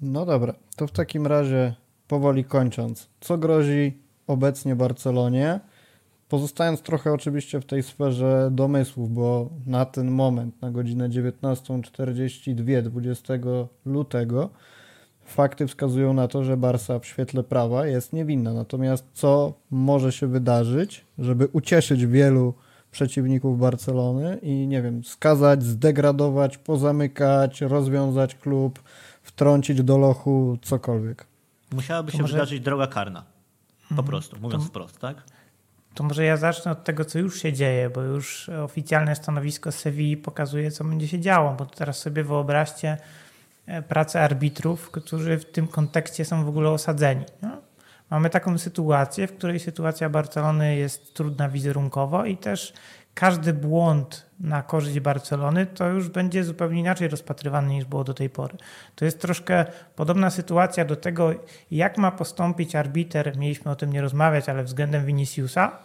[0.00, 1.74] No dobra, to w takim razie
[2.08, 5.60] powoli kończąc, co grozi obecnie Barcelonie.
[6.28, 13.34] Pozostając trochę oczywiście w tej sferze domysłów, bo na ten moment, na godzinę 19.42 20
[13.84, 14.50] lutego,
[15.24, 18.52] fakty wskazują na to, że Barsa w świetle prawa jest niewinna.
[18.52, 22.54] Natomiast co może się wydarzyć, żeby ucieszyć wielu
[22.90, 28.82] przeciwników Barcelony i nie wiem, skazać, zdegradować, pozamykać, rozwiązać klub,
[29.22, 31.26] wtrącić do lochu, cokolwiek?
[31.72, 32.32] Musiałaby się może...
[32.32, 33.35] wydarzyć droga karna.
[33.88, 34.06] Po mhm.
[34.08, 35.22] prostu, mówiąc to, wprost, tak?
[35.94, 40.16] To może ja zacznę od tego, co już się dzieje, bo już oficjalne stanowisko Sewilli
[40.16, 42.98] pokazuje, co będzie się działo, bo teraz sobie wyobraźcie
[43.66, 47.24] e, pracę arbitrów, którzy w tym kontekście są w ogóle osadzeni.
[47.42, 47.65] No?
[48.10, 52.72] Mamy taką sytuację, w której sytuacja Barcelony jest trudna wizerunkowo i też
[53.14, 58.30] każdy błąd na korzyść Barcelony, to już będzie zupełnie inaczej rozpatrywany niż było do tej
[58.30, 58.56] pory.
[58.94, 59.64] To jest troszkę
[59.96, 61.34] podobna sytuacja do tego,
[61.70, 65.78] jak ma postąpić arbiter, mieliśmy o tym nie rozmawiać, ale względem Viniciusa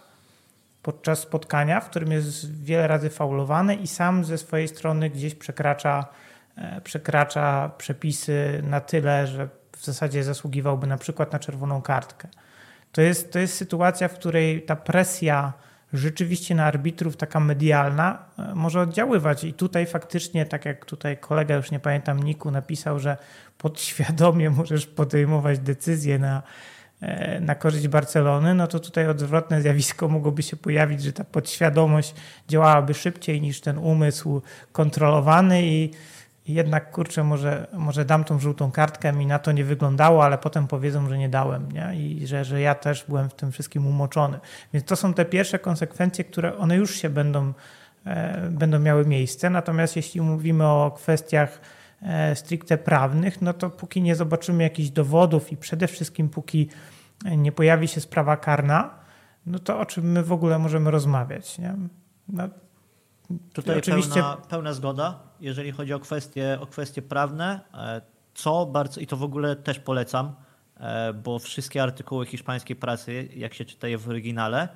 [0.82, 6.06] podczas spotkania, w którym jest wiele razy faulowany i sam ze swojej strony gdzieś przekracza,
[6.56, 9.48] e, przekracza przepisy na tyle, że
[9.82, 12.28] w zasadzie zasługiwałby na przykład na czerwoną kartkę.
[12.92, 15.52] To jest, to jest sytuacja, w której ta presja
[15.92, 19.44] rzeczywiście na arbitrów taka medialna e, może oddziaływać.
[19.44, 23.16] I tutaj faktycznie, tak jak tutaj kolega, już nie pamiętam, Niku napisał, że
[23.58, 26.42] podświadomie możesz podejmować decyzje na,
[27.00, 32.14] e, na korzyść Barcelony, no to tutaj odwrotne zjawisko mogłoby się pojawić, że ta podświadomość
[32.48, 34.42] działałaby szybciej niż ten umysł
[34.72, 35.90] kontrolowany i
[36.48, 40.66] jednak kurczę, może, może dam tą żółtą kartkę, mi na to nie wyglądało, ale potem
[40.66, 41.96] powiedzą, że nie dałem nie?
[41.96, 44.40] i że, że ja też byłem w tym wszystkim umoczony.
[44.72, 47.52] Więc to są te pierwsze konsekwencje, które one już się będą,
[48.06, 49.50] e, będą miały miejsce.
[49.50, 51.60] Natomiast jeśli mówimy o kwestiach
[52.02, 56.68] e, stricte prawnych, no to póki nie zobaczymy jakichś dowodów i przede wszystkim póki
[57.36, 58.90] nie pojawi się sprawa karna,
[59.46, 61.58] no to o czym my w ogóle możemy rozmawiać?
[61.58, 61.74] Nie?
[62.28, 62.48] No,
[63.52, 64.14] Tutaj oczywiście...
[64.14, 68.00] pełna, pełna zgoda, jeżeli chodzi o kwestie, o kwestie prawne, e,
[68.34, 70.34] co bardzo, i to w ogóle też polecam,
[70.76, 74.68] e, bo wszystkie artykuły hiszpańskiej prasy, jak się czyta je w oryginale,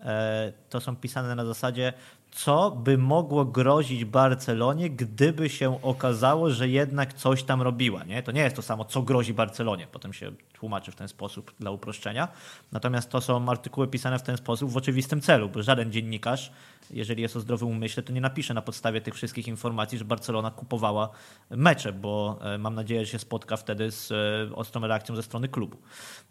[0.00, 1.92] e, to są pisane na zasadzie
[2.36, 8.04] co by mogło grozić Barcelonie, gdyby się okazało, że jednak coś tam robiła.
[8.04, 8.22] Nie?
[8.22, 9.86] To nie jest to samo, co grozi Barcelonie.
[9.92, 12.28] Potem się tłumaczy w ten sposób dla uproszczenia.
[12.72, 16.52] Natomiast to są artykuły pisane w ten sposób w oczywistym celu, bo żaden dziennikarz,
[16.90, 20.50] jeżeli jest o zdrowym umyśle, to nie napisze na podstawie tych wszystkich informacji, że Barcelona
[20.50, 21.10] kupowała
[21.50, 25.48] mecze, bo e, mam nadzieję, że się spotka wtedy z e, ostrą reakcją ze strony
[25.48, 25.76] klubu.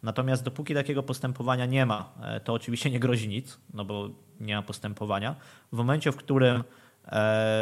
[0.03, 4.09] Natomiast dopóki takiego postępowania nie ma, e, to oczywiście nie grozi nic, no bo
[4.39, 5.35] nie ma postępowania.
[5.71, 6.63] W momencie, w którym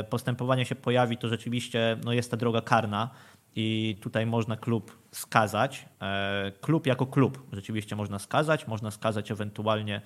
[0.10, 3.10] postępowanie się pojawi, to rzeczywiście no jest ta droga karna
[3.55, 5.85] i tutaj można klub skazać.
[6.01, 10.01] E, klub jako klub rzeczywiście można skazać, można skazać ewentualnie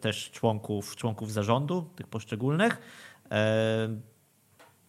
[0.00, 2.80] też członków, członków zarządu tych poszczególnych.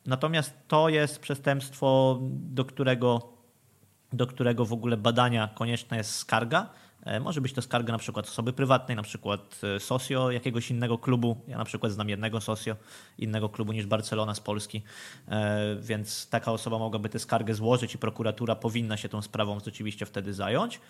[0.06, 3.34] Natomiast to jest przestępstwo, do którego,
[4.14, 6.70] do którego w ogóle badania konieczna jest skarga.
[7.06, 10.98] E, może być to skarga na przykład osoby prywatnej, na przykład e, socio jakiegoś innego
[10.98, 11.38] klubu.
[11.48, 12.76] Ja na przykład znam jednego socio
[13.18, 14.84] innego klubu niż Barcelona z Polski,
[15.28, 20.06] e, więc taka osoba mogłaby tę skargę złożyć i prokuratura powinna się tą sprawą rzeczywiście
[20.06, 20.82] wtedy zająć.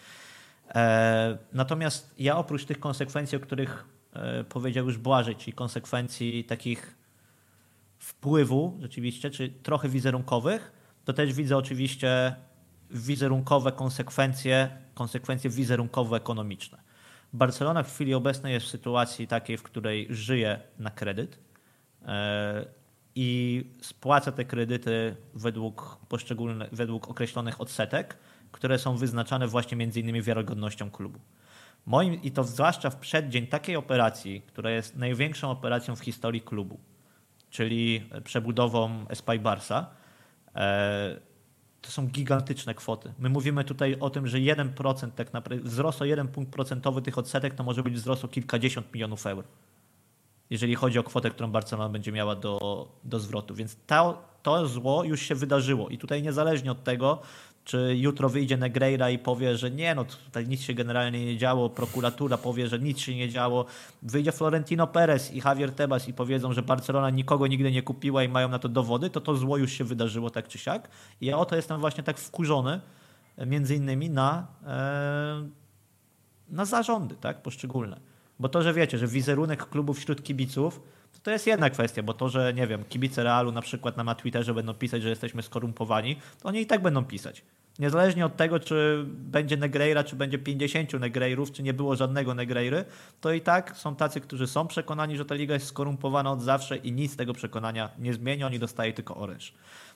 [1.53, 3.85] Natomiast ja oprócz tych konsekwencji, o których
[4.49, 6.95] powiedział już Błażej, czyli konsekwencji takich
[7.99, 10.71] wpływu rzeczywiście, czy trochę wizerunkowych,
[11.05, 12.35] to też widzę oczywiście
[12.95, 16.77] wizerunkowe konsekwencje, konsekwencje wizerunkowo-ekonomiczne.
[17.33, 21.39] Barcelona w chwili obecnej jest w sytuacji takiej, w której żyje na kredyt
[22.05, 22.65] e,
[23.15, 28.17] i spłaca te kredyty według poszczególnych, według określonych odsetek,
[28.51, 31.19] które są wyznaczane właśnie między innymi wiarygodnością klubu.
[31.85, 36.79] Moim, I to zwłaszcza w przeddzień takiej operacji, która jest największą operacją w historii klubu,
[37.49, 39.87] czyli przebudową Espai Barsa,
[40.55, 41.34] e,
[41.85, 43.13] to są gigantyczne kwoty.
[43.19, 47.17] My mówimy tutaj o tym, że 1% tak naprawdę, wzrost o 1 punkt procentowy tych
[47.17, 49.47] odsetek to może być wzrost o kilkadziesiąt milionów euro.
[50.49, 53.55] Jeżeli chodzi o kwotę, którą Barcelona będzie miała do, do zwrotu.
[53.55, 55.89] Więc to, to zło już się wydarzyło.
[55.89, 57.21] I tutaj niezależnie od tego,
[57.65, 61.69] czy jutro wyjdzie Negreira i powie, że nie, no tutaj nic się generalnie nie działo,
[61.69, 63.65] prokuratura powie, że nic się nie działo,
[64.01, 68.29] wyjdzie Florentino Perez i Javier Tebas i powiedzą, że Barcelona nikogo nigdy nie kupiła i
[68.29, 70.89] mają na to dowody, to to zło już się wydarzyło tak czy siak.
[71.21, 72.79] I ja o to jestem właśnie tak wkurzony,
[73.45, 75.49] między innymi na, e,
[76.49, 77.99] na zarządy tak, poszczególne.
[78.39, 80.81] Bo to, że wiecie, że wizerunek klubu wśród kibiców,
[81.25, 84.53] to, jest jedna kwestia, bo to, że nie wiem, kibice Realu na przykład na Twitterze
[84.53, 87.41] będą pisać, że jesteśmy skorumpowani, to oni i tak będą pisać.
[87.79, 92.85] Niezależnie od tego, czy będzie Negreira, czy będzie 50 Negreirów, czy nie było żadnego Negreiry,
[93.21, 96.77] to i tak są tacy, którzy są przekonani, że ta liga jest skorumpowana od zawsze
[96.77, 99.53] i nic tego przekonania nie zmieni, oni dostaje tylko oręż.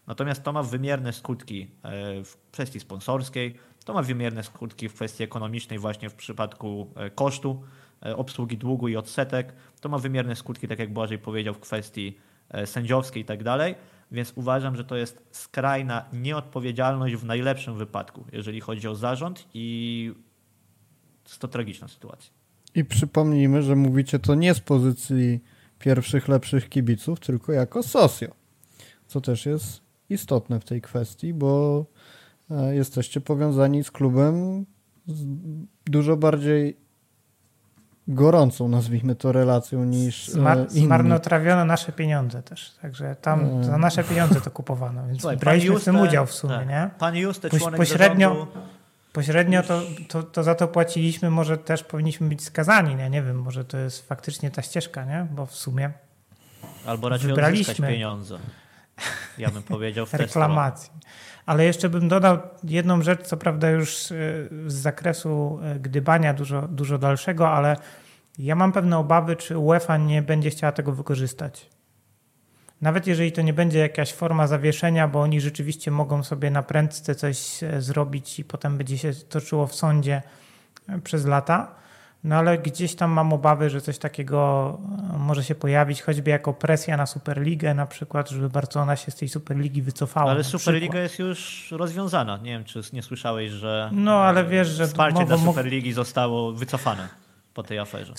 [0.07, 5.23] Natomiast to ma wymierne skutki e, w kwestii sponsorskiej, to ma wymierne skutki w kwestii
[5.23, 7.63] ekonomicznej właśnie w przypadku e, kosztu
[8.05, 12.17] e, obsługi długu i odsetek, to ma wymierne skutki, tak jak Błażej powiedział, w kwestii
[12.65, 13.75] sędziowskiej i tak dalej.
[14.11, 20.13] Więc uważam, że to jest skrajna nieodpowiedzialność w najlepszym wypadku, jeżeli chodzi o zarząd i
[21.25, 22.31] jest to tragiczna sytuacja.
[22.75, 25.39] I przypomnijmy, że mówicie to nie z pozycji
[25.79, 28.27] pierwszych lepszych kibiców, tylko jako socjo,
[29.07, 31.85] co też jest istotne w tej kwestii, bo
[32.51, 34.65] e, jesteście powiązani z klubem
[35.85, 36.77] dużo bardziej
[38.09, 40.85] gorącą, nazwijmy to, relacją niż Zmar e, inni.
[40.85, 43.63] Zmarnotrawiono nasze pieniądze też, także tam e.
[43.63, 46.67] za nasze pieniądze to kupowano, więc Słuchaj, braliśmy Juste, w tym udział w sumie, tak.
[46.67, 46.89] nie?
[46.99, 48.51] Pan Juste, członek pośrednio, zarządu...
[49.13, 53.09] Pośrednio to, to, to, za to płaciliśmy, może też powinniśmy być skazani, nie?
[53.09, 55.27] nie wiem, może to jest faktycznie ta ścieżka, nie?
[55.31, 55.91] bo w sumie
[56.85, 57.87] Albo raczej wybraliśmy.
[57.87, 58.39] pieniądze.
[59.37, 60.91] Ja bym powiedział w Reklamacji.
[61.49, 64.15] Ale jeszcze bym dodał jedną rzecz, co prawda już e,
[64.67, 67.75] z zakresu e, gdybania dużo, dużo dalszego, ale
[68.39, 71.69] ja mam pewne obawy, czy UEFA nie będzie chciała tego wykorzystać.
[72.81, 77.15] Nawet jeżeli to nie będzie jakaś forma zawieszenia, bo oni rzeczywiście mogą sobie na prędce
[77.15, 80.21] coś e, zrobić i potem będzie się toczyło w sądzie
[81.03, 81.75] przez lata,
[82.23, 84.77] no ale gdzieś tam mam obawy, że coś takiego
[85.29, 89.29] może się pojawić, choćby jako presja na Superligę na przykład, żeby Barcelona się z tej
[89.29, 90.31] Superligi wycofała.
[90.31, 92.37] Ale Superliga jest już rozwiązana.
[92.37, 97.09] Nie wiem, czy nie słyszałeś, że no, ale wiesz, że wsparcie dla Superligi zostało wycofane
[97.53, 98.13] po tej aferze.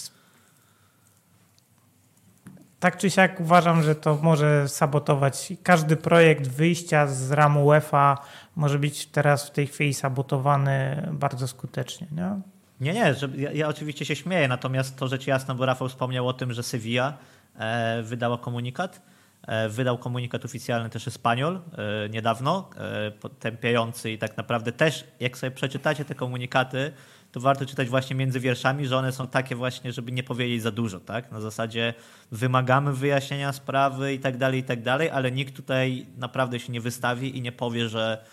[2.81, 8.19] Tak czy siak uważam, że to może sabotować każdy projekt wyjścia z ramu UEFA
[8.57, 12.07] może być teraz w tej chwili sabotowany bardzo skutecznie.
[12.13, 12.41] Nie?
[12.81, 16.29] Nie, nie, że ja, ja, oczywiście się śmieję, natomiast to rzecz jasna, bo Rafał wspomniał
[16.29, 17.19] o tym, że Sevilla
[17.57, 19.03] e, wydała komunikat.
[19.47, 25.39] E, wydał komunikat oficjalny też Espanyol e, niedawno, e, potępiający i tak naprawdę też, jak
[25.39, 26.93] sobie przeczytacie te komunikaty,
[27.33, 30.71] to warto czytać właśnie między wierszami, że one są takie właśnie, żeby nie powiedzieć za
[30.71, 31.33] dużo, tak?
[31.33, 31.95] Na zasadzie
[32.33, 36.81] wymagamy wyjaśnienia sprawy i tak dalej, i tak dalej, ale nikt tutaj naprawdę się nie
[36.81, 38.25] wystawi i nie powie, że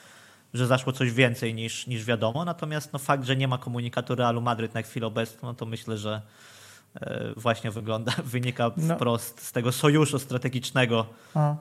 [0.57, 2.45] że zaszło coś więcej niż, niż wiadomo.
[2.45, 5.97] Natomiast no, fakt, że nie ma komunikatu Realu Madryt na chwilę obecną, no to myślę,
[5.97, 6.21] że
[7.01, 8.95] e, właśnie wygląda, wynika no.
[8.95, 11.05] wprost z tego sojuszu strategicznego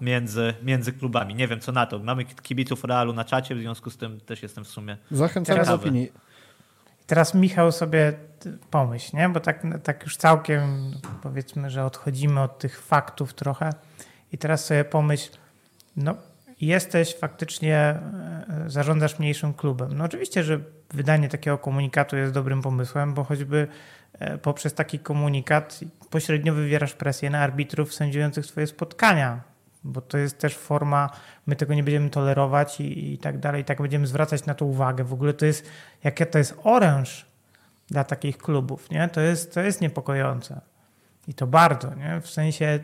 [0.01, 1.35] między, między klubami.
[1.35, 1.99] Nie wiem co na to.
[1.99, 5.75] Mamy kibiców Realu na czacie, w związku z tym też jestem w sumie Zachęcam do
[5.75, 6.13] opinii.
[7.07, 8.13] Teraz Michał sobie
[8.71, 9.29] pomyśl, nie?
[9.29, 10.93] bo tak, tak już całkiem
[11.23, 13.73] powiedzmy, że odchodzimy od tych faktów trochę
[14.33, 15.31] i teraz sobie pomyśl,
[15.97, 16.15] no
[16.61, 18.01] jesteś faktycznie e,
[18.67, 19.89] zarządzasz mniejszym klubem.
[19.97, 20.61] No oczywiście, że
[20.91, 23.69] wydanie takiego komunikatu jest dobrym pomysłem, bo choćby
[24.19, 25.81] e, poprzez taki komunikat
[26.11, 29.41] pośrednio wywierasz presję na arbitrów sędziujących swoje spotkania,
[29.85, 31.11] bo to jest też forma,
[31.47, 34.65] my tego nie będziemy tolerować i, i tak dalej, i tak będziemy zwracać na to
[34.65, 35.05] uwagę.
[35.05, 35.71] W ogóle to jest,
[36.05, 37.27] jakie to jest oręż
[37.89, 39.09] dla takich klubów, nie?
[39.09, 40.61] To jest, to jest niepokojące.
[41.29, 42.21] I to bardzo, nie?
[42.21, 42.79] W sensie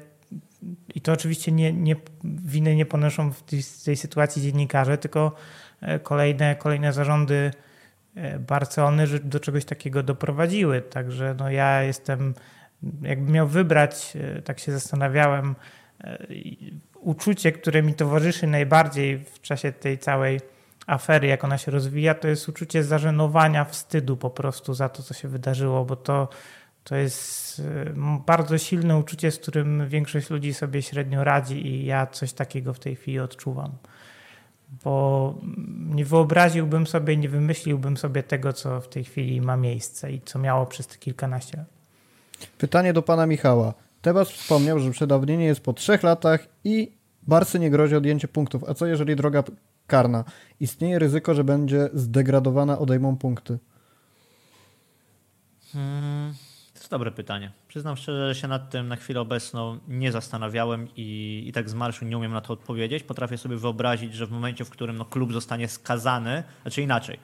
[0.94, 5.34] i to oczywiście nie, nie, winy nie ponoszą w tej, tej sytuacji dziennikarze, tylko
[5.80, 7.50] e, kolejne, kolejne zarządy
[8.14, 10.80] e, Barcelony do czegoś takiego doprowadziły.
[10.80, 12.34] Także no ja jestem,
[13.02, 15.54] jakbym miał wybrać, e, tak się zastanawiałem,
[16.94, 20.40] uczucie, które mi towarzyszy najbardziej w czasie tej całej
[20.86, 25.14] afery, jak ona się rozwija, to jest uczucie zażenowania, wstydu po prostu za to, co
[25.14, 26.28] się wydarzyło, bo to
[26.84, 27.94] to jest y,
[28.26, 32.78] bardzo silne uczucie, z którym większość ludzi sobie średnio radzi, i ja coś takiego w
[32.78, 33.72] tej chwili odczuwam.
[34.84, 35.34] Bo
[35.94, 40.38] nie wyobraziłbym sobie, nie wymyśliłbym sobie tego, co w tej chwili ma miejsce i co
[40.38, 41.66] miało przez te kilkanaście lat.
[42.58, 43.74] Pytanie do pana Michała.
[44.02, 46.92] Tebas wspomniał, że przedawnienie jest po trzech latach i
[47.22, 48.64] Barcy nie grozi odjęcie punktów.
[48.64, 49.44] A co jeżeli droga
[49.86, 50.24] karna?
[50.60, 53.58] Istnieje ryzyko, że będzie zdegradowana, odejmą punkty.
[55.72, 56.34] Hmm
[56.92, 57.52] dobre pytanie.
[57.68, 61.74] Przyznam szczerze, że się nad tym na chwilę obecną nie zastanawiałem i, i tak z
[61.74, 63.02] marszu nie umiem na to odpowiedzieć.
[63.02, 67.18] Potrafię sobie wyobrazić, że w momencie, w którym no, klub zostanie skazany, znaczy inaczej,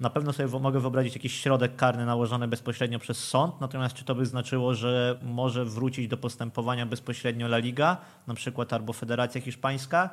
[0.00, 4.14] na pewno sobie mogę wyobrazić jakiś środek karny nałożony bezpośrednio przez sąd, natomiast czy to
[4.14, 7.96] by znaczyło, że może wrócić do postępowania bezpośrednio La Liga,
[8.26, 10.10] na przykład albo Federacja Hiszpańska?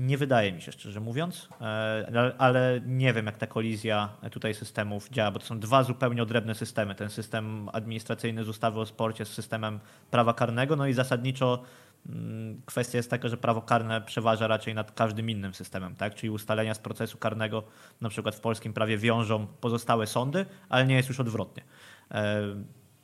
[0.00, 5.08] Nie wydaje mi się, szczerze mówiąc, e, ale nie wiem, jak ta kolizja tutaj systemów
[5.10, 6.94] działa, bo to są dwa zupełnie odrębne systemy.
[6.94, 11.62] Ten system administracyjny z ustawy o sporcie z systemem prawa karnego, no i zasadniczo
[12.08, 16.14] mm, kwestia jest taka, że prawo karne przeważa raczej nad każdym innym systemem, tak?
[16.14, 17.62] czyli ustalenia z procesu karnego
[18.00, 21.62] na przykład w polskim prawie wiążą pozostałe sądy, ale nie jest już odwrotnie.
[22.10, 22.42] E,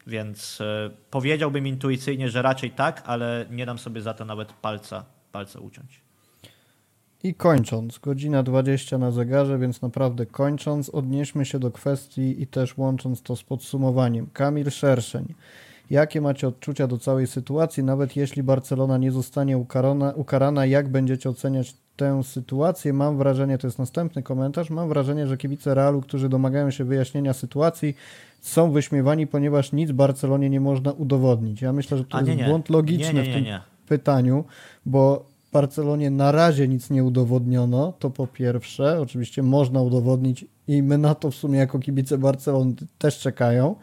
[0.06, 5.05] więc e, powiedziałbym intuicyjnie, że raczej tak, ale nie dam sobie za to nawet palca,
[5.32, 6.05] palca uciąć.
[7.26, 12.78] I kończąc, godzina 20 na zegarze, więc naprawdę kończąc, odnieśmy się do kwestii i też
[12.78, 14.26] łącząc to z podsumowaniem.
[14.32, 15.34] Kamil Szerszeń,
[15.90, 21.30] jakie macie odczucia do całej sytuacji, nawet jeśli Barcelona nie zostanie ukarana, ukarana jak będziecie
[21.30, 22.92] oceniać tę sytuację?
[22.92, 27.32] Mam wrażenie, to jest następny komentarz, mam wrażenie, że kibice Realu, którzy domagają się wyjaśnienia
[27.32, 27.96] sytuacji,
[28.40, 31.62] są wyśmiewani, ponieważ nic Barcelonie nie można udowodnić.
[31.62, 32.44] Ja myślę, że to A, jest nie, nie.
[32.44, 33.44] błąd logiczny nie, w tym
[33.88, 34.44] pytaniu,
[34.86, 40.98] bo Barcelonie na razie nic nie udowodniono, to po pierwsze, oczywiście można udowodnić i my
[40.98, 43.77] na to w sumie jako kibice Barcelony też czekają.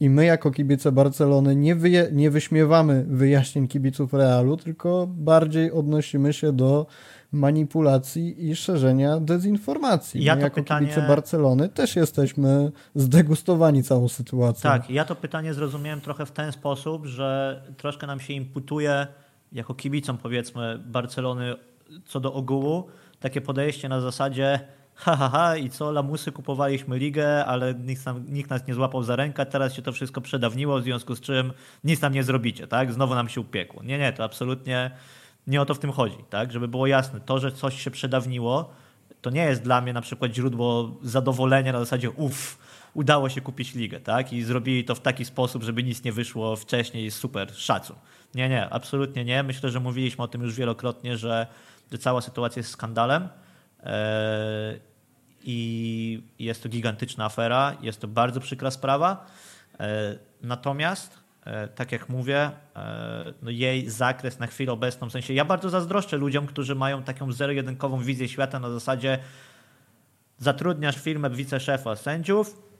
[0.00, 6.32] I my jako kibice Barcelony nie, wyje, nie wyśmiewamy wyjaśnień kibiców Realu, tylko bardziej odnosimy
[6.32, 6.86] się do
[7.32, 10.24] manipulacji i szerzenia dezinformacji.
[10.24, 10.86] Ja my jako pytanie...
[10.86, 14.70] kibice Barcelony też jesteśmy zdegustowani całą sytuacją.
[14.70, 19.06] Tak, ja to pytanie zrozumiałem trochę w ten sposób, że troszkę nam się imputuje
[19.52, 21.54] jako kibicom powiedzmy Barcelony
[22.04, 22.88] co do ogółu,
[23.20, 24.60] takie podejście na zasadzie
[24.94, 29.02] ha, ha, ha i co, lamusy kupowaliśmy ligę, ale nikt, nam, nikt nas nie złapał
[29.02, 31.52] za rękę, teraz się to wszystko przedawniło, w związku z czym
[31.84, 32.92] nic nam nie zrobicie, tak?
[32.92, 33.82] Znowu nam się upiekło.
[33.82, 34.90] Nie, nie, to absolutnie
[35.46, 36.52] nie o to w tym chodzi, tak?
[36.52, 38.70] Żeby było jasne, to, że coś się przedawniło,
[39.20, 42.58] to nie jest dla mnie na przykład źródło zadowolenia na zasadzie uff,
[42.94, 44.32] udało się kupić ligę, tak?
[44.32, 47.96] I zrobili to w taki sposób, żeby nic nie wyszło wcześniej, super, szacun.
[48.34, 49.42] Nie, nie, absolutnie nie.
[49.42, 51.46] Myślę, że mówiliśmy o tym już wielokrotnie, że,
[52.00, 53.28] cała sytuacja jest skandalem.
[53.82, 54.74] E,
[55.44, 59.26] I jest to gigantyczna afera, jest to bardzo przykra sprawa.
[59.80, 62.50] E, natomiast, e, tak jak mówię,
[63.42, 67.32] no jej zakres na chwilę obecną, w sensie ja bardzo zazdroszczę ludziom, którzy mają taką
[67.32, 69.18] zero-jedynkową wizję świata na zasadzie
[70.38, 72.71] zatrudniasz firmę wiceszefa sędziów,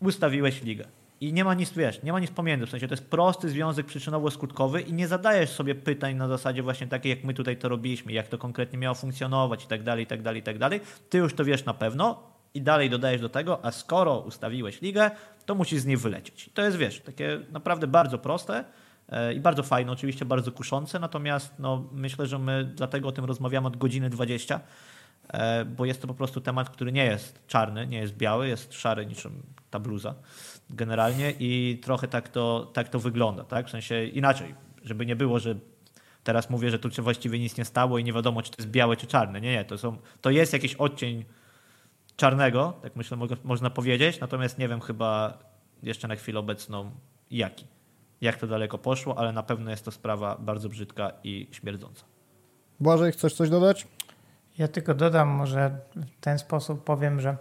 [0.00, 0.84] ustawiłeś ligę.
[1.20, 2.66] I nie ma nic, wiesz, nie ma nic pomiędzy.
[2.66, 6.86] W sensie to jest prosty związek przyczynowo-skutkowy i nie zadajesz sobie pytań na zasadzie właśnie
[6.86, 10.06] takiej, jak my tutaj to robiliśmy, jak to konkretnie miało funkcjonować i tak dalej, i
[10.06, 10.80] tak dalej, i tak dalej.
[11.10, 12.22] Ty już to wiesz na pewno
[12.54, 15.10] i dalej dodajesz do tego, a skoro ustawiłeś ligę,
[15.46, 16.48] to musisz z niej wylecieć.
[16.48, 18.64] I to jest, wiesz, takie naprawdę bardzo proste
[19.08, 23.24] e, i bardzo fajne, oczywiście bardzo kuszące, natomiast no, myślę, że my dlatego o tym
[23.24, 24.60] rozmawiamy od godziny 20, e,
[25.76, 29.06] bo jest to po prostu temat, który nie jest czarny, nie jest biały, jest szary
[29.06, 30.14] niczym ta bluza
[30.70, 33.66] generalnie i trochę tak to, tak to wygląda, tak?
[33.66, 34.54] W sensie inaczej,
[34.84, 35.54] żeby nie było, że
[36.24, 38.70] teraz mówię, że tu się właściwie nic nie stało i nie wiadomo, czy to jest
[38.70, 39.40] białe, czy czarne.
[39.40, 41.24] Nie, nie, to, są, to jest jakiś odcień
[42.16, 45.38] czarnego, tak myślę, można powiedzieć, natomiast nie wiem chyba
[45.82, 46.90] jeszcze na chwilę obecną
[47.30, 47.66] jaki.
[48.20, 52.04] Jak to daleko poszło, ale na pewno jest to sprawa bardzo brzydka i śmierdząca.
[52.80, 53.86] Błażej, chcesz coś dodać?
[54.58, 57.36] Ja tylko dodam, może w ten sposób powiem, że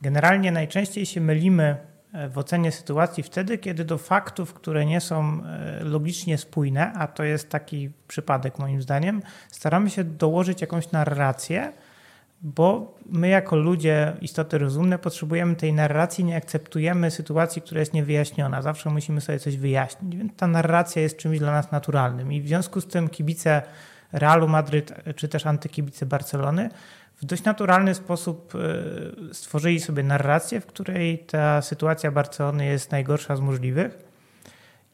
[0.00, 1.76] generalnie najczęściej się mylimy
[2.12, 7.06] e, w ocenie sytuacji wtedy, kiedy do faktów, które nie są e, logicznie spójne, a
[7.06, 11.72] to jest taki przypadek moim zdaniem, staramy się dołożyć jakąś narrację,
[12.42, 18.62] bo my jako ludzie, istoty rozumne, potrzebujemy tej narracji, nie akceptujemy sytuacji, która jest niewyjaśniona.
[18.62, 22.46] Zawsze musimy sobie coś wyjaśnić, więc ta narracja jest czymś dla nas naturalnym i w
[22.46, 23.62] związku z tym kibice
[24.12, 26.70] Realu Madryt czy też antykibice Barcelony
[27.22, 33.36] w dość naturalny sposób e, stworzyli sobie narrację, w której ta sytuacja Barcelony jest najgorsza
[33.36, 34.09] z możliwych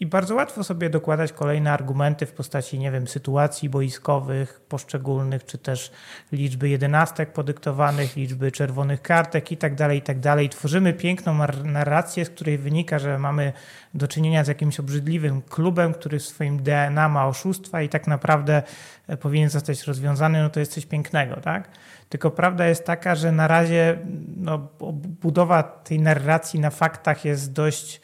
[0.01, 5.59] i bardzo łatwo sobie dokładać kolejne argumenty w postaci, nie wiem, sytuacji boiskowych poszczególnych, czy
[5.59, 5.93] też
[6.33, 10.49] liczby jedenastek podyktowanych, liczby czerwonych kartek i tak dalej, i tak dalej.
[10.49, 13.53] Tworzymy piękną narrację, z której wynika, że mamy
[13.95, 18.63] do czynienia z jakimś obrzydliwym klubem, który w swoim DNA ma oszustwa i tak naprawdę
[19.09, 21.69] e, powinien zostać rozwiązany, no to jest coś pięknego, tak?
[22.09, 23.99] Tylko prawda jest taka, że na razie
[24.37, 24.69] no,
[25.23, 28.01] budowa tej narracji na faktach jest dość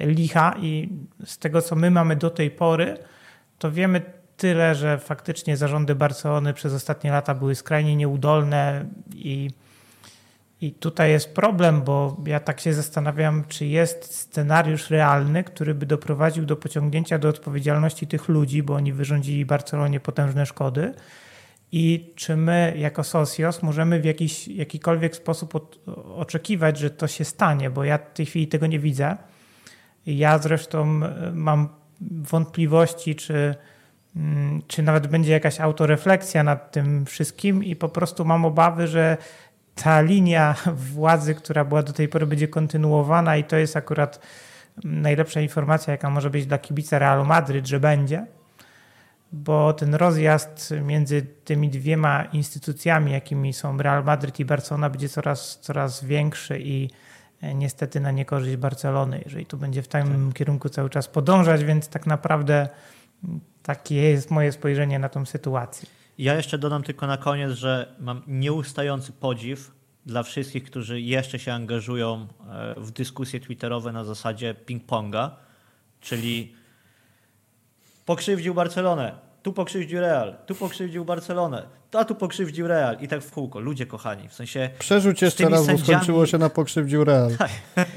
[0.00, 0.88] licha i
[1.24, 2.96] z tego, co my mamy do tej pory,
[3.58, 4.02] to wiemy
[4.36, 8.84] tyle, że faktycznie zarządy Barcelony przez ostatnie lata były skrajnie nieudolne
[9.14, 9.50] i,
[10.60, 15.86] i tutaj jest problem, bo ja tak się zastanawiam, czy jest scenariusz realny, który by
[15.86, 20.94] doprowadził do pociągnięcia do odpowiedzialności tych ludzi, bo oni wyrządzili Barcelonie potężne szkody.
[21.72, 25.78] I czy my, jako Socios, możemy w jakiś, jakikolwiek sposób od,
[26.16, 29.16] oczekiwać, że to się stanie, bo ja w tej chwili tego nie widzę.
[30.06, 31.68] Ja zresztą e, mam
[32.00, 33.54] wątpliwości, czy,
[34.16, 39.16] mm, czy nawet będzie jakaś autorefleksja nad tym wszystkim, i po prostu mam obawy, że
[39.74, 40.54] ta linia
[40.94, 44.20] władzy, która była do tej pory, będzie kontynuowana, i to jest akurat
[44.84, 48.26] najlepsza informacja, jaka może być dla kibica Realu Madryt, że będzie,
[49.32, 55.58] bo ten rozjazd między tymi dwiema instytucjami, jakimi są Real Madryt i Barcelona, będzie coraz,
[55.60, 56.90] coraz większy i
[57.42, 60.38] niestety na niekorzyść Barcelony, jeżeli tu będzie w tym tak.
[60.38, 62.68] kierunku cały czas podążać, więc tak naprawdę
[63.62, 65.88] takie jest moje spojrzenie na tą sytuację.
[66.18, 69.70] Ja jeszcze dodam tylko na koniec, że mam nieustający podziw
[70.06, 75.30] dla wszystkich, którzy jeszcze się angażują e, w dyskusje twitterowe na zasadzie ping-ponga,
[76.00, 76.54] czyli
[78.06, 83.30] pokrzywdził Barcelonę, tu pokrzywdził Real, tu pokrzywdził Barcelonę, a tu pokrzywdził Real i tak w
[83.30, 83.60] kółko.
[83.60, 84.70] Ludzie kochani, w sensie...
[84.78, 85.78] Przerzuć jeszcze raz, sędziami...
[85.78, 87.36] bo skończyło się na pokrzywdził Real.
[87.36, 87.50] Tak.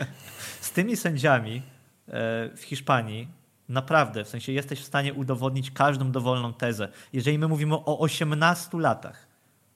[0.61, 1.61] Z tymi sędziami
[2.07, 3.27] e, w Hiszpanii
[3.69, 6.89] naprawdę, w sensie jesteś w stanie udowodnić każdą dowolną tezę.
[7.13, 9.27] Jeżeli my mówimy o 18 latach,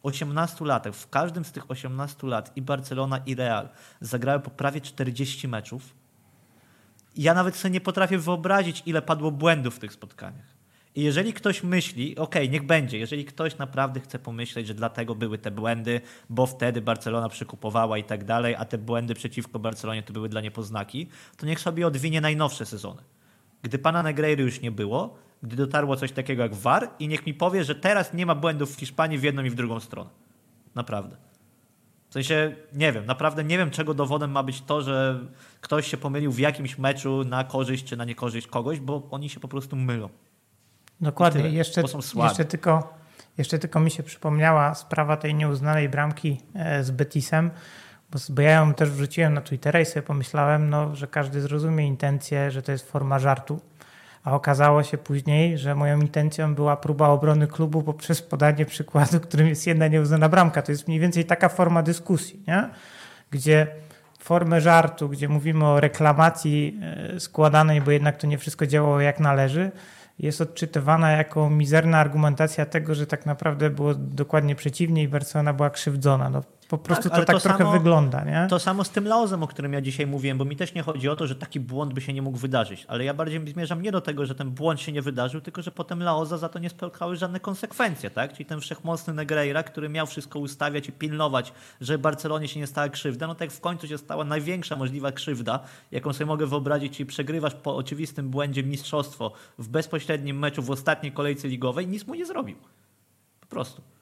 [0.04, 3.70] 18 latach, w każdym z tych 18 lat i Barcelona i Real
[4.02, 5.96] zagrały po prawie 40 meczów.
[7.16, 10.57] Ja nawet sobie nie potrafię wyobrazić, ile padło błędów w tych spotkaniach.
[10.98, 15.38] I jeżeli ktoś myśli, okay, niech będzie, jeżeli ktoś naprawdę chce pomyśleć, że dlatego były
[15.38, 20.14] te błędy, bo wtedy Barcelona przykupowała i tak dalej, a te błędy przeciwko Barcelonie to
[20.14, 21.08] były dla niepoznaki,
[21.38, 23.02] to niech sobie odwinie najnowsze sezony.
[23.62, 27.34] Gdy pana Negreiry już nie było, gdy dotarło coś takiego jak VAR i niech mi
[27.34, 30.10] powie, że teraz nie ma błędów w Hiszpanii w jedną i w drugą stronę.
[30.76, 31.18] Naprawdę.
[32.10, 35.20] W sensie, nie wiem, naprawdę nie wiem, czego dowodem ma być to, że
[35.62, 39.40] ktoś się pomylił w jakimś meczu na korzyść czy na niekorzyść kogoś, bo oni się
[39.40, 40.10] po prostu mylą.
[41.02, 41.42] Dokładnie.
[41.42, 41.84] Tyle, jeszcze,
[42.16, 42.94] jeszcze, tylko,
[43.38, 47.52] jeszcze tylko mi się przypomniała sprawa tej nieuznanej bramki e, z Betisem,
[48.30, 52.52] bo ja ją też wrzuciłem na Twittera i sobie pomyślałem, no, że każdy zrozumie intencję,
[52.52, 53.60] że to jest forma żartu.
[54.24, 59.48] A okazało się później, że moją intencją była próba obrony klubu poprzez podanie przykładu, którym
[59.48, 60.62] jest jedna nieuznana bramka.
[60.62, 62.70] To jest mniej więcej taka forma dyskusji, nie?
[63.32, 63.68] gdzie
[64.20, 66.80] formę żartu, gdzie mówimy o reklamacji
[67.16, 69.72] e, składanej, bo jednak to nie wszystko działało jak należy,
[70.20, 75.70] jest odczytywana jako mizerna argumentacja tego, że tak naprawdę było dokładnie przeciwnie i Barcelona była
[75.70, 76.30] krzywdzona.
[76.30, 78.24] No, po prostu tak, to tak to trochę samo, wygląda.
[78.24, 78.48] Nie?
[78.50, 81.10] To samo z tym Laozem, o którym ja dzisiaj mówiłem, bo mi też nie chodzi
[81.10, 83.92] o to, że taki błąd by się nie mógł wydarzyć, ale ja bardziej zmierzam nie
[83.92, 86.70] do tego, że ten błąd się nie wydarzył, tylko że potem Laoza za to nie
[86.70, 88.34] spotkały żadne konsekwencje, tak?
[88.34, 92.90] Czyli ten wszechmocny Negreira, który miał wszystko ustawiać i pilnować, że Barcelonie się nie stała
[92.90, 95.60] krzywda, no tak w końcu się stała największa możliwa krzywda,
[95.92, 101.12] jaką sobie mogę wyobrazić, czyli przegrywasz po oczywistym błędzie mistrzostwo w bezpośrednim meczu w ostatniej
[101.12, 102.56] kolejce ligowej, nic mu nie zrobił.
[103.40, 103.97] Po prostu.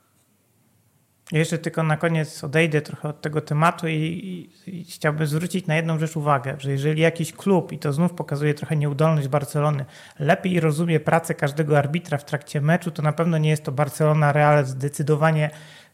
[1.32, 4.50] Jeszcze tylko na koniec odejdę trochę od tego tematu i, i,
[4.80, 8.54] i, chciałbym zwrócić na jedną rzecz uwagę, że jeżeli jakiś klub, i to znów pokazuje
[8.54, 9.86] trochę nieudolność Barcelony,
[10.20, 14.32] lepiej rozumie pracę każdego arbitra w trakcie meczu, to na pewno nie jest to Barcelona
[14.32, 15.50] Real zdecydowanie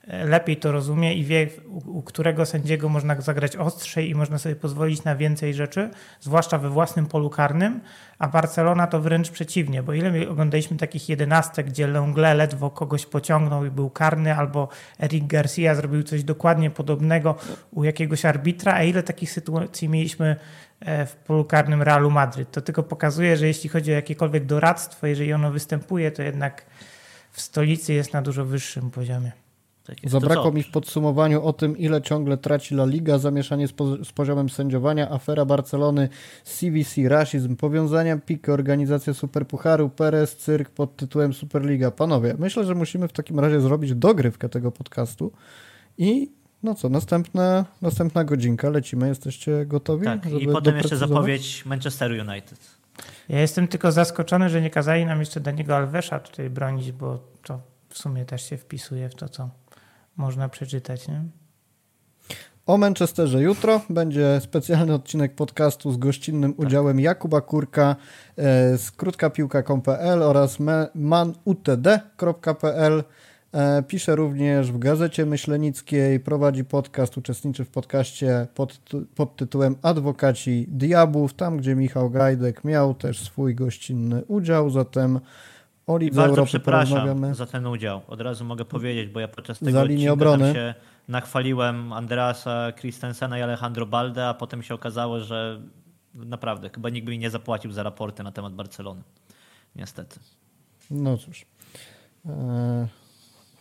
[0.08, 5.04] lepiej to rozumie i wie, u, którego sędziego można zagrać ostrzej i można sobie pozwolić
[5.04, 7.82] na więcej rzeczy, zwłaszcza we własnym polu karnym,
[8.20, 13.06] a Barcelona to wręcz przeciwnie, bo ile my oglądaliśmy takich jedenastek, gdzie Longle ledwo kogoś
[13.06, 14.68] pociągnął i był karny, albo
[15.00, 17.36] Eric Garcia zrobił coś dokładnie podobnego
[17.72, 20.36] u jakiegoś arbitra, a ile takich sytuacji mieliśmy
[20.80, 22.52] e, w polu karnym Realu Madryt.
[22.52, 26.66] To tylko pokazuje, że jeśli chodzi o jakiekolwiek doradztwo, jeżeli ono występuje, to jednak
[27.32, 29.41] w stolicy jest na dużo wyższym poziomie.
[29.84, 34.06] Tak Zabrakło mi w podsumowaniu o tym, ile ciągle traci La Liga, zamieszanie z, poz-
[34.06, 36.10] z poziomem sędziowania, afera Barcelony,
[36.44, 41.92] CVC, rasizm, powiązania piky, organizacja Superpucharu, Perez, cyrk pod tytułem Superliga.
[41.92, 45.32] Panowie, myślę, że musimy w takim razie zrobić dogrywkę tego podcastu
[45.98, 46.32] i
[46.64, 50.06] no co, następna, następna godzinka, lecimy, jesteście gotowi?
[50.06, 52.60] Tak, i potem jeszcze zapowiedź Manchester United.
[53.30, 57.60] Ja jestem tylko zaskoczony, że nie kazali nam jeszcze Daniego Alvesza tutaj bronić, bo to
[57.90, 59.50] w sumie też się wpisuje w to, co
[60.18, 61.08] można przeczytać.
[61.08, 61.24] Nie?
[62.66, 67.96] O Manchesterze jutro będzie specjalny odcinek podcastu z gościnnym udziałem Jakuba Kurka
[68.38, 70.58] e, z krótkapiłka.pl oraz
[70.96, 73.04] manutd.pl.
[73.54, 78.80] E, Pisze również w Gazecie Myślenickiej, prowadzi podcast, uczestniczy w podcaście pod,
[79.16, 85.20] pod tytułem Adwokaci Diabłów, tam gdzie Michał Gajdek miał też swój gościnny udział, zatem
[85.94, 88.02] o I bardzo Europy przepraszam za ten udział.
[88.08, 90.54] Od razu mogę powiedzieć, bo ja podczas tego Za linię obrony.
[90.54, 90.74] się
[91.08, 95.62] nachwaliłem Andreasa Christensena i Alejandro Balde, a potem się okazało, że
[96.16, 99.02] naprawdę chyba nikt by mi nie zapłacił za raporty na temat Barcelony.
[99.76, 100.20] Niestety.
[100.92, 101.46] No cóż.
[102.26, 102.88] E,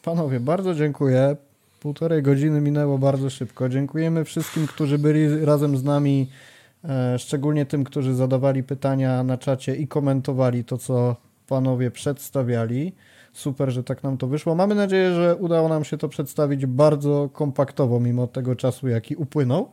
[0.03, 1.37] Panowie, bardzo dziękuję.
[1.81, 3.69] Półtorej godziny minęło bardzo szybko.
[3.69, 6.31] Dziękujemy wszystkim, którzy byli razem z nami,
[6.85, 11.17] e, szczególnie tym, którzy zadawali pytania na czacie i komentowali to, co
[11.51, 12.93] panowie przedstawiali.
[13.33, 14.55] Super, że tak nam to wyszło.
[14.55, 19.71] Mamy nadzieję, że udało nam się to przedstawić bardzo kompaktowo, mimo tego czasu, jaki upłynął.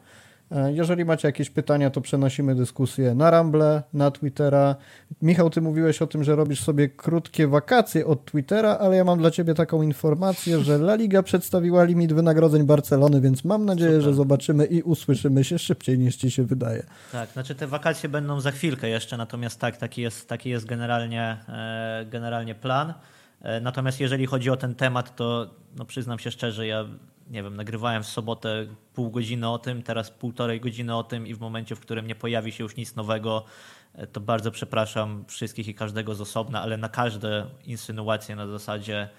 [0.52, 4.76] E, Jeżeli macie jakieś pytania, to przenosimy dyskusję na Rumble, na Twittera.
[5.22, 9.20] Michał, ty mówiłeś o tym, że robisz sobie krótkie wakacje od Twittera, ale ja mam
[9.20, 14.04] dla ciebie taką informację, że La Liga przedstawiła limit wynagrodzeń Barcelony, więc mam nadzieję, Super.
[14.04, 16.84] że zobaczymy i usłyszymy się szybciej niż ci się wydaje.
[17.12, 21.38] Tak, znaczy te wakacje będą za chwilkę jeszcze, natomiast tak, taki jest, taki jest generalnie,
[21.50, 22.94] e, generalnie plan.
[23.42, 26.86] E, natomiast jeżeli chodzi o ten temat, to no przyznam się szczerze, ja
[27.30, 31.34] nie wiem, nagrywałem w sobotę pół godziny o tym, teraz półtorej godziny o tym i
[31.34, 33.46] w momencie, w którym nie pojawi się już nic nowego,
[33.94, 39.10] e, to bardzo przepraszam wszystkich i każdego z osobna, ale na każde insynuacje na zasadzie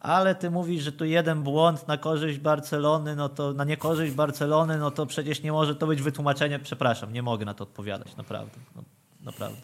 [0.00, 4.78] ale ty mówisz, że tu jeden błąd na korzyść Barcelony, no to na niekorzyść Barcelony,
[4.78, 6.58] no to przecież nie może to być wytłumaczenie.
[6.58, 8.58] Przepraszam, nie mogę na to odpowiadać, naprawdę.
[8.76, 8.82] No,
[9.24, 9.60] naprawdę.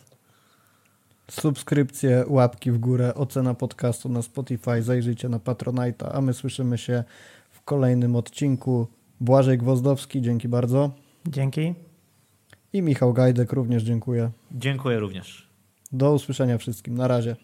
[1.31, 7.05] Subskrypcje, łapki w górę, ocena podcastu na Spotify, zajrzyjcie na Patronite'a, a my słyszymy się
[7.67, 8.87] kolejnym odcinku.
[9.21, 10.91] Błażej Gwozdowski, dzięki bardzo.
[11.27, 11.75] Dzięki.
[12.73, 14.31] I Michał Gajdek również dziękuję.
[14.53, 15.49] Dziękuję również.
[15.93, 16.95] Do usłyszenia wszystkim.
[16.95, 17.37] Na razie.